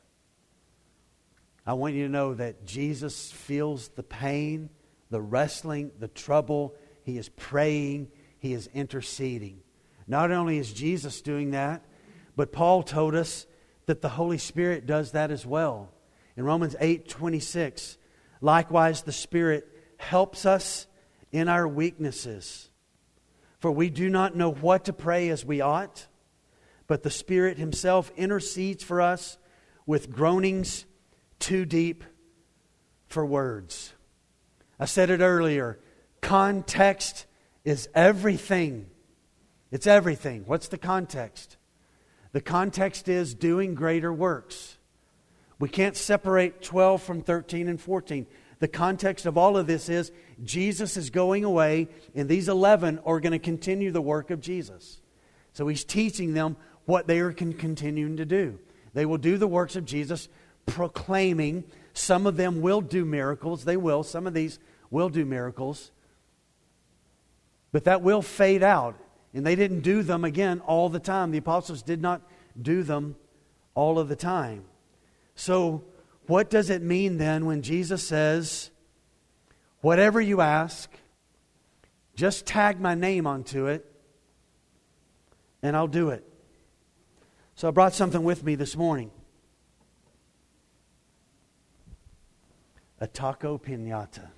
I 1.66 1.74
want 1.74 1.94
you 1.94 2.04
to 2.04 2.12
know 2.12 2.34
that 2.34 2.66
Jesus 2.66 3.30
feels 3.30 3.88
the 3.88 4.02
pain, 4.02 4.70
the 5.10 5.20
wrestling, 5.20 5.92
the 5.98 6.08
trouble. 6.08 6.74
He 7.04 7.18
is 7.18 7.28
praying, 7.28 8.08
he 8.38 8.52
is 8.52 8.68
interceding. 8.74 9.60
Not 10.06 10.32
only 10.32 10.58
is 10.58 10.72
Jesus 10.72 11.22
doing 11.22 11.52
that, 11.52 11.84
but 12.34 12.52
Paul 12.52 12.82
told 12.82 13.14
us 13.14 13.46
that 13.86 14.00
the 14.00 14.08
Holy 14.08 14.38
Spirit 14.38 14.86
does 14.86 15.12
that 15.12 15.30
as 15.30 15.46
well. 15.46 15.92
In 16.36 16.44
Romans 16.44 16.74
8 16.80 17.08
26, 17.08 17.98
likewise 18.40 19.02
the 19.02 19.12
Spirit 19.12 19.68
helps 19.98 20.46
us 20.46 20.86
in 21.30 21.48
our 21.48 21.68
weaknesses. 21.68 22.70
For 23.60 23.70
we 23.70 23.90
do 23.90 24.08
not 24.08 24.34
know 24.34 24.50
what 24.50 24.86
to 24.86 24.92
pray 24.92 25.28
as 25.28 25.44
we 25.44 25.60
ought, 25.60 26.06
but 26.92 27.04
the 27.04 27.10
Spirit 27.10 27.56
Himself 27.56 28.12
intercedes 28.18 28.84
for 28.84 29.00
us 29.00 29.38
with 29.86 30.10
groanings 30.10 30.84
too 31.38 31.64
deep 31.64 32.04
for 33.06 33.24
words. 33.24 33.94
I 34.78 34.84
said 34.84 35.08
it 35.08 35.22
earlier 35.22 35.78
context 36.20 37.24
is 37.64 37.88
everything. 37.94 38.90
It's 39.70 39.86
everything. 39.86 40.42
What's 40.44 40.68
the 40.68 40.76
context? 40.76 41.56
The 42.32 42.42
context 42.42 43.08
is 43.08 43.32
doing 43.32 43.74
greater 43.74 44.12
works. 44.12 44.76
We 45.58 45.70
can't 45.70 45.96
separate 45.96 46.60
12 46.60 47.02
from 47.02 47.22
13 47.22 47.68
and 47.68 47.80
14. 47.80 48.26
The 48.58 48.68
context 48.68 49.24
of 49.24 49.38
all 49.38 49.56
of 49.56 49.66
this 49.66 49.88
is 49.88 50.12
Jesus 50.44 50.98
is 50.98 51.08
going 51.08 51.42
away, 51.42 51.88
and 52.14 52.28
these 52.28 52.50
11 52.50 52.98
are 53.06 53.18
going 53.18 53.32
to 53.32 53.38
continue 53.38 53.92
the 53.92 54.02
work 54.02 54.30
of 54.30 54.42
Jesus. 54.42 54.98
So 55.52 55.68
he's 55.68 55.84
teaching 55.84 56.34
them 56.34 56.56
what 56.84 57.06
they 57.06 57.20
are 57.20 57.32
continuing 57.32 58.16
to 58.16 58.24
do. 58.24 58.58
They 58.94 59.06
will 59.06 59.18
do 59.18 59.38
the 59.38 59.46
works 59.46 59.76
of 59.76 59.84
Jesus, 59.84 60.28
proclaiming. 60.66 61.64
Some 61.94 62.26
of 62.26 62.36
them 62.36 62.60
will 62.60 62.80
do 62.80 63.04
miracles. 63.04 63.64
They 63.64 63.76
will. 63.76 64.02
Some 64.02 64.26
of 64.26 64.34
these 64.34 64.58
will 64.90 65.08
do 65.08 65.24
miracles. 65.24 65.90
But 67.70 67.84
that 67.84 68.02
will 68.02 68.22
fade 68.22 68.62
out. 68.62 68.96
And 69.34 69.46
they 69.46 69.56
didn't 69.56 69.80
do 69.80 70.02
them 70.02 70.24
again 70.24 70.60
all 70.60 70.88
the 70.88 71.00
time. 71.00 71.30
The 71.30 71.38
apostles 71.38 71.82
did 71.82 72.02
not 72.02 72.20
do 72.60 72.82
them 72.82 73.16
all 73.74 73.98
of 73.98 74.08
the 74.08 74.16
time. 74.16 74.64
So, 75.34 75.84
what 76.26 76.50
does 76.50 76.70
it 76.70 76.82
mean 76.82 77.16
then 77.16 77.46
when 77.46 77.62
Jesus 77.62 78.06
says, 78.06 78.70
Whatever 79.80 80.20
you 80.20 80.40
ask, 80.40 80.90
just 82.14 82.46
tag 82.46 82.80
my 82.80 82.94
name 82.94 83.26
onto 83.26 83.66
it, 83.66 83.84
and 85.62 85.76
I'll 85.76 85.88
do 85.88 86.10
it? 86.10 86.24
So, 87.62 87.68
I 87.68 87.70
brought 87.70 87.94
something 87.94 88.24
with 88.24 88.42
me 88.42 88.56
this 88.56 88.76
morning 88.76 89.12
a 92.98 93.06
taco 93.06 93.56
pinata. 93.56 94.30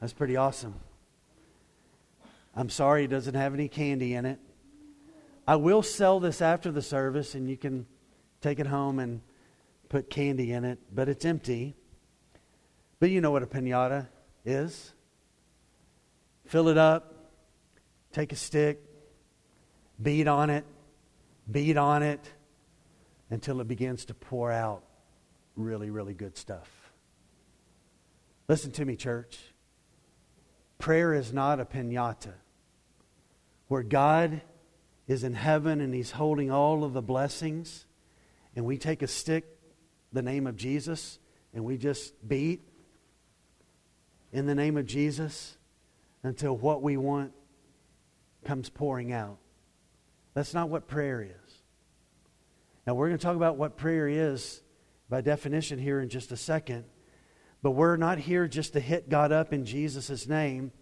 That's 0.00 0.12
pretty 0.12 0.36
awesome. 0.36 0.76
I'm 2.54 2.70
sorry 2.70 3.02
it 3.02 3.08
doesn't 3.08 3.34
have 3.34 3.54
any 3.54 3.66
candy 3.66 4.14
in 4.14 4.24
it. 4.24 4.38
I 5.48 5.56
will 5.56 5.82
sell 5.82 6.20
this 6.20 6.40
after 6.40 6.70
the 6.70 6.80
service, 6.80 7.34
and 7.34 7.50
you 7.50 7.56
can 7.56 7.84
take 8.40 8.60
it 8.60 8.68
home 8.68 9.00
and 9.00 9.20
put 9.88 10.08
candy 10.08 10.52
in 10.52 10.64
it, 10.64 10.78
but 10.94 11.08
it's 11.08 11.24
empty. 11.24 11.74
But 13.00 13.10
you 13.10 13.20
know 13.20 13.32
what 13.32 13.42
a 13.42 13.48
pinata 13.48 14.06
is. 14.44 14.94
Fill 16.46 16.68
it 16.68 16.78
up, 16.78 17.32
take 18.12 18.30
a 18.30 18.36
stick, 18.36 18.87
beat 20.00 20.28
on 20.28 20.50
it, 20.50 20.64
beat 21.50 21.76
on 21.76 22.02
it 22.02 22.32
until 23.30 23.60
it 23.60 23.68
begins 23.68 24.04
to 24.06 24.14
pour 24.14 24.50
out 24.50 24.82
really, 25.56 25.90
really 25.90 26.14
good 26.14 26.36
stuff. 26.36 26.70
Listen 28.48 28.70
to 28.72 28.84
me, 28.84 28.96
church. 28.96 29.38
Prayer 30.78 31.12
is 31.12 31.32
not 31.32 31.60
a 31.60 31.64
pinata 31.64 32.34
where 33.66 33.82
God 33.82 34.40
is 35.06 35.24
in 35.24 35.34
heaven 35.34 35.80
and 35.80 35.92
He's 35.92 36.12
holding 36.12 36.50
all 36.50 36.84
of 36.84 36.92
the 36.92 37.02
blessings, 37.02 37.86
and 38.54 38.64
we 38.64 38.78
take 38.78 39.02
a 39.02 39.06
stick, 39.06 39.44
the 40.12 40.22
name 40.22 40.46
of 40.46 40.56
Jesus, 40.56 41.18
and 41.52 41.64
we 41.64 41.76
just 41.76 42.14
beat 42.26 42.62
in 44.32 44.46
the 44.46 44.54
name 44.54 44.76
of 44.76 44.86
Jesus 44.86 45.56
until 46.22 46.56
what 46.56 46.82
we 46.82 46.96
want 46.96 47.32
comes 48.44 48.70
pouring 48.70 49.12
out. 49.12 49.38
That's 50.34 50.54
not 50.54 50.68
what 50.68 50.86
prayer 50.86 51.22
is. 51.22 51.54
Now, 52.86 52.94
we're 52.94 53.08
going 53.08 53.18
to 53.18 53.22
talk 53.22 53.36
about 53.36 53.56
what 53.56 53.76
prayer 53.76 54.08
is 54.08 54.62
by 55.08 55.20
definition 55.20 55.78
here 55.78 56.00
in 56.00 56.08
just 56.08 56.32
a 56.32 56.36
second. 56.36 56.84
But 57.62 57.72
we're 57.72 57.96
not 57.96 58.18
here 58.18 58.46
just 58.46 58.74
to 58.74 58.80
hit 58.80 59.08
God 59.08 59.32
up 59.32 59.52
in 59.52 59.64
Jesus' 59.64 60.26
name 60.26 60.72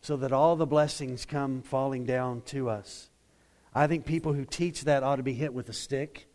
so 0.00 0.16
that 0.16 0.32
all 0.32 0.56
the 0.56 0.66
blessings 0.66 1.24
come 1.24 1.62
falling 1.62 2.04
down 2.04 2.40
to 2.46 2.68
us. 2.68 3.10
I 3.74 3.86
think 3.86 4.04
people 4.04 4.32
who 4.32 4.44
teach 4.44 4.84
that 4.84 5.02
ought 5.02 5.16
to 5.16 5.22
be 5.22 5.34
hit 5.34 5.54
with 5.54 5.68
a 5.68 5.72
stick, 5.72 6.26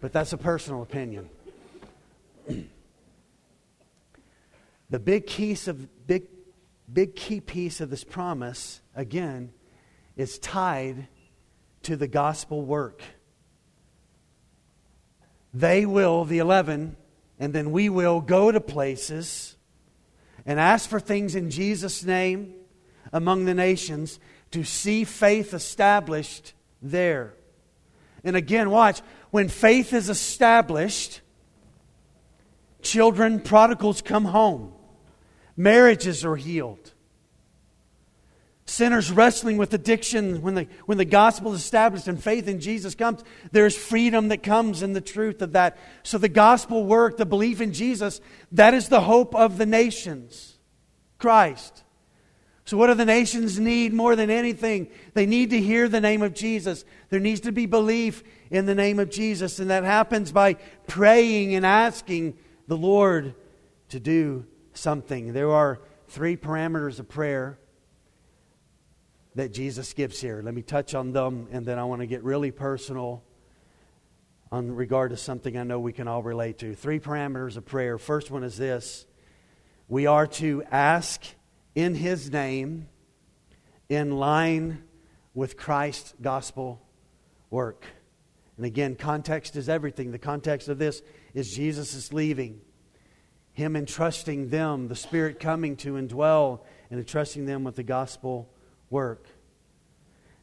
but 0.00 0.12
that's 0.12 0.32
a 0.32 0.38
personal 0.38 0.82
opinion. 0.82 1.28
the 4.90 4.98
big 4.98 5.26
piece 5.26 5.68
of 5.68 6.06
big 6.06 6.24
big 6.92 7.14
key 7.16 7.40
piece 7.40 7.80
of 7.80 7.88
this 7.88 8.04
promise 8.04 8.80
again 8.94 9.52
is 10.16 10.38
tied 10.38 11.08
to 11.84 11.96
the 11.96 12.08
gospel 12.08 12.62
work. 12.62 13.02
They 15.54 15.84
will, 15.84 16.24
the 16.24 16.38
11, 16.38 16.96
and 17.38 17.52
then 17.52 17.72
we 17.72 17.88
will 17.88 18.20
go 18.20 18.50
to 18.50 18.60
places 18.60 19.56
and 20.46 20.58
ask 20.58 20.88
for 20.88 21.00
things 21.00 21.34
in 21.34 21.50
Jesus' 21.50 22.04
name 22.04 22.54
among 23.12 23.44
the 23.44 23.54
nations 23.54 24.18
to 24.52 24.64
see 24.64 25.04
faith 25.04 25.52
established 25.54 26.54
there. 26.80 27.34
And 28.24 28.36
again, 28.36 28.70
watch, 28.70 29.00
when 29.30 29.48
faith 29.48 29.92
is 29.92 30.08
established, 30.08 31.20
children, 32.80 33.40
prodigals 33.40 34.02
come 34.02 34.24
home, 34.26 34.72
marriages 35.56 36.24
are 36.24 36.36
healed 36.36 36.92
sinners 38.72 39.12
wrestling 39.12 39.58
with 39.58 39.74
addiction, 39.74 40.40
when 40.42 40.54
the, 40.54 40.66
when 40.86 40.98
the 40.98 41.04
gospel 41.04 41.52
is 41.52 41.60
established 41.60 42.08
and 42.08 42.22
faith 42.22 42.48
in 42.48 42.58
Jesus 42.58 42.94
comes, 42.94 43.22
there's 43.52 43.76
freedom 43.76 44.28
that 44.28 44.42
comes 44.42 44.82
in 44.82 44.94
the 44.94 45.00
truth 45.00 45.42
of 45.42 45.52
that. 45.52 45.78
So 46.02 46.18
the 46.18 46.28
gospel 46.28 46.84
work, 46.84 47.18
the 47.18 47.26
belief 47.26 47.60
in 47.60 47.72
Jesus, 47.72 48.20
that 48.52 48.74
is 48.74 48.88
the 48.88 49.02
hope 49.02 49.34
of 49.34 49.58
the 49.58 49.66
nations. 49.66 50.58
Christ. 51.18 51.84
So, 52.64 52.76
what 52.76 52.88
do 52.88 52.94
the 52.94 53.04
nations 53.04 53.58
need 53.58 53.92
more 53.92 54.16
than 54.16 54.30
anything? 54.30 54.88
They 55.14 55.26
need 55.26 55.50
to 55.50 55.60
hear 55.60 55.88
the 55.88 56.00
name 56.00 56.22
of 56.22 56.32
Jesus. 56.32 56.84
There 57.10 57.20
needs 57.20 57.40
to 57.40 57.52
be 57.52 57.66
belief 57.66 58.24
in 58.50 58.66
the 58.66 58.74
name 58.74 58.98
of 58.98 59.10
Jesus, 59.10 59.58
and 59.58 59.70
that 59.70 59.84
happens 59.84 60.32
by 60.32 60.54
praying 60.86 61.54
and 61.54 61.66
asking 61.66 62.36
the 62.68 62.76
Lord 62.76 63.34
to 63.90 64.00
do 64.00 64.46
something. 64.74 65.32
There 65.32 65.50
are 65.50 65.80
three 66.08 66.36
parameters 66.36 66.98
of 66.98 67.08
prayer 67.08 67.58
that 69.34 69.52
Jesus 69.52 69.92
gives 69.92 70.20
here. 70.20 70.42
Let 70.44 70.54
me 70.54 70.62
touch 70.62 70.94
on 70.94 71.12
them, 71.12 71.48
and 71.50 71.64
then 71.64 71.78
I 71.78 71.84
want 71.84 72.00
to 72.00 72.06
get 72.06 72.22
really 72.22 72.50
personal 72.50 73.22
on 74.50 74.70
regard 74.70 75.10
to 75.10 75.16
something 75.16 75.56
I 75.56 75.62
know 75.62 75.80
we 75.80 75.94
can 75.94 76.06
all 76.06 76.22
relate 76.22 76.58
to. 76.58 76.74
Three 76.74 77.00
parameters 77.00 77.56
of 77.56 77.64
prayer. 77.64 77.96
First 77.96 78.30
one 78.30 78.44
is 78.44 78.58
this 78.58 79.06
we 79.88 80.06
are 80.06 80.26
to 80.26 80.62
ask 80.70 81.22
in 81.74 81.94
His 81.94 82.30
name 82.30 82.88
in 83.88 84.18
line 84.18 84.84
with 85.34 85.56
Christ's 85.56 86.14
gospel 86.20 86.82
work. 87.50 87.86
And 88.58 88.66
again, 88.66 88.96
context 88.96 89.56
is 89.56 89.68
everything. 89.68 90.12
The 90.12 90.18
context 90.18 90.68
of 90.68 90.78
this 90.78 91.02
is 91.32 91.50
Jesus 91.50 91.94
is 91.94 92.12
leaving, 92.12 92.60
Him 93.52 93.76
entrusting 93.76 94.50
them, 94.50 94.88
the 94.88 94.96
Spirit 94.96 95.40
coming 95.40 95.76
to 95.76 95.94
indwell 95.94 96.60
and 96.90 97.00
entrusting 97.00 97.46
them 97.46 97.64
with 97.64 97.76
the 97.76 97.82
gospel 97.82 98.51
work. 98.92 99.26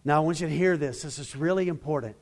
Now, 0.03 0.17
I 0.17 0.19
want 0.25 0.41
you 0.41 0.47
to 0.47 0.53
hear 0.53 0.75
this. 0.75 1.03
This 1.03 1.19
is 1.19 1.35
really 1.35 1.69
important. 1.69 2.17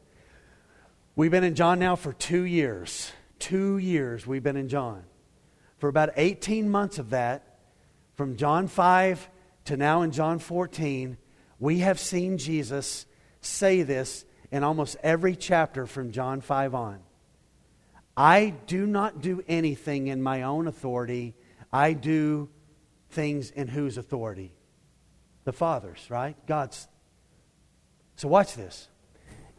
We've 1.15 1.31
been 1.31 1.43
in 1.43 1.55
John 1.55 1.79
now 1.79 1.95
for 1.95 2.13
two 2.13 2.43
years. 2.43 3.11
Two 3.39 3.77
years 3.77 4.27
we've 4.27 4.43
been 4.43 4.57
in 4.57 4.69
John. 4.69 5.03
For 5.79 5.89
about 5.89 6.09
18 6.17 6.69
months 6.69 6.99
of 6.99 7.11
that, 7.11 7.59
from 8.15 8.35
John 8.35 8.67
5 8.67 9.29
to 9.65 9.77
now 9.77 10.01
in 10.01 10.11
John 10.11 10.39
14, 10.39 11.17
we 11.59 11.79
have 11.79 11.99
seen 11.99 12.37
Jesus 12.37 13.05
say 13.41 13.83
this 13.83 14.25
in 14.51 14.63
almost 14.63 14.97
every 15.03 15.35
chapter 15.35 15.85
from 15.85 16.11
John 16.11 16.41
5 16.41 16.75
on. 16.75 16.99
I 18.15 18.55
do 18.65 18.87
not 18.87 19.21
do 19.21 19.43
anything 19.47 20.07
in 20.07 20.21
my 20.21 20.43
own 20.43 20.67
authority. 20.67 21.35
I 21.71 21.93
do 21.93 22.49
things 23.11 23.51
in 23.51 23.67
whose 23.67 23.97
authority? 23.97 24.51
The 25.47 25.53
Father's, 25.53 26.05
right? 26.09 26.35
God's. 26.45 26.89
So 28.17 28.27
watch 28.27 28.55
this. 28.55 28.89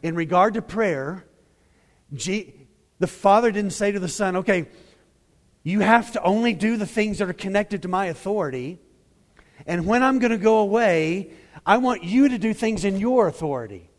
In 0.03 0.13
regard 0.13 0.53
to 0.53 0.61
prayer, 0.61 1.25
G, 2.13 2.53
the 2.99 3.07
Father 3.07 3.51
didn't 3.51 3.73
say 3.73 3.91
to 3.91 3.99
the 3.99 4.07
Son, 4.07 4.35
okay, 4.35 4.67
you 5.63 5.79
have 5.79 6.11
to 6.11 6.21
only 6.21 6.53
do 6.53 6.77
the 6.77 6.85
things 6.85 7.17
that 7.17 7.27
are 7.27 7.33
connected 7.33 7.81
to 7.81 7.87
my 7.87 8.05
authority. 8.05 8.77
And 9.65 9.87
when 9.87 10.03
I'm 10.03 10.19
going 10.19 10.29
to 10.29 10.37
go 10.37 10.59
away, 10.59 11.31
I 11.65 11.77
want 11.77 12.03
you 12.03 12.29
to 12.29 12.37
do 12.37 12.53
things 12.53 12.85
in 12.85 12.99
your 12.99 13.27
authority. 13.27 13.89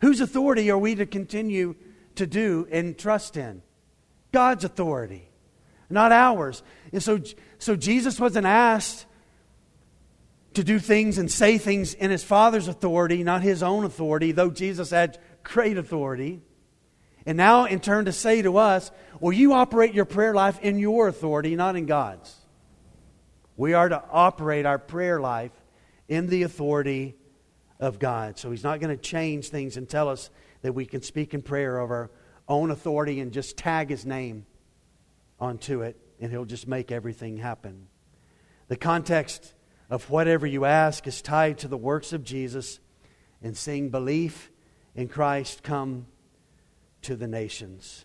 Whose 0.00 0.22
authority 0.22 0.70
are 0.70 0.78
we 0.78 0.94
to 0.94 1.04
continue 1.04 1.74
to 2.14 2.26
do 2.26 2.66
and 2.72 2.96
trust 2.96 3.36
in? 3.36 3.60
God's 4.32 4.64
authority. 4.64 5.28
not 5.90 6.10
ours. 6.10 6.62
And 6.90 7.02
so, 7.02 7.20
so 7.58 7.76
Jesus 7.76 8.18
wasn't 8.18 8.46
asked 8.46 9.04
to 10.56 10.64
do 10.64 10.78
things 10.78 11.18
and 11.18 11.30
say 11.30 11.58
things 11.58 11.94
in 11.94 12.10
his 12.10 12.24
Father's 12.24 12.68
authority, 12.68 13.22
not 13.22 13.42
his 13.42 13.62
own 13.62 13.84
authority, 13.84 14.32
though 14.32 14.50
Jesus 14.50 14.90
had 14.90 15.18
great 15.42 15.78
authority. 15.78 16.40
And 17.24 17.36
now, 17.36 17.66
in 17.66 17.80
turn, 17.80 18.06
to 18.06 18.12
say 18.12 18.42
to 18.42 18.56
us, 18.56 18.90
well, 19.20 19.32
you 19.32 19.52
operate 19.52 19.94
your 19.94 20.04
prayer 20.04 20.34
life 20.34 20.58
in 20.60 20.78
your 20.78 21.08
authority, 21.08 21.56
not 21.56 21.76
in 21.76 21.86
God's. 21.86 22.34
We 23.56 23.74
are 23.74 23.88
to 23.88 24.02
operate 24.10 24.66
our 24.66 24.78
prayer 24.78 25.20
life 25.20 25.52
in 26.08 26.26
the 26.26 26.42
authority 26.42 27.16
of 27.78 27.98
God. 27.98 28.38
So 28.38 28.50
He's 28.50 28.64
not 28.64 28.80
going 28.80 28.96
to 28.96 29.02
change 29.02 29.48
things 29.48 29.76
and 29.76 29.88
tell 29.88 30.08
us 30.08 30.30
that 30.62 30.72
we 30.72 30.86
can 30.86 31.02
speak 31.02 31.34
in 31.34 31.42
prayer 31.42 31.78
of 31.78 31.90
our 31.90 32.10
own 32.48 32.70
authority 32.70 33.20
and 33.20 33.32
just 33.32 33.56
tag 33.56 33.90
His 33.90 34.06
name 34.06 34.46
onto 35.38 35.82
it, 35.82 35.96
and 36.20 36.30
He'll 36.30 36.44
just 36.44 36.66
make 36.66 36.90
everything 36.90 37.36
happen. 37.36 37.88
The 38.68 38.76
context 38.76 39.52
of 39.88 40.10
whatever 40.10 40.46
you 40.46 40.64
ask 40.64 41.06
is 41.06 41.22
tied 41.22 41.58
to 41.58 41.68
the 41.68 41.76
works 41.76 42.12
of 42.12 42.24
Jesus 42.24 42.80
and 43.42 43.56
seeing 43.56 43.90
belief 43.90 44.50
in 44.94 45.08
Christ 45.08 45.62
come 45.62 46.06
to 47.02 47.14
the 47.14 47.28
nations. 47.28 48.04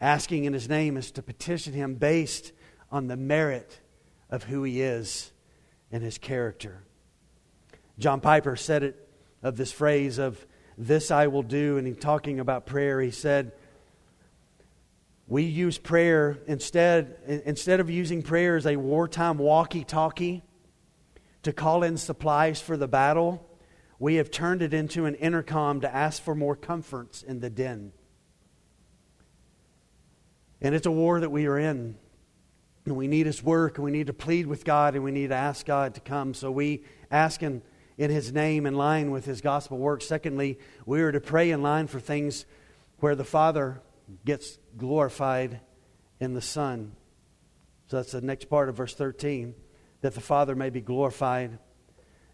Asking 0.00 0.44
in 0.44 0.52
his 0.52 0.68
name 0.68 0.96
is 0.96 1.10
to 1.12 1.22
petition 1.22 1.72
him 1.72 1.94
based 1.94 2.52
on 2.90 3.06
the 3.06 3.16
merit 3.16 3.80
of 4.30 4.44
who 4.44 4.64
he 4.64 4.82
is 4.82 5.32
and 5.92 6.02
his 6.02 6.18
character. 6.18 6.82
John 7.98 8.20
Piper 8.20 8.56
said 8.56 8.82
it 8.82 9.08
of 9.42 9.56
this 9.56 9.70
phrase 9.70 10.18
of 10.18 10.44
this 10.76 11.10
I 11.10 11.28
will 11.28 11.44
do 11.44 11.78
and 11.78 11.86
he 11.86 11.92
talking 11.92 12.40
about 12.40 12.66
prayer 12.66 13.00
he 13.00 13.12
said 13.12 13.52
we 15.28 15.44
use 15.44 15.78
prayer 15.78 16.38
instead 16.46 17.16
instead 17.46 17.78
of 17.78 17.88
using 17.88 18.22
prayer 18.22 18.56
as 18.56 18.66
a 18.66 18.76
wartime 18.76 19.38
walkie-talkie 19.38 20.42
to 21.44 21.52
call 21.52 21.82
in 21.82 21.96
supplies 21.96 22.60
for 22.60 22.76
the 22.76 22.88
battle 22.88 23.48
we 23.98 24.16
have 24.16 24.30
turned 24.30 24.62
it 24.62 24.74
into 24.74 25.06
an 25.06 25.14
intercom 25.14 25.80
to 25.80 25.94
ask 25.94 26.22
for 26.22 26.34
more 26.34 26.56
comforts 26.56 27.22
in 27.22 27.40
the 27.40 27.50
den. 27.50 27.92
And 30.60 30.74
it's 30.74 30.86
a 30.86 30.90
war 30.90 31.20
that 31.20 31.30
we 31.30 31.46
are 31.46 31.58
in. 31.58 31.96
And 32.86 32.96
we 32.96 33.08
need 33.08 33.24
His 33.24 33.42
work, 33.42 33.78
and 33.78 33.84
we 33.84 33.90
need 33.90 34.08
to 34.08 34.12
plead 34.12 34.46
with 34.46 34.64
God, 34.64 34.94
and 34.94 35.02
we 35.04 35.10
need 35.10 35.28
to 35.28 35.34
ask 35.34 35.64
God 35.64 35.94
to 35.94 36.00
come. 36.00 36.34
So 36.34 36.50
we 36.50 36.84
ask 37.10 37.42
in 37.42 37.62
His 37.96 38.30
name 38.30 38.66
in 38.66 38.74
line 38.74 39.10
with 39.10 39.24
His 39.24 39.40
gospel 39.40 39.78
work. 39.78 40.02
Secondly, 40.02 40.58
we 40.84 41.00
are 41.00 41.12
to 41.12 41.20
pray 41.20 41.50
in 41.50 41.62
line 41.62 41.86
for 41.86 41.98
things 41.98 42.44
where 42.98 43.14
the 43.14 43.24
Father 43.24 43.80
gets 44.26 44.58
glorified 44.76 45.60
in 46.20 46.34
the 46.34 46.42
Son. 46.42 46.94
So 47.86 47.96
that's 47.96 48.12
the 48.12 48.20
next 48.20 48.50
part 48.50 48.68
of 48.68 48.76
verse 48.76 48.94
13 48.94 49.54
that 50.04 50.12
the 50.12 50.20
Father 50.20 50.54
may 50.54 50.68
be 50.68 50.82
glorified 50.82 51.58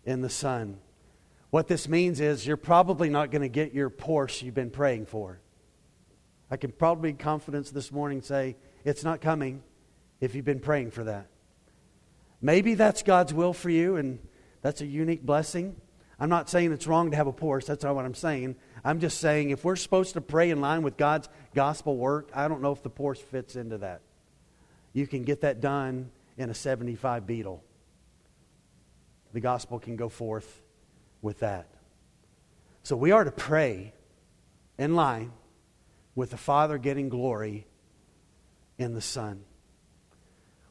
in 0.04 0.22
the 0.22 0.28
Son. 0.28 0.76
What 1.50 1.68
this 1.68 1.88
means 1.88 2.18
is 2.18 2.44
you're 2.44 2.56
probably 2.56 3.08
not 3.08 3.30
going 3.30 3.42
to 3.42 3.48
get 3.48 3.72
your 3.72 3.88
Porsche 3.88 4.42
you've 4.42 4.56
been 4.56 4.70
praying 4.70 5.06
for. 5.06 5.38
I 6.50 6.56
can 6.56 6.72
probably 6.72 7.10
in 7.10 7.16
confidence 7.16 7.70
this 7.70 7.92
morning 7.92 8.22
say 8.22 8.56
it's 8.84 9.04
not 9.04 9.20
coming 9.20 9.62
if 10.20 10.34
you've 10.34 10.44
been 10.44 10.58
praying 10.58 10.90
for 10.90 11.04
that. 11.04 11.28
Maybe 12.42 12.74
that's 12.74 13.04
God's 13.04 13.32
will 13.32 13.52
for 13.52 13.70
you, 13.70 13.94
and 13.94 14.18
that's 14.62 14.80
a 14.80 14.86
unique 14.86 15.22
blessing. 15.22 15.76
I'm 16.18 16.28
not 16.28 16.50
saying 16.50 16.72
it's 16.72 16.88
wrong 16.88 17.12
to 17.12 17.16
have 17.16 17.28
a 17.28 17.32
Porsche. 17.32 17.66
That's 17.66 17.84
not 17.84 17.94
what 17.94 18.04
I'm 18.04 18.16
saying. 18.16 18.56
I'm 18.84 18.98
just 18.98 19.20
saying 19.20 19.50
if 19.50 19.64
we're 19.64 19.76
supposed 19.76 20.14
to 20.14 20.20
pray 20.20 20.50
in 20.50 20.60
line 20.60 20.82
with 20.82 20.96
God's 20.96 21.28
gospel 21.54 21.96
work, 21.96 22.30
I 22.34 22.48
don't 22.48 22.62
know 22.62 22.72
if 22.72 22.82
the 22.82 22.90
Porsche 22.90 23.18
fits 23.18 23.54
into 23.54 23.78
that. 23.78 24.00
You 24.92 25.06
can 25.06 25.22
get 25.22 25.42
that 25.42 25.60
done 25.60 26.10
in 26.36 26.50
a 26.50 26.54
75 26.54 27.26
Beetle. 27.26 27.62
The 29.32 29.40
gospel 29.40 29.78
can 29.78 29.96
go 29.96 30.08
forth 30.08 30.62
with 31.22 31.40
that. 31.40 31.68
So 32.82 32.96
we 32.96 33.12
are 33.12 33.24
to 33.24 33.30
pray 33.30 33.92
in 34.78 34.94
line 34.94 35.32
with 36.14 36.30
the 36.30 36.36
Father 36.36 36.78
getting 36.78 37.08
glory 37.08 37.66
in 38.78 38.94
the 38.94 39.00
Son. 39.00 39.44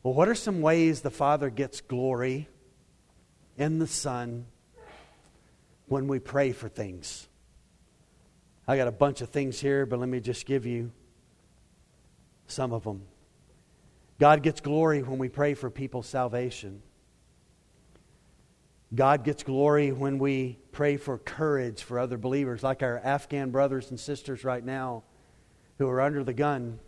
Well, 0.03 0.13
what 0.13 0.27
are 0.27 0.35
some 0.35 0.61
ways 0.61 1.01
the 1.01 1.11
Father 1.11 1.49
gets 1.49 1.81
glory 1.81 2.47
in 3.57 3.79
the 3.79 3.87
Son 3.87 4.45
when 5.87 6.07
we 6.07 6.19
pray 6.19 6.51
for 6.51 6.69
things? 6.69 7.27
I 8.67 8.77
got 8.77 8.87
a 8.87 8.91
bunch 8.91 9.21
of 9.21 9.29
things 9.29 9.59
here, 9.59 9.85
but 9.85 9.99
let 9.99 10.09
me 10.09 10.19
just 10.19 10.45
give 10.45 10.65
you 10.65 10.91
some 12.47 12.71
of 12.71 12.83
them. 12.83 13.03
God 14.19 14.43
gets 14.43 14.59
glory 14.59 15.01
when 15.01 15.17
we 15.17 15.29
pray 15.29 15.53
for 15.53 15.69
people's 15.69 16.07
salvation. 16.07 16.81
God 18.93 19.23
gets 19.23 19.43
glory 19.43 19.91
when 19.91 20.19
we 20.19 20.59
pray 20.73 20.97
for 20.97 21.17
courage 21.17 21.83
for 21.83 21.99
other 21.99 22.17
believers, 22.17 22.61
like 22.61 22.83
our 22.83 22.99
Afghan 22.99 23.51
brothers 23.51 23.91
and 23.91 23.99
sisters 23.99 24.43
right 24.43 24.63
now 24.63 25.03
who 25.77 25.87
are 25.87 26.01
under 26.01 26.23
the 26.23 26.33
gun 26.33 26.79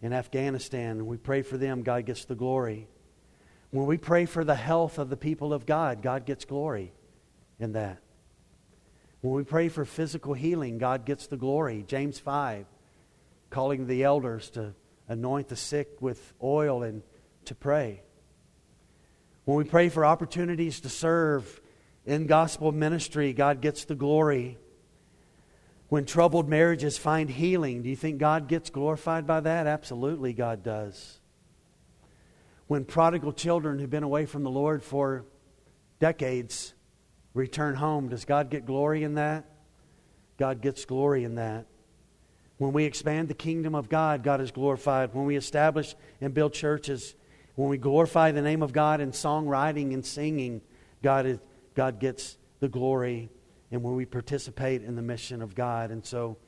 in 0.00 0.12
Afghanistan. 0.14 1.06
We 1.06 1.18
pray 1.18 1.42
for 1.42 1.58
them, 1.58 1.82
God 1.82 2.06
gets 2.06 2.24
the 2.24 2.34
glory. 2.34 2.88
When 3.70 3.86
we 3.86 3.98
pray 3.98 4.24
for 4.24 4.44
the 4.44 4.54
health 4.54 4.98
of 4.98 5.10
the 5.10 5.16
people 5.16 5.52
of 5.52 5.66
God, 5.66 6.00
God 6.00 6.24
gets 6.24 6.46
glory 6.46 6.92
in 7.58 7.72
that. 7.72 7.98
When 9.20 9.34
we 9.34 9.42
pray 9.42 9.68
for 9.68 9.84
physical 9.84 10.32
healing, 10.32 10.78
God 10.78 11.04
gets 11.04 11.26
the 11.26 11.36
glory. 11.36 11.84
James 11.86 12.18
5, 12.18 12.64
calling 13.50 13.86
the 13.86 14.04
elders 14.04 14.48
to 14.50 14.74
anoint 15.08 15.48
the 15.48 15.56
sick 15.56 16.00
with 16.00 16.34
oil 16.42 16.82
and 16.82 17.02
to 17.46 17.54
pray. 17.54 18.02
When 19.44 19.56
we 19.56 19.64
pray 19.64 19.88
for 19.88 20.04
opportunities 20.04 20.80
to 20.80 20.90
serve 20.90 21.60
in 22.04 22.26
gospel 22.26 22.70
ministry, 22.70 23.32
God 23.32 23.60
gets 23.60 23.86
the 23.86 23.94
glory. 23.94 24.58
When 25.88 26.04
troubled 26.04 26.48
marriages 26.48 26.98
find 26.98 27.30
healing, 27.30 27.82
do 27.82 27.88
you 27.88 27.96
think 27.96 28.18
God 28.18 28.46
gets 28.46 28.68
glorified 28.68 29.26
by 29.26 29.40
that? 29.40 29.66
Absolutely, 29.66 30.34
God 30.34 30.62
does. 30.62 31.18
When 32.66 32.84
prodigal 32.84 33.32
children 33.32 33.78
who've 33.78 33.88
been 33.88 34.02
away 34.02 34.26
from 34.26 34.42
the 34.42 34.50
Lord 34.50 34.82
for 34.82 35.24
decades 35.98 36.74
return 37.32 37.74
home, 37.74 38.10
does 38.10 38.26
God 38.26 38.50
get 38.50 38.66
glory 38.66 39.02
in 39.02 39.14
that? 39.14 39.46
God 40.36 40.60
gets 40.60 40.84
glory 40.84 41.24
in 41.24 41.36
that. 41.36 41.66
When 42.58 42.72
we 42.72 42.84
expand 42.84 43.28
the 43.28 43.34
kingdom 43.34 43.74
of 43.74 43.88
God, 43.88 44.22
God 44.22 44.40
is 44.40 44.50
glorified. 44.50 45.14
When 45.14 45.24
we 45.24 45.36
establish 45.36 45.94
and 46.20 46.34
build 46.34 46.52
churches, 46.52 47.14
when 47.54 47.68
we 47.68 47.78
glorify 47.78 48.32
the 48.32 48.42
name 48.42 48.62
of 48.62 48.72
God 48.72 49.00
in 49.00 49.12
songwriting 49.12 49.94
and 49.94 50.04
singing, 50.04 50.60
God, 51.02 51.26
is, 51.26 51.38
God 51.74 52.00
gets 52.00 52.36
the 52.60 52.68
glory. 52.68 53.30
And 53.70 53.82
when 53.82 53.94
we 53.94 54.06
participate 54.06 54.82
in 54.82 54.96
the 54.96 55.02
mission 55.02 55.40
of 55.40 55.54
God. 55.54 55.90
And 55.90 56.04
so, 56.04 56.38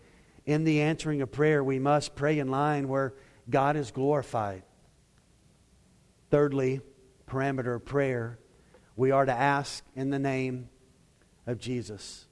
in 0.47 0.65
the 0.65 0.81
answering 0.81 1.23
of 1.23 1.31
prayer, 1.31 1.63
we 1.63 1.79
must 1.79 2.17
pray 2.17 2.39
in 2.39 2.49
line 2.49 2.89
where 2.89 3.15
God 3.49 3.77
is 3.77 3.91
glorified. 3.91 4.63
Thirdly, 6.31 6.81
parameter 7.27 7.75
of 7.75 7.85
prayer, 7.85 8.39
we 8.97 9.11
are 9.11 9.25
to 9.25 9.33
ask 9.33 9.85
in 9.95 10.11
the 10.11 10.19
name 10.19 10.71
of 11.47 11.59
Jesus. 11.59 12.27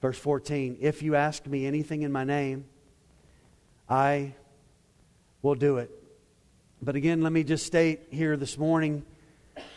Verse 0.00 0.18
14 0.18 0.78
If 0.80 1.02
you 1.02 1.14
ask 1.14 1.46
me 1.46 1.66
anything 1.66 2.02
in 2.02 2.12
my 2.12 2.24
name, 2.24 2.64
I 3.88 4.34
will 5.42 5.54
do 5.54 5.78
it. 5.78 5.90
But 6.80 6.96
again, 6.96 7.22
let 7.22 7.32
me 7.32 7.44
just 7.44 7.66
state 7.66 8.00
here 8.10 8.36
this 8.36 8.58
morning 8.58 9.04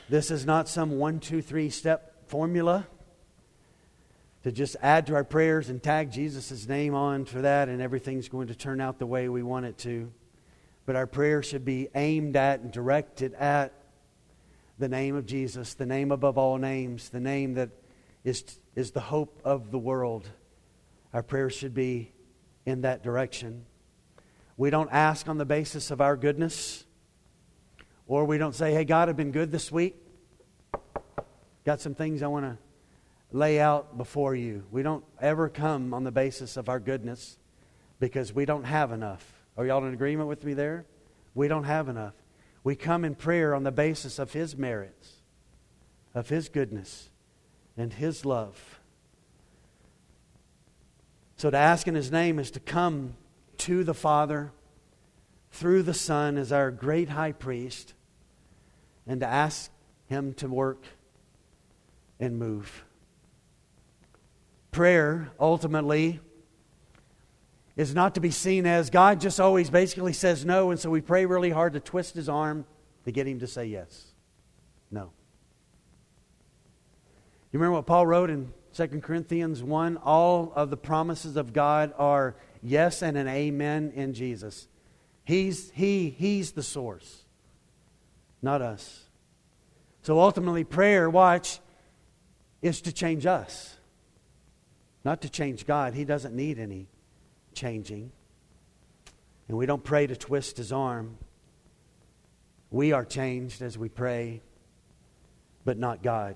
this 0.07 0.29
is 0.29 0.45
not 0.45 0.69
some 0.69 0.97
one, 0.97 1.19
two, 1.19 1.41
three 1.41 1.69
step 1.69 2.27
formula 2.27 2.87
to 4.43 4.51
just 4.51 4.75
add 4.81 5.07
to 5.07 5.15
our 5.15 5.23
prayers 5.23 5.69
and 5.69 5.81
tag 5.81 6.11
Jesus' 6.11 6.67
name 6.67 6.93
on 6.93 7.25
for 7.25 7.41
that, 7.41 7.67
and 7.69 7.81
everything's 7.81 8.29
going 8.29 8.47
to 8.47 8.55
turn 8.55 8.79
out 8.79 8.99
the 8.99 9.07
way 9.07 9.27
we 9.27 9.41
want 9.41 9.65
it 9.65 9.77
to. 9.79 10.11
But 10.85 10.95
our 10.95 11.07
prayer 11.07 11.41
should 11.41 11.65
be 11.65 11.87
aimed 11.95 12.35
at 12.35 12.59
and 12.59 12.71
directed 12.71 13.33
at 13.33 13.73
the 14.77 14.87
name 14.87 15.15
of 15.15 15.25
Jesus, 15.25 15.73
the 15.73 15.87
name 15.87 16.11
above 16.11 16.37
all 16.37 16.57
names, 16.57 17.09
the 17.09 17.19
name 17.19 17.55
that 17.55 17.69
is, 18.23 18.43
is 18.75 18.91
the 18.91 18.99
hope 18.99 19.41
of 19.43 19.71
the 19.71 19.79
world. 19.79 20.29
Our 21.13 21.23
prayer 21.23 21.49
should 21.49 21.73
be 21.73 22.11
in 22.67 22.81
that 22.81 23.01
direction. 23.01 23.65
We 24.57 24.69
don't 24.69 24.89
ask 24.91 25.27
on 25.27 25.37
the 25.37 25.45
basis 25.45 25.91
of 25.91 26.01
our 26.01 26.15
goodness. 26.15 26.85
Or 28.07 28.25
we 28.25 28.37
don't 28.37 28.55
say, 28.55 28.73
hey, 28.73 28.85
God, 28.85 29.09
I've 29.09 29.17
been 29.17 29.31
good 29.31 29.51
this 29.51 29.71
week. 29.71 29.95
Got 31.65 31.81
some 31.81 31.95
things 31.95 32.21
I 32.21 32.27
want 32.27 32.45
to 32.45 32.57
lay 33.31 33.59
out 33.59 33.97
before 33.97 34.35
you. 34.35 34.63
We 34.71 34.83
don't 34.83 35.03
ever 35.19 35.49
come 35.49 35.93
on 35.93 36.03
the 36.03 36.11
basis 36.11 36.57
of 36.57 36.69
our 36.69 36.79
goodness 36.79 37.37
because 37.99 38.31
we 38.31 38.45
don't 38.45 38.63
have 38.63 38.91
enough. 38.91 39.25
Are 39.57 39.65
y'all 39.65 39.83
in 39.85 39.93
agreement 39.93 40.29
with 40.29 40.43
me 40.43 40.53
there? 40.53 40.85
We 41.33 41.47
don't 41.47 41.63
have 41.63 41.89
enough. 41.89 42.13
We 42.63 42.75
come 42.75 43.03
in 43.03 43.15
prayer 43.15 43.55
on 43.55 43.63
the 43.63 43.71
basis 43.71 44.19
of 44.19 44.33
His 44.33 44.55
merits, 44.55 45.13
of 46.13 46.29
His 46.29 46.49
goodness, 46.49 47.09
and 47.75 47.91
His 47.91 48.25
love. 48.25 48.79
So 51.37 51.49
to 51.49 51.57
ask 51.57 51.87
in 51.87 51.95
His 51.95 52.11
name 52.11 52.39
is 52.39 52.51
to 52.51 52.59
come 52.59 53.15
to 53.65 53.83
the 53.83 53.95
Father 53.95 54.51
through 55.49 55.81
the 55.81 55.93
Son 55.93 56.37
as 56.37 56.51
our 56.51 56.69
great 56.69 57.09
high 57.09 57.31
priest 57.31 57.95
and 59.07 59.21
to 59.21 59.25
ask 59.25 59.71
Him 60.05 60.35
to 60.35 60.47
work 60.47 60.83
and 62.19 62.37
move. 62.37 62.85
Prayer, 64.69 65.31
ultimately, 65.39 66.19
is 67.75 67.95
not 67.95 68.13
to 68.13 68.21
be 68.21 68.29
seen 68.29 68.67
as 68.67 68.91
God 68.91 69.19
just 69.19 69.39
always 69.39 69.71
basically 69.71 70.13
says 70.13 70.45
no, 70.45 70.69
and 70.69 70.79
so 70.79 70.91
we 70.91 71.01
pray 71.01 71.25
really 71.25 71.49
hard 71.49 71.73
to 71.73 71.79
twist 71.79 72.13
His 72.13 72.29
arm 72.29 72.67
to 73.05 73.11
get 73.11 73.25
Him 73.25 73.39
to 73.39 73.47
say 73.47 73.65
yes. 73.65 74.11
No. 74.91 75.09
You 77.51 77.57
remember 77.59 77.77
what 77.77 77.87
Paul 77.87 78.05
wrote 78.05 78.29
in 78.29 78.53
2 78.73 78.87
Corinthians 79.01 79.63
1? 79.63 79.97
All 79.97 80.53
of 80.55 80.69
the 80.69 80.77
promises 80.77 81.35
of 81.35 81.51
God 81.51 81.95
are 81.97 82.35
yes 82.65 83.01
and 83.01 83.17
an 83.17 83.27
amen 83.27 83.93
in 83.95 84.13
Jesus. 84.13 84.67
He's, 85.23 85.71
he, 85.71 86.09
he's 86.09 86.51
the 86.51 86.63
source, 86.63 87.23
not 88.41 88.61
us. 88.61 89.03
So 90.01 90.19
ultimately, 90.19 90.63
prayer, 90.63 91.09
watch, 91.09 91.59
is 92.61 92.81
to 92.81 92.91
change 92.91 93.25
us, 93.25 93.75
not 95.03 95.21
to 95.21 95.29
change 95.29 95.65
God. 95.65 95.93
He 95.93 96.05
doesn't 96.05 96.35
need 96.35 96.59
any 96.59 96.87
changing. 97.53 98.11
And 99.47 99.57
we 99.57 99.65
don't 99.65 99.83
pray 99.83 100.07
to 100.07 100.15
twist 100.15 100.57
his 100.57 100.71
arm. 100.71 101.17
We 102.71 102.91
are 102.91 103.05
changed 103.05 103.61
as 103.61 103.77
we 103.77 103.89
pray, 103.89 104.41
but 105.63 105.77
not 105.77 106.03
God. 106.03 106.35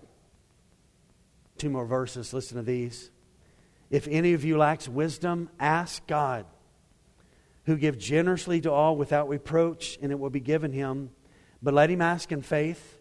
Two 1.58 1.70
more 1.70 1.86
verses. 1.86 2.34
Listen 2.34 2.58
to 2.58 2.64
these. 2.64 3.12
If 3.90 4.08
any 4.08 4.34
of 4.34 4.44
you 4.44 4.58
lacks 4.58 4.88
wisdom, 4.88 5.50
ask 5.60 6.06
God, 6.06 6.46
who 7.66 7.76
gives 7.76 8.04
generously 8.04 8.62
to 8.62 8.72
all 8.72 8.96
without 8.96 9.30
reproach, 9.30 9.98
and 10.02 10.12
it 10.12 10.20
will 10.20 10.30
be 10.30 10.40
given 10.40 10.72
him. 10.72 11.12
But 11.62 11.74
let 11.74 11.90
him 11.90 12.02
ask 12.02 12.32
in 12.32 12.42
faith, 12.42 13.00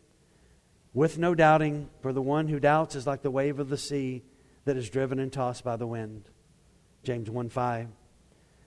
with 0.95 1.19
no 1.19 1.35
doubting, 1.35 1.91
for 2.01 2.13
the 2.13 2.23
one 2.23 2.49
who 2.49 2.59
doubts 2.59 2.95
is 2.95 3.07
like 3.07 3.23
the 3.23 3.31
wave 3.31 3.59
of 3.59 3.69
the 3.69 3.77
sea 3.77 4.23
that 4.65 4.77
is 4.77 4.91
driven 4.91 5.19
and 5.19 5.33
tossed 5.33 5.63
by 5.63 5.77
the 5.77 5.87
wind. 5.87 6.29
James 7.03 7.31
1 7.31 7.49
5. 7.51 7.89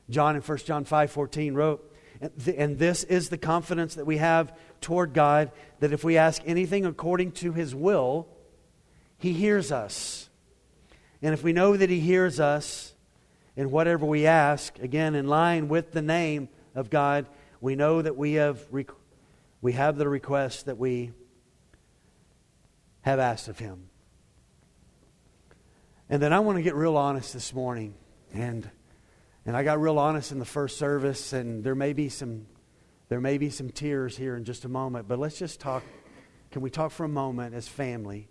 John 0.10 0.36
in 0.36 0.42
1 0.42 0.58
John 0.60 0.86
5 0.86 1.12
14 1.12 1.54
wrote, 1.54 1.88
and 2.56 2.78
this 2.78 3.04
is 3.04 3.30
the 3.30 3.38
confidence 3.38 3.96
that 3.96 4.06
we 4.06 4.18
have 4.18 4.56
toward 4.80 5.14
God 5.14 5.52
that 5.80 5.92
if 5.92 6.04
we 6.04 6.18
ask 6.18 6.42
anything 6.46 6.86
according 6.86 7.32
to 7.34 7.52
his 7.52 7.74
will, 7.74 8.28
he 9.18 9.34
hears 9.34 9.72
us. 9.72 10.30
And 11.22 11.34
if 11.34 11.44
we 11.44 11.54
know 11.54 11.76
that 11.76 11.90
He 11.90 12.00
hears 12.00 12.40
us 12.40 12.94
in 13.56 13.72
whatever 13.72 14.06
we 14.06 14.26
ask, 14.26 14.80
again, 14.80 15.16
in 15.16 15.28
line 15.28 15.68
with 15.68 15.92
the 15.92 16.02
name 16.02 16.50
of 16.74 16.90
God, 16.90 17.28
we 17.60 17.76
know 17.76 18.02
that 18.02 18.18
we 18.18 18.34
have, 18.34 18.62
we 19.62 19.74
have 19.74 19.98
the 19.98 20.10
request 20.10 20.66
that 20.66 20.78
we 20.78 21.12
have 23.02 23.20
asked 23.20 23.48
of 23.48 23.60
Him. 23.60 23.90
And 26.10 26.22
then 26.22 26.34
I 26.34 26.40
want 26.40 26.58
to 26.58 26.62
get 26.62 26.76
real 26.76 26.98
honest 26.98 27.34
this 27.34 27.54
morning. 27.54 27.94
And, 28.34 28.70
and 29.46 29.56
I 29.56 29.64
got 29.64 29.80
real 29.80 30.00
honest 30.00 30.32
in 30.32 30.40
the 30.40 30.46
first 30.46 30.78
service, 30.78 31.34
and 31.34 31.64
there 31.64 31.76
may 31.76 31.94
be 31.94 32.10
some 32.10 32.48
there 33.12 33.20
may 33.20 33.38
be 33.38 33.50
some 33.50 33.70
tears 33.70 34.16
here 34.16 34.38
in 34.38 34.46
just 34.46 34.64
a 34.64 34.70
moment, 34.70 35.06
but 35.06 35.20
let's 35.20 35.38
just 35.38 35.60
talk. 35.60 35.84
Can 36.52 36.62
we 36.62 36.70
talk 36.70 36.92
for 36.92 37.04
a 37.04 37.10
moment 37.10 37.54
as 37.54 37.68
family, 37.68 38.30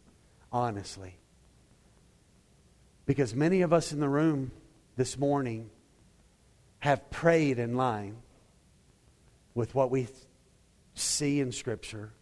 honestly? 0.50 1.19
Because 3.10 3.34
many 3.34 3.62
of 3.62 3.72
us 3.72 3.90
in 3.90 3.98
the 3.98 4.08
room 4.08 4.52
this 4.94 5.18
morning 5.18 5.68
have 6.78 7.10
prayed 7.10 7.58
in 7.58 7.74
line 7.74 8.18
with 9.52 9.74
what 9.74 9.90
we 9.90 10.06
see 10.94 11.40
in 11.40 11.50
Scripture, 11.50 12.12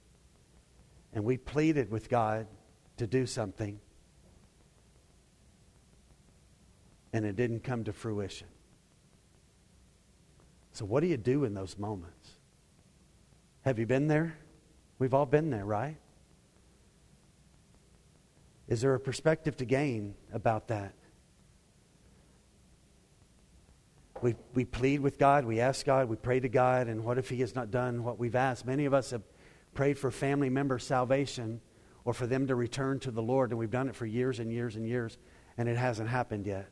and 1.12 1.24
we 1.24 1.36
pleaded 1.36 1.90
with 1.90 2.08
God 2.08 2.46
to 2.96 3.06
do 3.06 3.26
something, 3.26 3.78
and 7.12 7.26
it 7.26 7.36
didn't 7.36 7.64
come 7.64 7.84
to 7.84 7.92
fruition. 7.92 8.48
So, 10.72 10.86
what 10.86 11.00
do 11.00 11.06
you 11.06 11.18
do 11.18 11.44
in 11.44 11.52
those 11.52 11.76
moments? 11.76 12.30
Have 13.66 13.78
you 13.78 13.84
been 13.84 14.08
there? 14.08 14.38
We've 14.98 15.12
all 15.12 15.26
been 15.26 15.50
there, 15.50 15.66
right? 15.66 15.98
Is 18.68 18.82
there 18.82 18.94
a 18.94 19.00
perspective 19.00 19.56
to 19.56 19.64
gain 19.64 20.14
about 20.32 20.68
that? 20.68 20.92
We, 24.20 24.34
we 24.52 24.64
plead 24.64 25.00
with 25.00 25.18
God, 25.18 25.44
we 25.44 25.60
ask 25.60 25.86
God, 25.86 26.08
we 26.08 26.16
pray 26.16 26.40
to 26.40 26.48
God, 26.48 26.88
and 26.88 27.04
what 27.04 27.18
if 27.18 27.30
He 27.30 27.40
has 27.40 27.54
not 27.54 27.70
done 27.70 28.04
what 28.04 28.18
we've 28.18 28.34
asked? 28.34 28.66
Many 28.66 28.84
of 28.84 28.92
us 28.92 29.10
have 29.10 29.22
prayed 29.74 29.98
for 29.98 30.10
family 30.10 30.50
member 30.50 30.78
salvation 30.78 31.60
or 32.04 32.12
for 32.12 32.26
them 32.26 32.46
to 32.48 32.54
return 32.54 32.98
to 33.00 33.10
the 33.10 33.22
Lord, 33.22 33.50
and 33.50 33.58
we've 33.58 33.70
done 33.70 33.88
it 33.88 33.94
for 33.94 34.06
years 34.06 34.38
and 34.38 34.52
years 34.52 34.76
and 34.76 34.86
years, 34.86 35.16
and 35.56 35.68
it 35.68 35.76
hasn't 35.76 36.08
happened 36.08 36.46
yet. 36.46 36.68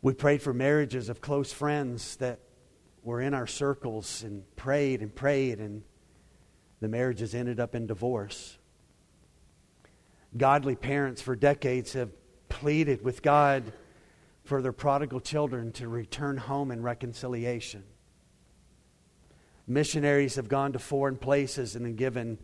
We 0.00 0.14
prayed 0.14 0.42
for 0.42 0.54
marriages 0.54 1.08
of 1.08 1.20
close 1.20 1.52
friends 1.52 2.16
that 2.16 2.40
were 3.02 3.20
in 3.20 3.34
our 3.34 3.46
circles 3.46 4.22
and 4.22 4.44
prayed 4.56 5.02
and 5.02 5.14
prayed, 5.14 5.58
and 5.58 5.82
the 6.80 6.88
marriages 6.88 7.34
ended 7.34 7.60
up 7.60 7.74
in 7.74 7.86
divorce 7.86 8.58
godly 10.38 10.76
parents 10.76 11.20
for 11.20 11.36
decades 11.36 11.92
have 11.92 12.10
pleaded 12.48 13.02
with 13.02 13.22
God 13.22 13.72
for 14.44 14.62
their 14.62 14.72
prodigal 14.72 15.20
children 15.20 15.72
to 15.72 15.88
return 15.88 16.36
home 16.36 16.70
in 16.70 16.82
reconciliation. 16.82 17.84
Missionaries 19.66 20.36
have 20.36 20.48
gone 20.48 20.72
to 20.72 20.78
foreign 20.78 21.16
places 21.16 21.76
and 21.76 21.96
given 21.96 22.38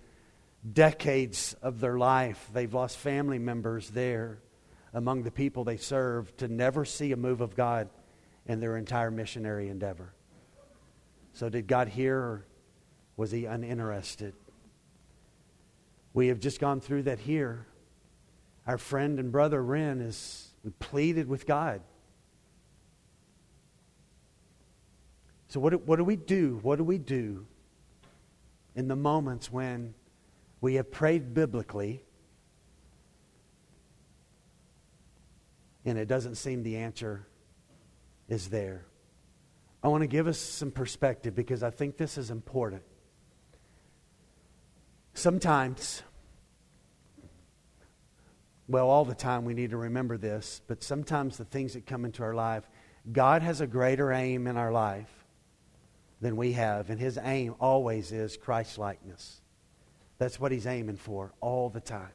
decades 0.70 1.54
of 1.62 1.80
their 1.80 1.96
life. 1.96 2.50
They've 2.52 2.72
lost 2.72 2.98
family 2.98 3.38
members 3.38 3.88
there 3.90 4.40
among 4.92 5.22
the 5.22 5.30
people 5.30 5.64
they 5.64 5.78
serve 5.78 6.36
to 6.36 6.48
never 6.48 6.84
see 6.84 7.12
a 7.12 7.16
move 7.16 7.40
of 7.40 7.56
God 7.56 7.88
in 8.46 8.60
their 8.60 8.76
entire 8.76 9.10
missionary 9.10 9.68
endeavor. 9.68 10.12
So, 11.32 11.48
did 11.48 11.66
God 11.66 11.88
hear 11.88 12.16
or 12.16 12.46
was 13.16 13.30
he 13.30 13.46
uninterested? 13.46 14.34
We 16.12 16.28
have 16.28 16.38
just 16.38 16.60
gone 16.60 16.80
through 16.80 17.04
that 17.04 17.18
here 17.18 17.66
our 18.66 18.78
friend 18.78 19.18
and 19.18 19.30
brother 19.30 19.62
Ren 19.62 20.00
is 20.00 20.52
we 20.62 20.70
pleaded 20.70 21.28
with 21.28 21.46
God. 21.46 21.82
So 25.48 25.60
what 25.60 25.86
what 25.86 25.96
do 25.96 26.04
we 26.04 26.16
do? 26.16 26.58
What 26.62 26.78
do 26.78 26.84
we 26.84 26.98
do 26.98 27.46
in 28.74 28.88
the 28.88 28.96
moments 28.96 29.52
when 29.52 29.94
we 30.60 30.74
have 30.74 30.90
prayed 30.90 31.34
biblically 31.34 32.02
and 35.84 35.98
it 35.98 36.08
doesn't 36.08 36.36
seem 36.36 36.62
the 36.62 36.78
answer 36.78 37.26
is 38.28 38.48
there? 38.48 38.86
I 39.82 39.88
want 39.88 40.00
to 40.00 40.06
give 40.06 40.26
us 40.26 40.38
some 40.38 40.70
perspective 40.70 41.34
because 41.34 41.62
I 41.62 41.68
think 41.68 41.98
this 41.98 42.16
is 42.16 42.30
important. 42.30 42.82
Sometimes 45.12 46.02
well, 48.68 48.88
all 48.88 49.04
the 49.04 49.14
time 49.14 49.44
we 49.44 49.54
need 49.54 49.70
to 49.70 49.76
remember 49.76 50.16
this, 50.16 50.62
but 50.66 50.82
sometimes 50.82 51.36
the 51.36 51.44
things 51.44 51.74
that 51.74 51.86
come 51.86 52.04
into 52.04 52.22
our 52.22 52.34
life, 52.34 52.68
God 53.12 53.42
has 53.42 53.60
a 53.60 53.66
greater 53.66 54.12
aim 54.12 54.46
in 54.46 54.56
our 54.56 54.72
life 54.72 55.26
than 56.20 56.36
we 56.36 56.52
have, 56.52 56.88
and 56.88 56.98
His 56.98 57.18
aim 57.22 57.54
always 57.60 58.10
is 58.12 58.36
Christ 58.36 58.78
likeness. 58.78 59.42
That's 60.16 60.40
what 60.40 60.52
He's 60.52 60.66
aiming 60.66 60.96
for 60.96 61.34
all 61.40 61.68
the 61.68 61.80
time. 61.80 62.12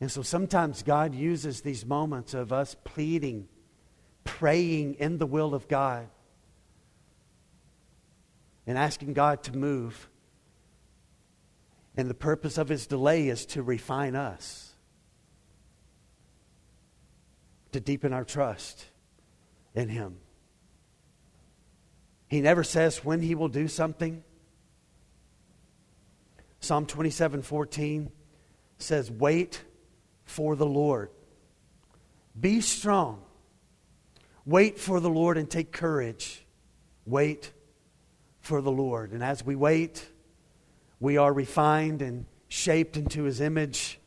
And 0.00 0.10
so 0.10 0.22
sometimes 0.22 0.82
God 0.82 1.14
uses 1.14 1.62
these 1.62 1.84
moments 1.84 2.34
of 2.34 2.52
us 2.52 2.76
pleading, 2.84 3.48
praying 4.22 4.94
in 4.94 5.18
the 5.18 5.26
will 5.26 5.54
of 5.54 5.66
God, 5.66 6.08
and 8.66 8.78
asking 8.78 9.14
God 9.14 9.42
to 9.44 9.56
move 9.56 10.08
and 11.96 12.10
the 12.10 12.14
purpose 12.14 12.58
of 12.58 12.68
his 12.68 12.86
delay 12.86 13.28
is 13.28 13.46
to 13.46 13.62
refine 13.62 14.16
us, 14.16 14.72
to 17.72 17.80
deepen 17.80 18.12
our 18.12 18.24
trust 18.24 18.86
in 19.74 19.88
him. 19.88 20.16
He 22.28 22.40
never 22.40 22.64
says 22.64 23.04
when 23.04 23.20
he 23.20 23.34
will 23.34 23.48
do 23.48 23.68
something. 23.68 24.24
Psalm 26.60 26.86
27 26.86 27.42
14 27.42 28.10
says, 28.78 29.10
Wait 29.10 29.62
for 30.24 30.56
the 30.56 30.66
Lord. 30.66 31.10
Be 32.38 32.60
strong. 32.60 33.22
Wait 34.44 34.78
for 34.78 34.98
the 34.98 35.10
Lord 35.10 35.38
and 35.38 35.48
take 35.48 35.72
courage. 35.72 36.44
Wait 37.06 37.52
for 38.40 38.60
the 38.60 38.72
Lord. 38.72 39.12
And 39.12 39.22
as 39.22 39.44
we 39.44 39.54
wait, 39.54 40.04
we 41.04 41.18
are 41.18 41.34
refined 41.34 42.00
and 42.00 42.24
shaped 42.48 42.96
into 42.96 43.24
his 43.24 43.42
image. 43.42 44.00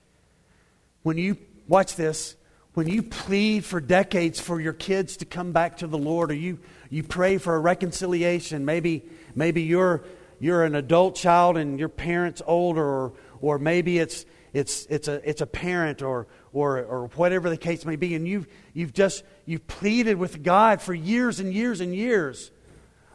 When 1.03 1.15
you, 1.19 1.37
watch 1.67 1.95
this, 1.95 2.35
when 2.73 2.87
you 2.87 3.03
plead 3.03 3.63
for 3.63 3.79
decades 3.79 4.39
for 4.39 4.59
your 4.59 4.73
kids 4.73 5.17
to 5.17 5.25
come 5.25 5.51
back 5.51 5.77
to 5.77 5.87
the 5.87 5.97
Lord, 5.97 6.31
or 6.31 6.33
you, 6.33 6.57
you 6.89 7.03
pray 7.03 7.37
for 7.37 7.55
a 7.55 7.59
reconciliation, 7.59 8.65
maybe, 8.65 9.05
maybe 9.35 9.61
you're, 9.61 10.05
you're 10.39 10.63
an 10.63 10.73
adult 10.73 11.13
child 11.13 11.55
and 11.55 11.79
your 11.79 11.87
parent's 11.87 12.41
older, 12.47 12.83
or, 12.83 13.13
or 13.41 13.59
maybe 13.59 13.99
it's, 13.99 14.25
it's, 14.51 14.87
it's, 14.87 15.07
a, 15.07 15.21
it's 15.29 15.41
a 15.41 15.45
parent 15.45 16.01
or, 16.01 16.25
or, 16.51 16.83
or 16.83 17.07
whatever 17.09 17.47
the 17.51 17.57
case 17.57 17.85
may 17.85 17.95
be, 17.95 18.15
and 18.15 18.27
you've, 18.27 18.47
you've 18.73 18.93
just 18.93 19.23
you've 19.45 19.67
pleaded 19.67 20.17
with 20.17 20.41
God 20.41 20.81
for 20.81 20.95
years 20.95 21.39
and 21.39 21.53
years 21.53 21.79
and 21.79 21.93
years. 21.93 22.49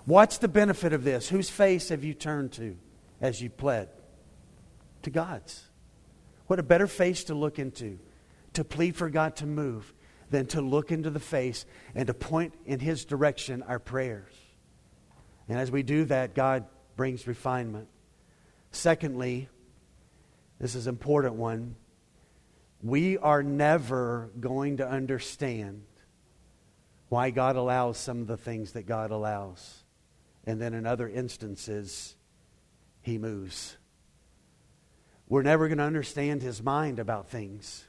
What's 0.05 0.39
the 0.39 0.47
benefit 0.47 0.93
of 0.93 1.03
this? 1.03 1.29
Whose 1.29 1.51
face 1.51 1.89
have 1.89 2.05
you 2.05 2.15
turned 2.15 2.53
to 2.53 2.77
as 3.23 3.41
you 3.41 3.49
pled? 3.49 3.89
To 5.03 5.11
God's. 5.11 5.69
What 6.49 6.59
a 6.59 6.63
better 6.63 6.87
face 6.87 7.25
to 7.25 7.35
look 7.35 7.59
into, 7.59 7.99
to 8.53 8.65
plead 8.65 8.95
for 8.95 9.09
God 9.09 9.37
to 9.37 9.47
move, 9.47 9.95
than 10.29 10.47
to 10.47 10.61
look 10.61 10.93
into 10.93 11.09
the 11.09 11.21
face 11.21 11.65
and 11.95 12.07
to 12.09 12.15
point 12.15 12.55
in 12.67 12.81
His 12.81 13.05
direction 13.05 13.63
our 13.63 13.79
prayers. 13.79 14.33
And 15.49 15.59
as 15.59 15.71
we 15.71 15.83
do 15.83 16.05
that, 16.07 16.35
God 16.35 16.67
brings 16.97 17.27
refinement. 17.27 17.89
Secondly, 18.71 19.49
this 20.59 20.75
is 20.75 20.87
an 20.87 20.95
important 20.95 21.35
one. 21.35 21.77
We 22.83 23.19
are 23.19 23.43
never 23.43 24.31
going 24.41 24.79
to 24.79 24.89
understand 24.89 25.85
why 27.09 27.31
God 27.31 27.57
allows 27.57 27.99
some 27.99 28.23
of 28.23 28.27
the 28.27 28.37
things 28.37 28.73
that 28.73 28.87
God 28.87 29.11
allows. 29.11 29.85
And 30.45 30.61
then 30.61 30.73
in 30.75 30.87
other 30.87 31.09
instances, 31.09 32.17
He 33.03 33.19
moves. 33.19 33.77
We're 35.29 35.43
never 35.43 35.69
going 35.69 35.79
to 35.79 35.85
understand 35.85 36.43
His 36.43 36.63
mind 36.63 36.99
about 36.99 37.29
things. 37.29 37.85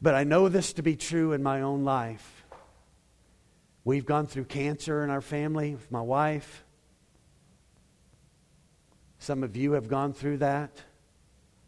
But 0.00 0.14
I 0.14 0.24
know 0.24 0.48
this 0.48 0.72
to 0.74 0.82
be 0.82 0.96
true 0.96 1.32
in 1.32 1.42
my 1.42 1.60
own 1.60 1.84
life. 1.84 2.44
We've 3.84 4.06
gone 4.06 4.26
through 4.26 4.44
cancer 4.44 5.02
in 5.02 5.10
our 5.10 5.20
family 5.20 5.72
with 5.74 5.90
my 5.90 6.00
wife. 6.00 6.64
Some 9.18 9.42
of 9.42 9.56
you 9.56 9.72
have 9.72 9.88
gone 9.88 10.12
through 10.12 10.38
that. 10.38 10.70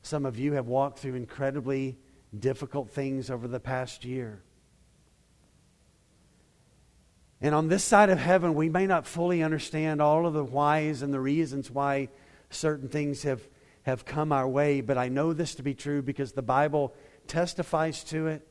Some 0.03 0.24
of 0.24 0.38
you 0.38 0.53
have 0.53 0.66
walked 0.66 0.99
through 1.01 1.14
incredibly 1.14 1.99
difficult 2.38 2.91
things 2.91 3.30
over 3.30 3.49
the 3.49 3.61
past 3.61 4.05
year. 4.05 4.43
And 7.41 7.55
on 7.55 7.68
this 7.68 7.82
side 7.82 8.11
of 8.11 8.18
heaven, 8.18 8.55
we 8.55 8.68
may 8.68 8.86
not 8.86 9.07
fully 9.07 9.43
understand 9.43 10.03
all 10.03 10.26
of 10.26 10.34
the 10.34 10.45
whys 10.45 11.03
and 11.03 11.12
the 11.12 11.20
reasons 11.20 11.70
why 11.70 12.09
certain 12.51 12.88
things 12.88 13.22
have, 13.22 13.41
have 13.82 14.05
come 14.05 14.32
our 14.32 14.49
way, 14.49 14.82
but 14.82 14.99
I 14.99 15.09
know 15.09 15.32
this 15.32 15.55
to 15.55 15.62
be 15.62 15.74
true 15.74 16.03
because 16.03 16.32
the 16.32 16.43
Bible 16.43 16.95
testifies 17.26 18.05
to 18.05 18.26
it, 18.26 18.47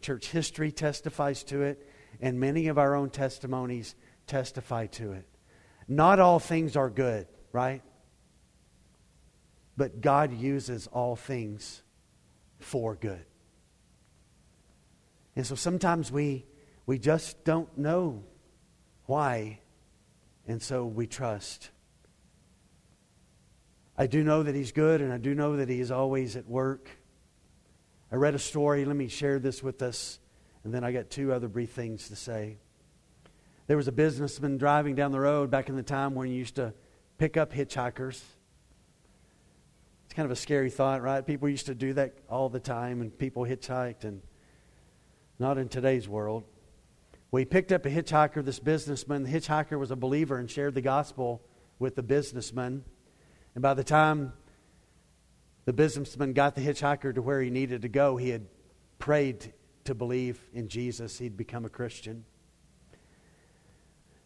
church 0.00 0.28
history 0.28 0.72
testifies 0.72 1.44
to 1.44 1.62
it, 1.62 1.88
and 2.20 2.40
many 2.40 2.68
of 2.68 2.78
our 2.78 2.96
own 2.96 3.10
testimonies 3.10 3.94
testify 4.26 4.86
to 4.86 5.12
it. 5.12 5.26
Not 5.86 6.18
all 6.18 6.38
things 6.38 6.76
are 6.76 6.90
good, 6.90 7.28
right? 7.52 7.82
But 9.76 10.00
God 10.00 10.32
uses 10.32 10.88
all 10.88 11.14
things 11.14 11.82
for 12.58 12.96
good. 12.96 13.24
And 15.36 15.46
so 15.46 15.54
sometimes 15.54 16.10
we, 16.10 16.46
we 16.88 16.98
just 16.98 17.44
don't 17.44 17.76
know 17.76 18.24
why, 19.04 19.60
and 20.46 20.62
so 20.62 20.86
we 20.86 21.06
trust. 21.06 21.68
I 23.94 24.06
do 24.06 24.24
know 24.24 24.42
that 24.42 24.54
He's 24.54 24.72
good, 24.72 25.02
and 25.02 25.12
I 25.12 25.18
do 25.18 25.34
know 25.34 25.58
that 25.58 25.68
He 25.68 25.80
is 25.80 25.90
always 25.90 26.34
at 26.34 26.48
work. 26.48 26.88
I 28.10 28.16
read 28.16 28.34
a 28.34 28.38
story. 28.38 28.86
Let 28.86 28.96
me 28.96 29.08
share 29.08 29.38
this 29.38 29.62
with 29.62 29.82
us, 29.82 30.18
and 30.64 30.72
then 30.72 30.82
I 30.82 30.92
got 30.92 31.10
two 31.10 31.30
other 31.30 31.46
brief 31.46 31.72
things 31.72 32.08
to 32.08 32.16
say. 32.16 32.56
There 33.66 33.76
was 33.76 33.88
a 33.88 33.92
businessman 33.92 34.56
driving 34.56 34.94
down 34.94 35.12
the 35.12 35.20
road 35.20 35.50
back 35.50 35.68
in 35.68 35.76
the 35.76 35.82
time 35.82 36.14
when 36.14 36.30
you 36.30 36.36
used 36.36 36.54
to 36.54 36.72
pick 37.18 37.36
up 37.36 37.52
hitchhikers 37.52 38.18
it's 40.06 40.14
kind 40.14 40.24
of 40.24 40.30
a 40.30 40.36
scary 40.36 40.70
thought, 40.70 41.02
right? 41.02 41.26
People 41.26 41.50
used 41.50 41.66
to 41.66 41.74
do 41.74 41.92
that 41.92 42.14
all 42.30 42.48
the 42.48 42.60
time, 42.60 43.02
and 43.02 43.18
people 43.18 43.44
hitchhiked, 43.44 44.04
and 44.04 44.22
not 45.38 45.58
in 45.58 45.68
today's 45.68 46.08
world. 46.08 46.44
We 47.30 47.44
picked 47.44 47.72
up 47.72 47.84
a 47.84 47.90
hitchhiker, 47.90 48.42
this 48.42 48.58
businessman. 48.58 49.22
The 49.22 49.30
hitchhiker 49.30 49.78
was 49.78 49.90
a 49.90 49.96
believer 49.96 50.38
and 50.38 50.50
shared 50.50 50.74
the 50.74 50.80
gospel 50.80 51.42
with 51.78 51.94
the 51.94 52.02
businessman. 52.02 52.84
And 53.54 53.62
by 53.62 53.74
the 53.74 53.84
time 53.84 54.32
the 55.66 55.74
businessman 55.74 56.32
got 56.32 56.54
the 56.54 56.62
hitchhiker 56.62 57.14
to 57.14 57.20
where 57.20 57.42
he 57.42 57.50
needed 57.50 57.82
to 57.82 57.88
go, 57.88 58.16
he 58.16 58.30
had 58.30 58.46
prayed 58.98 59.52
to 59.84 59.94
believe 59.94 60.40
in 60.54 60.68
Jesus. 60.68 61.18
He'd 61.18 61.36
become 61.36 61.66
a 61.66 61.68
Christian. 61.68 62.24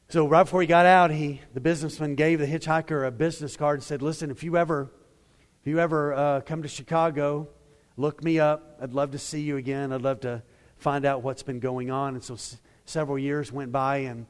So 0.08 0.28
right 0.28 0.44
before 0.44 0.60
he 0.60 0.66
got 0.68 0.86
out, 0.86 1.10
he 1.10 1.40
the 1.54 1.60
businessman 1.60 2.14
gave 2.14 2.38
the 2.38 2.46
hitchhiker 2.46 3.06
a 3.06 3.10
business 3.10 3.56
card 3.56 3.78
and 3.78 3.82
said, 3.82 4.02
"Listen, 4.02 4.30
if 4.30 4.44
you 4.44 4.56
ever 4.56 4.92
if 5.60 5.66
you 5.66 5.78
ever 5.80 6.12
uh, 6.12 6.40
come 6.42 6.62
to 6.62 6.68
Chicago, 6.68 7.48
look 7.96 8.22
me 8.22 8.38
up. 8.38 8.78
I'd 8.80 8.92
love 8.92 9.12
to 9.12 9.18
see 9.18 9.40
you 9.40 9.56
again. 9.56 9.92
I'd 9.92 10.02
love 10.02 10.20
to 10.20 10.42
find 10.76 11.04
out 11.04 11.22
what's 11.22 11.42
been 11.42 11.60
going 11.60 11.90
on. 11.90 12.14
And 12.14 12.22
so 12.22 12.36
several 12.84 13.18
years 13.18 13.52
went 13.52 13.72
by, 13.72 13.98
and 13.98 14.26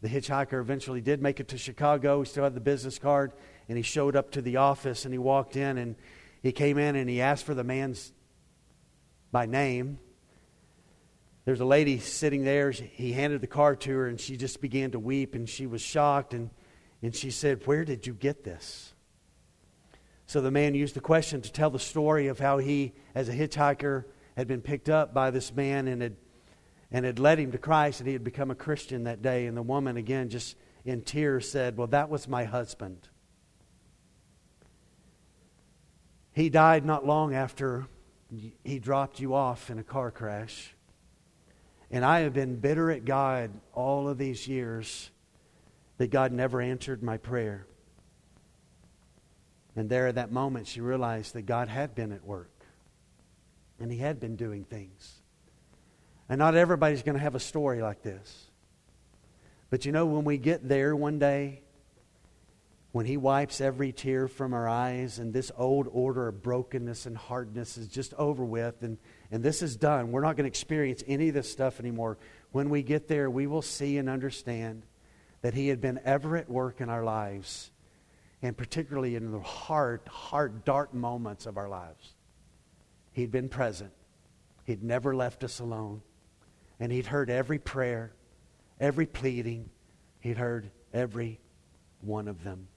the 0.00 0.08
hitchhiker 0.08 0.60
eventually 0.60 1.00
did 1.00 1.20
make 1.20 1.40
it 1.40 1.48
to 1.48 1.58
Chicago. 1.58 2.20
He 2.20 2.28
still 2.28 2.44
had 2.44 2.54
the 2.54 2.60
business 2.60 2.98
card, 2.98 3.32
and 3.68 3.76
he 3.76 3.82
showed 3.82 4.16
up 4.16 4.30
to 4.32 4.42
the 4.42 4.56
office, 4.58 5.04
and 5.04 5.12
he 5.12 5.18
walked 5.18 5.56
in, 5.56 5.78
and 5.78 5.96
he 6.42 6.52
came 6.52 6.78
in, 6.78 6.96
and 6.96 7.08
he 7.08 7.20
asked 7.20 7.44
for 7.44 7.54
the 7.54 7.64
man's 7.64 8.12
by 9.32 9.46
name. 9.46 9.98
There's 11.44 11.60
a 11.60 11.64
lady 11.64 11.98
sitting 11.98 12.44
there. 12.44 12.70
He 12.70 13.12
handed 13.12 13.40
the 13.40 13.46
card 13.46 13.80
to 13.82 13.90
her, 13.90 14.06
and 14.06 14.20
she 14.20 14.36
just 14.36 14.60
began 14.60 14.90
to 14.92 14.98
weep, 14.98 15.34
and 15.34 15.48
she 15.48 15.66
was 15.66 15.80
shocked, 15.80 16.34
and, 16.34 16.50
and 17.02 17.14
she 17.14 17.30
said, 17.30 17.66
Where 17.66 17.84
did 17.84 18.06
you 18.06 18.14
get 18.14 18.44
this? 18.44 18.92
So 20.26 20.42
the 20.42 20.50
man 20.50 20.74
used 20.74 20.94
the 20.94 21.00
question 21.00 21.40
to 21.40 21.50
tell 21.50 21.70
the 21.70 21.78
story 21.78 22.26
of 22.26 22.38
how 22.38 22.58
he, 22.58 22.92
as 23.14 23.30
a 23.30 23.32
hitchhiker, 23.32 24.04
had 24.36 24.46
been 24.46 24.60
picked 24.60 24.90
up 24.90 25.14
by 25.14 25.30
this 25.30 25.54
man 25.54 25.88
and 25.88 26.02
had, 26.02 26.16
and 26.90 27.04
had 27.04 27.18
led 27.18 27.38
him 27.38 27.52
to 27.52 27.58
Christ, 27.58 28.00
and 28.00 28.06
he 28.06 28.12
had 28.14 28.24
become 28.24 28.50
a 28.50 28.54
Christian 28.54 29.04
that 29.04 29.22
day. 29.22 29.46
And 29.46 29.56
the 29.56 29.62
woman, 29.62 29.96
again, 29.96 30.30
just 30.30 30.56
in 30.84 31.02
tears, 31.02 31.50
said, 31.50 31.76
Well, 31.76 31.88
that 31.88 32.08
was 32.08 32.28
my 32.28 32.44
husband. 32.44 33.08
He 36.32 36.48
died 36.48 36.86
not 36.86 37.06
long 37.06 37.34
after 37.34 37.86
he 38.64 38.78
dropped 38.78 39.20
you 39.20 39.34
off 39.34 39.70
in 39.70 39.78
a 39.78 39.82
car 39.82 40.10
crash. 40.10 40.74
And 41.90 42.04
I 42.04 42.20
have 42.20 42.34
been 42.34 42.56
bitter 42.56 42.90
at 42.90 43.04
God 43.04 43.50
all 43.72 44.08
of 44.08 44.18
these 44.18 44.46
years 44.46 45.10
that 45.96 46.10
God 46.10 46.32
never 46.32 46.60
answered 46.60 47.02
my 47.02 47.16
prayer. 47.16 47.66
And 49.74 49.88
there 49.88 50.06
at 50.06 50.16
that 50.16 50.30
moment, 50.30 50.66
she 50.66 50.80
realized 50.80 51.34
that 51.34 51.42
God 51.42 51.68
had 51.68 51.94
been 51.94 52.12
at 52.12 52.24
work 52.24 52.50
and 53.80 53.90
He 53.90 53.98
had 53.98 54.20
been 54.20 54.36
doing 54.36 54.64
things. 54.64 55.17
And 56.28 56.38
not 56.38 56.54
everybody's 56.54 57.02
going 57.02 57.16
to 57.16 57.22
have 57.22 57.34
a 57.34 57.40
story 57.40 57.80
like 57.80 58.02
this. 58.02 58.50
But 59.70 59.84
you 59.84 59.92
know, 59.92 60.06
when 60.06 60.24
we 60.24 60.38
get 60.38 60.68
there 60.68 60.94
one 60.94 61.18
day, 61.18 61.62
when 62.92 63.06
He 63.06 63.16
wipes 63.16 63.60
every 63.60 63.92
tear 63.92 64.28
from 64.28 64.54
our 64.54 64.68
eyes 64.68 65.18
and 65.18 65.32
this 65.32 65.52
old 65.56 65.88
order 65.90 66.28
of 66.28 66.42
brokenness 66.42 67.06
and 67.06 67.16
hardness 67.16 67.76
is 67.76 67.88
just 67.88 68.14
over 68.14 68.44
with 68.44 68.82
and, 68.82 68.98
and 69.30 69.42
this 69.42 69.62
is 69.62 69.76
done, 69.76 70.10
we're 70.10 70.22
not 70.22 70.36
going 70.36 70.44
to 70.44 70.48
experience 70.48 71.02
any 71.06 71.28
of 71.28 71.34
this 71.34 71.50
stuff 71.50 71.80
anymore. 71.80 72.18
When 72.52 72.70
we 72.70 72.82
get 72.82 73.08
there, 73.08 73.30
we 73.30 73.46
will 73.46 73.62
see 73.62 73.98
and 73.98 74.08
understand 74.08 74.84
that 75.42 75.54
He 75.54 75.68
had 75.68 75.80
been 75.80 76.00
ever 76.04 76.36
at 76.36 76.50
work 76.50 76.80
in 76.80 76.88
our 76.88 77.04
lives 77.04 77.70
and 78.42 78.56
particularly 78.56 79.16
in 79.16 79.32
the 79.32 79.40
hard, 79.40 80.00
hard, 80.08 80.64
dark 80.64 80.94
moments 80.94 81.46
of 81.46 81.56
our 81.56 81.68
lives. 81.68 82.14
He'd 83.12 83.32
been 83.32 83.48
present. 83.48 83.90
He'd 84.64 84.82
never 84.82 85.14
left 85.14 85.42
us 85.42 85.58
alone. 85.58 86.02
And 86.80 86.92
he'd 86.92 87.06
heard 87.06 87.30
every 87.30 87.58
prayer, 87.58 88.12
every 88.80 89.06
pleading. 89.06 89.70
He'd 90.20 90.38
heard 90.38 90.70
every 90.92 91.40
one 92.00 92.28
of 92.28 92.44
them. 92.44 92.68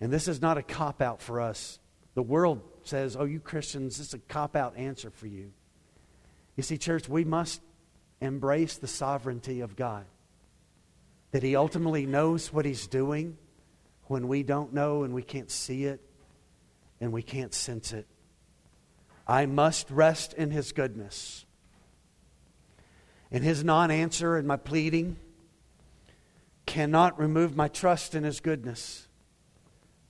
And 0.00 0.12
this 0.12 0.28
is 0.28 0.40
not 0.40 0.58
a 0.58 0.62
cop 0.62 1.02
out 1.02 1.20
for 1.20 1.40
us. 1.40 1.78
The 2.14 2.22
world 2.22 2.62
says, 2.84 3.16
oh, 3.16 3.24
you 3.24 3.40
Christians, 3.40 3.98
this 3.98 4.08
is 4.08 4.14
a 4.14 4.18
cop 4.18 4.56
out 4.56 4.76
answer 4.76 5.10
for 5.10 5.26
you. 5.26 5.52
You 6.56 6.62
see, 6.62 6.78
church, 6.78 7.08
we 7.08 7.24
must 7.24 7.60
embrace 8.20 8.76
the 8.76 8.88
sovereignty 8.88 9.60
of 9.60 9.76
God. 9.76 10.04
That 11.30 11.42
He 11.42 11.56
ultimately 11.56 12.06
knows 12.06 12.52
what 12.52 12.64
He's 12.64 12.86
doing 12.86 13.36
when 14.04 14.28
we 14.28 14.42
don't 14.42 14.72
know 14.72 15.02
and 15.02 15.14
we 15.14 15.22
can't 15.22 15.50
see 15.50 15.84
it 15.84 16.00
and 17.00 17.12
we 17.12 17.22
can't 17.22 17.54
sense 17.54 17.92
it. 17.92 18.06
I 19.26 19.46
must 19.46 19.90
rest 19.90 20.32
in 20.34 20.50
His 20.50 20.72
goodness. 20.72 21.44
And 23.30 23.44
His 23.44 23.62
non 23.62 23.90
answer 23.90 24.36
and 24.36 24.46
my 24.46 24.56
pleading 24.56 25.16
cannot 26.66 27.18
remove 27.18 27.56
my 27.56 27.68
trust 27.68 28.14
in 28.14 28.24
His 28.24 28.40
goodness. 28.40 29.08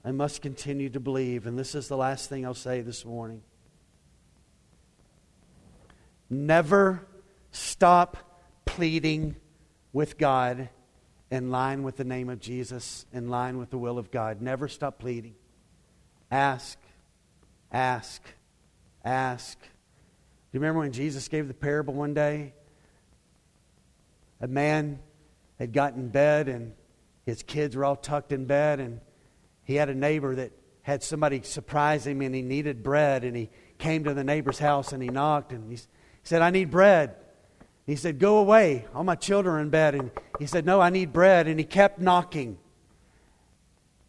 I 0.05 0.13
must 0.13 0.43
continue 0.43 0.89
to 0.91 1.01
believe. 1.01 1.47
And 1.47 1.59
this 1.59 1.75
is 1.75 1.89
the 1.89 1.97
last 1.97 2.29
thing 2.29 2.47
I'll 2.47 2.55
say 2.55 2.81
this 2.81 3.05
morning. 3.05 3.43
Never 6.31 7.07
stop 7.51 8.43
pleading 8.65 9.37
with 9.93 10.19
God 10.19 10.69
in 11.31 11.51
line 11.51 11.83
with 11.83 11.97
the 11.97 12.05
name 12.05 12.29
of 12.29 12.41
Jesus, 12.41 13.07
in 13.13 13.29
line 13.29 13.59
with 13.59 13.71
the 13.71 13.79
will 13.79 13.99
of 13.99 14.11
God. 14.11 14.41
Never 14.41 14.69
stop 14.69 14.99
pleading. 14.99 15.35
Ask, 16.31 16.79
ask, 17.73 18.23
ask. 19.05 19.59
Do 19.61 19.67
you 20.53 20.61
remember 20.61 20.81
when 20.81 20.93
Jesus 20.93 21.29
gave 21.29 21.49
the 21.49 21.55
parable 21.55 21.95
one 21.95 22.15
day? 22.15 22.53
A 24.41 24.47
man 24.47 25.01
had 25.59 25.73
gotten 25.73 26.01
in 26.01 26.09
bed 26.09 26.49
and 26.49 26.73
his 27.29 27.43
kids 27.43 27.77
were 27.77 27.85
all 27.85 27.95
tucked 27.95 28.33
in 28.33 28.47
bed, 28.47 28.81
and 28.81 29.03
he 29.63 29.75
had 29.75 29.91
a 29.91 29.95
neighbor 29.95 30.35
that 30.35 30.51
had 30.81 31.03
somebody 31.03 31.43
surprise 31.43 32.07
him 32.07 32.23
and 32.23 32.35
he 32.35 32.41
needed 32.41 32.83
bread, 32.83 33.23
and 33.23 33.37
he 33.37 33.51
came 33.77 34.05
to 34.05 34.15
the 34.15 34.25
neighbor's 34.25 34.59
house 34.59 34.95
and 34.95 35.03
he 35.03 35.11
knocked 35.11 35.53
and 35.53 35.71
he 35.71 35.79
said, 36.23 36.41
I 36.41 36.49
need 36.49 36.71
bread. 36.71 37.17
He 37.87 37.97
said, 37.97 38.19
Go 38.19 38.39
away. 38.39 38.87
All 38.95 39.05
my 39.05 39.15
children 39.15 39.57
are 39.57 39.61
in 39.61 39.69
bed. 39.69 39.95
And 39.95 40.11
he 40.39 40.47
said, 40.47 40.65
No, 40.65 40.81
I 40.81 40.91
need 40.91 41.13
bread. 41.13 41.49
And 41.49 41.59
he 41.59 41.67
kept 41.67 42.01
knocking. 42.01 42.59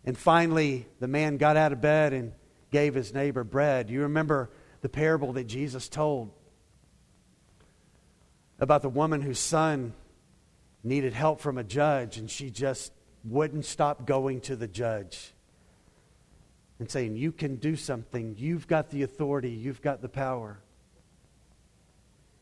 And 0.05 0.17
finally, 0.17 0.87
the 0.99 1.07
man 1.07 1.37
got 1.37 1.57
out 1.57 1.73
of 1.73 1.81
bed 1.81 2.13
and 2.13 2.31
gave 2.71 2.93
his 2.93 3.13
neighbor 3.13 3.43
bread. 3.43 3.89
You 3.89 4.03
remember 4.03 4.49
the 4.81 4.89
parable 4.89 5.33
that 5.33 5.45
Jesus 5.45 5.89
told 5.89 6.31
about 8.59 8.81
the 8.81 8.89
woman 8.89 9.21
whose 9.21 9.39
son 9.39 9.93
needed 10.83 11.13
help 11.13 11.41
from 11.41 11.57
a 11.57 11.63
judge, 11.63 12.17
and 12.17 12.29
she 12.29 12.49
just 12.49 12.91
wouldn't 13.23 13.65
stop 13.65 14.05
going 14.05 14.41
to 14.41 14.55
the 14.55 14.67
judge 14.67 15.33
and 16.79 16.89
saying, 16.89 17.17
You 17.17 17.31
can 17.31 17.57
do 17.57 17.75
something. 17.75 18.35
You've 18.37 18.67
got 18.67 18.89
the 18.89 19.03
authority, 19.03 19.51
you've 19.51 19.81
got 19.81 20.01
the 20.01 20.09
power. 20.09 20.59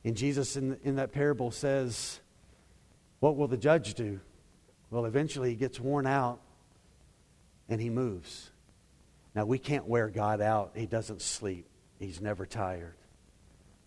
And 0.04 0.16
Jesus 0.16 0.56
in, 0.56 0.80
in 0.84 0.96
that 0.98 1.12
parable 1.12 1.52
says, 1.52 2.20
What 3.20 3.36
will 3.36 3.48
the 3.48 3.58
judge 3.58 3.96
do? 3.96 4.20
Well, 4.90 5.06
eventually 5.06 5.50
he 5.50 5.56
gets 5.56 5.80
worn 5.80 6.08
out 6.08 6.40
and 7.68 7.82
he 7.82 7.90
moves. 7.90 8.52
Now, 9.36 9.46
we 9.46 9.60
can't 9.60 9.86
wear 9.86 10.08
God 10.08 10.42
out. 10.42 10.72
He 10.76 10.86
doesn't 10.86 11.22
sleep, 11.22 11.68
he's 12.00 12.22
never 12.22 12.46
tired. 12.46 12.96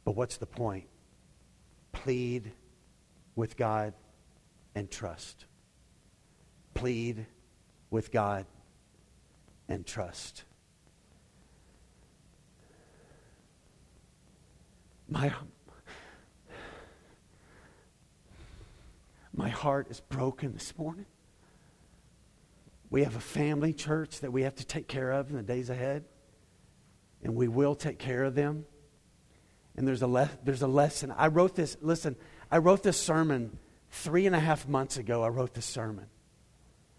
But 0.05 0.16
what's 0.16 0.36
the 0.36 0.46
point? 0.46 0.86
Plead 1.92 2.53
with 3.34 3.57
God 3.57 3.94
and 4.75 4.91
trust. 4.91 5.47
Plead 6.75 7.27
with 7.91 8.12
God 8.12 8.47
and 9.68 9.87
trust. 9.87 10.45
My, 15.09 15.33
my 19.35 19.49
heart 19.49 19.91
is 19.91 20.01
broken 20.01 20.53
this 20.53 20.77
morning. 20.79 21.07
We 22.91 23.05
have 23.05 23.16
a 23.16 23.21
family 23.21 23.73
church 23.73 24.21
that 24.21 24.33
we 24.33 24.43
have 24.43 24.57
to 24.57 24.64
take 24.64 24.89
care 24.89 25.11
of 25.11 25.31
in 25.31 25.37
the 25.37 25.43
days 25.43 25.71
ahead, 25.71 26.05
and 27.23 27.35
we 27.35 27.49
will 27.49 27.75
take 27.75 27.99
care 27.99 28.25
of 28.25 28.35
them. 28.35 28.66
And 29.77 29.87
there's 29.87 30.03
a, 30.03 30.09
le- 30.09 30.31
there's 30.45 30.62
a 30.62 30.68
lesson. 30.68 31.12
I 31.16 31.29
wrote 31.29 31.55
this, 31.55 31.77
listen, 31.81 32.16
I 32.51 32.59
wrote 32.59 32.83
this 32.83 33.01
sermon 33.01 33.59
three 33.91 34.26
and 34.26 34.34
a 34.34 34.41
half 34.41 34.66
months 34.68 34.97
ago. 34.97 35.22
I 35.22 35.28
wrote 35.28 35.55
this 35.55 35.66
sermon. 35.66 36.07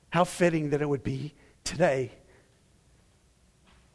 How 0.10 0.24
fitting 0.24 0.72
that 0.72 0.82
it 0.82 0.90
would 0.90 1.04
be 1.04 1.34
today 1.64 2.12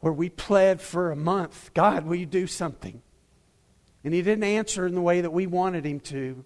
where 0.01 0.12
we 0.12 0.28
pled 0.28 0.80
for 0.80 1.11
a 1.11 1.16
month 1.16 1.72
God, 1.74 2.07
will 2.07 2.16
you 2.16 2.26
do 2.26 2.47
something? 2.47 3.03
And 4.05 4.14
he 4.14 4.22
didn't 4.22 4.44
answer 4.44 4.86
in 4.86 4.94
the 4.94 5.01
way 5.01 5.20
that 5.20 5.32
we 5.32 5.47
wanted 5.47 5.84
him 5.84 5.99
to, 6.01 6.44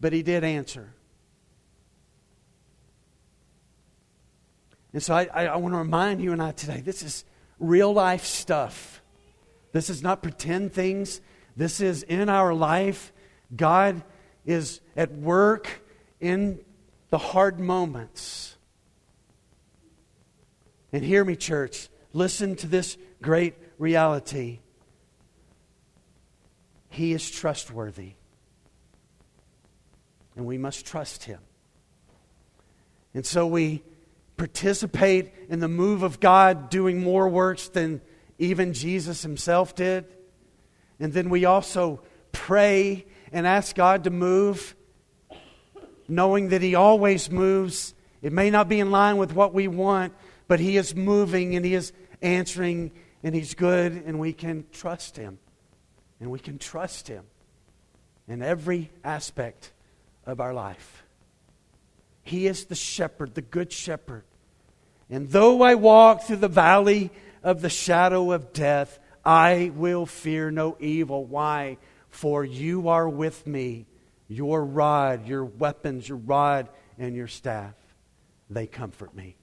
but 0.00 0.12
he 0.12 0.22
did 0.22 0.44
answer. 0.44 0.94
And 4.92 5.02
so 5.02 5.14
I, 5.14 5.28
I, 5.34 5.46
I 5.46 5.56
want 5.56 5.74
to 5.74 5.78
remind 5.78 6.22
you 6.22 6.32
and 6.32 6.40
I 6.40 6.52
today 6.52 6.80
this 6.80 7.02
is 7.02 7.24
real 7.58 7.92
life 7.92 8.24
stuff. 8.24 9.02
This 9.72 9.90
is 9.90 10.02
not 10.02 10.22
pretend 10.22 10.72
things. 10.72 11.20
This 11.56 11.80
is 11.80 12.04
in 12.04 12.28
our 12.28 12.54
life. 12.54 13.12
God 13.54 14.02
is 14.44 14.80
at 14.96 15.12
work 15.12 15.68
in 16.20 16.60
the 17.10 17.18
hard 17.18 17.60
moments. 17.60 18.56
And 20.92 21.04
hear 21.04 21.24
me, 21.24 21.36
church. 21.36 21.88
Listen 22.12 22.56
to 22.56 22.66
this 22.66 22.96
great 23.20 23.54
reality. 23.78 24.60
He 26.88 27.12
is 27.12 27.28
trustworthy. 27.28 28.12
And 30.36 30.46
we 30.46 30.58
must 30.58 30.86
trust 30.86 31.24
Him. 31.24 31.40
And 33.14 33.24
so 33.24 33.46
we 33.46 33.82
participate 34.36 35.32
in 35.48 35.60
the 35.60 35.68
move 35.68 36.02
of 36.02 36.20
God 36.20 36.70
doing 36.70 37.02
more 37.02 37.28
works 37.28 37.68
than 37.68 38.00
even 38.38 38.72
Jesus 38.72 39.22
Himself 39.22 39.74
did. 39.74 40.04
And 40.98 41.12
then 41.12 41.30
we 41.30 41.44
also 41.44 42.02
pray 42.32 43.06
and 43.34 43.48
ask 43.48 43.74
God 43.74 44.04
to 44.04 44.10
move, 44.10 44.76
knowing 46.08 46.50
that 46.50 46.62
He 46.62 46.76
always 46.76 47.30
moves. 47.30 47.92
It 48.22 48.32
may 48.32 48.48
not 48.48 48.68
be 48.68 48.78
in 48.78 48.92
line 48.92 49.16
with 49.16 49.34
what 49.34 49.52
we 49.52 49.66
want, 49.66 50.14
but 50.46 50.60
He 50.60 50.76
is 50.76 50.94
moving 50.94 51.56
and 51.56 51.64
He 51.64 51.74
is 51.74 51.92
answering 52.22 52.92
and 53.24 53.34
He's 53.34 53.54
good, 53.54 53.92
and 54.06 54.20
we 54.20 54.32
can 54.32 54.66
trust 54.70 55.16
Him. 55.16 55.38
And 56.20 56.30
we 56.30 56.38
can 56.38 56.58
trust 56.58 57.08
Him 57.08 57.24
in 58.28 58.40
every 58.40 58.92
aspect 59.02 59.72
of 60.24 60.40
our 60.40 60.54
life. 60.54 61.02
He 62.22 62.46
is 62.46 62.66
the 62.66 62.76
shepherd, 62.76 63.34
the 63.34 63.42
good 63.42 63.72
shepherd. 63.72 64.22
And 65.10 65.28
though 65.28 65.60
I 65.62 65.74
walk 65.74 66.22
through 66.22 66.36
the 66.36 66.48
valley 66.48 67.10
of 67.42 67.62
the 67.62 67.68
shadow 67.68 68.30
of 68.30 68.52
death, 68.52 68.98
I 69.24 69.72
will 69.74 70.06
fear 70.06 70.52
no 70.52 70.76
evil. 70.78 71.24
Why? 71.24 71.78
For 72.14 72.44
you 72.44 72.90
are 72.90 73.08
with 73.08 73.44
me. 73.44 73.86
Your 74.28 74.64
rod, 74.64 75.26
your 75.26 75.44
weapons, 75.44 76.08
your 76.08 76.16
rod, 76.16 76.68
and 76.96 77.16
your 77.16 77.26
staff, 77.26 77.74
they 78.48 78.68
comfort 78.68 79.16
me. 79.16 79.36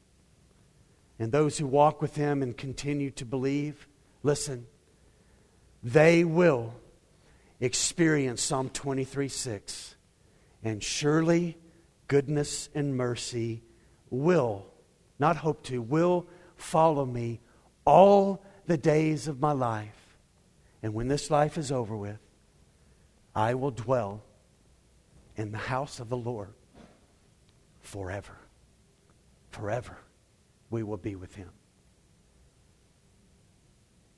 And 1.19 1.33
those 1.33 1.57
who 1.57 1.67
walk 1.67 2.01
with 2.01 2.15
him 2.15 2.41
and 2.41 2.55
continue 2.55 3.11
to 3.11 3.25
believe, 3.25 3.89
listen, 4.23 4.67
they 5.83 6.23
will 6.23 6.73
experience 7.59 8.41
Psalm 8.41 8.69
23 8.69 9.27
6. 9.27 9.95
And 10.63 10.81
surely 10.81 11.57
goodness 12.07 12.69
and 12.73 12.95
mercy 12.95 13.63
will, 14.09 14.65
not 15.19 15.35
hope 15.35 15.61
to, 15.63 15.81
will 15.81 16.25
follow 16.55 17.05
me 17.05 17.41
all 17.83 18.41
the 18.65 18.77
days 18.77 19.27
of 19.27 19.41
my 19.41 19.51
life. 19.51 20.15
And 20.81 20.93
when 20.93 21.09
this 21.09 21.29
life 21.29 21.57
is 21.57 21.69
over 21.69 21.97
with, 21.97 22.17
I 23.35 23.53
will 23.53 23.71
dwell 23.71 24.23
in 25.35 25.51
the 25.51 25.57
house 25.57 25.99
of 25.99 26.09
the 26.09 26.17
Lord 26.17 26.53
forever. 27.81 28.37
Forever 29.51 29.97
we 30.69 30.83
will 30.83 30.97
be 30.97 31.15
with 31.15 31.35
him. 31.35 31.49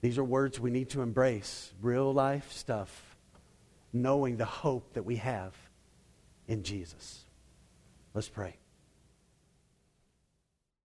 These 0.02 0.18
are 0.18 0.24
words 0.24 0.60
we 0.60 0.70
need 0.70 0.90
to 0.90 1.02
embrace, 1.02 1.74
real 1.82 2.14
life 2.14 2.52
stuff, 2.52 3.16
knowing 3.94 4.38
the 4.38 4.46
hope 4.46 4.94
that 4.94 5.04
we 5.04 5.16
have 5.18 5.56
in 6.48 6.64
Jesus. 6.64 7.26
Let's 8.14 8.30
pray. 8.30 8.58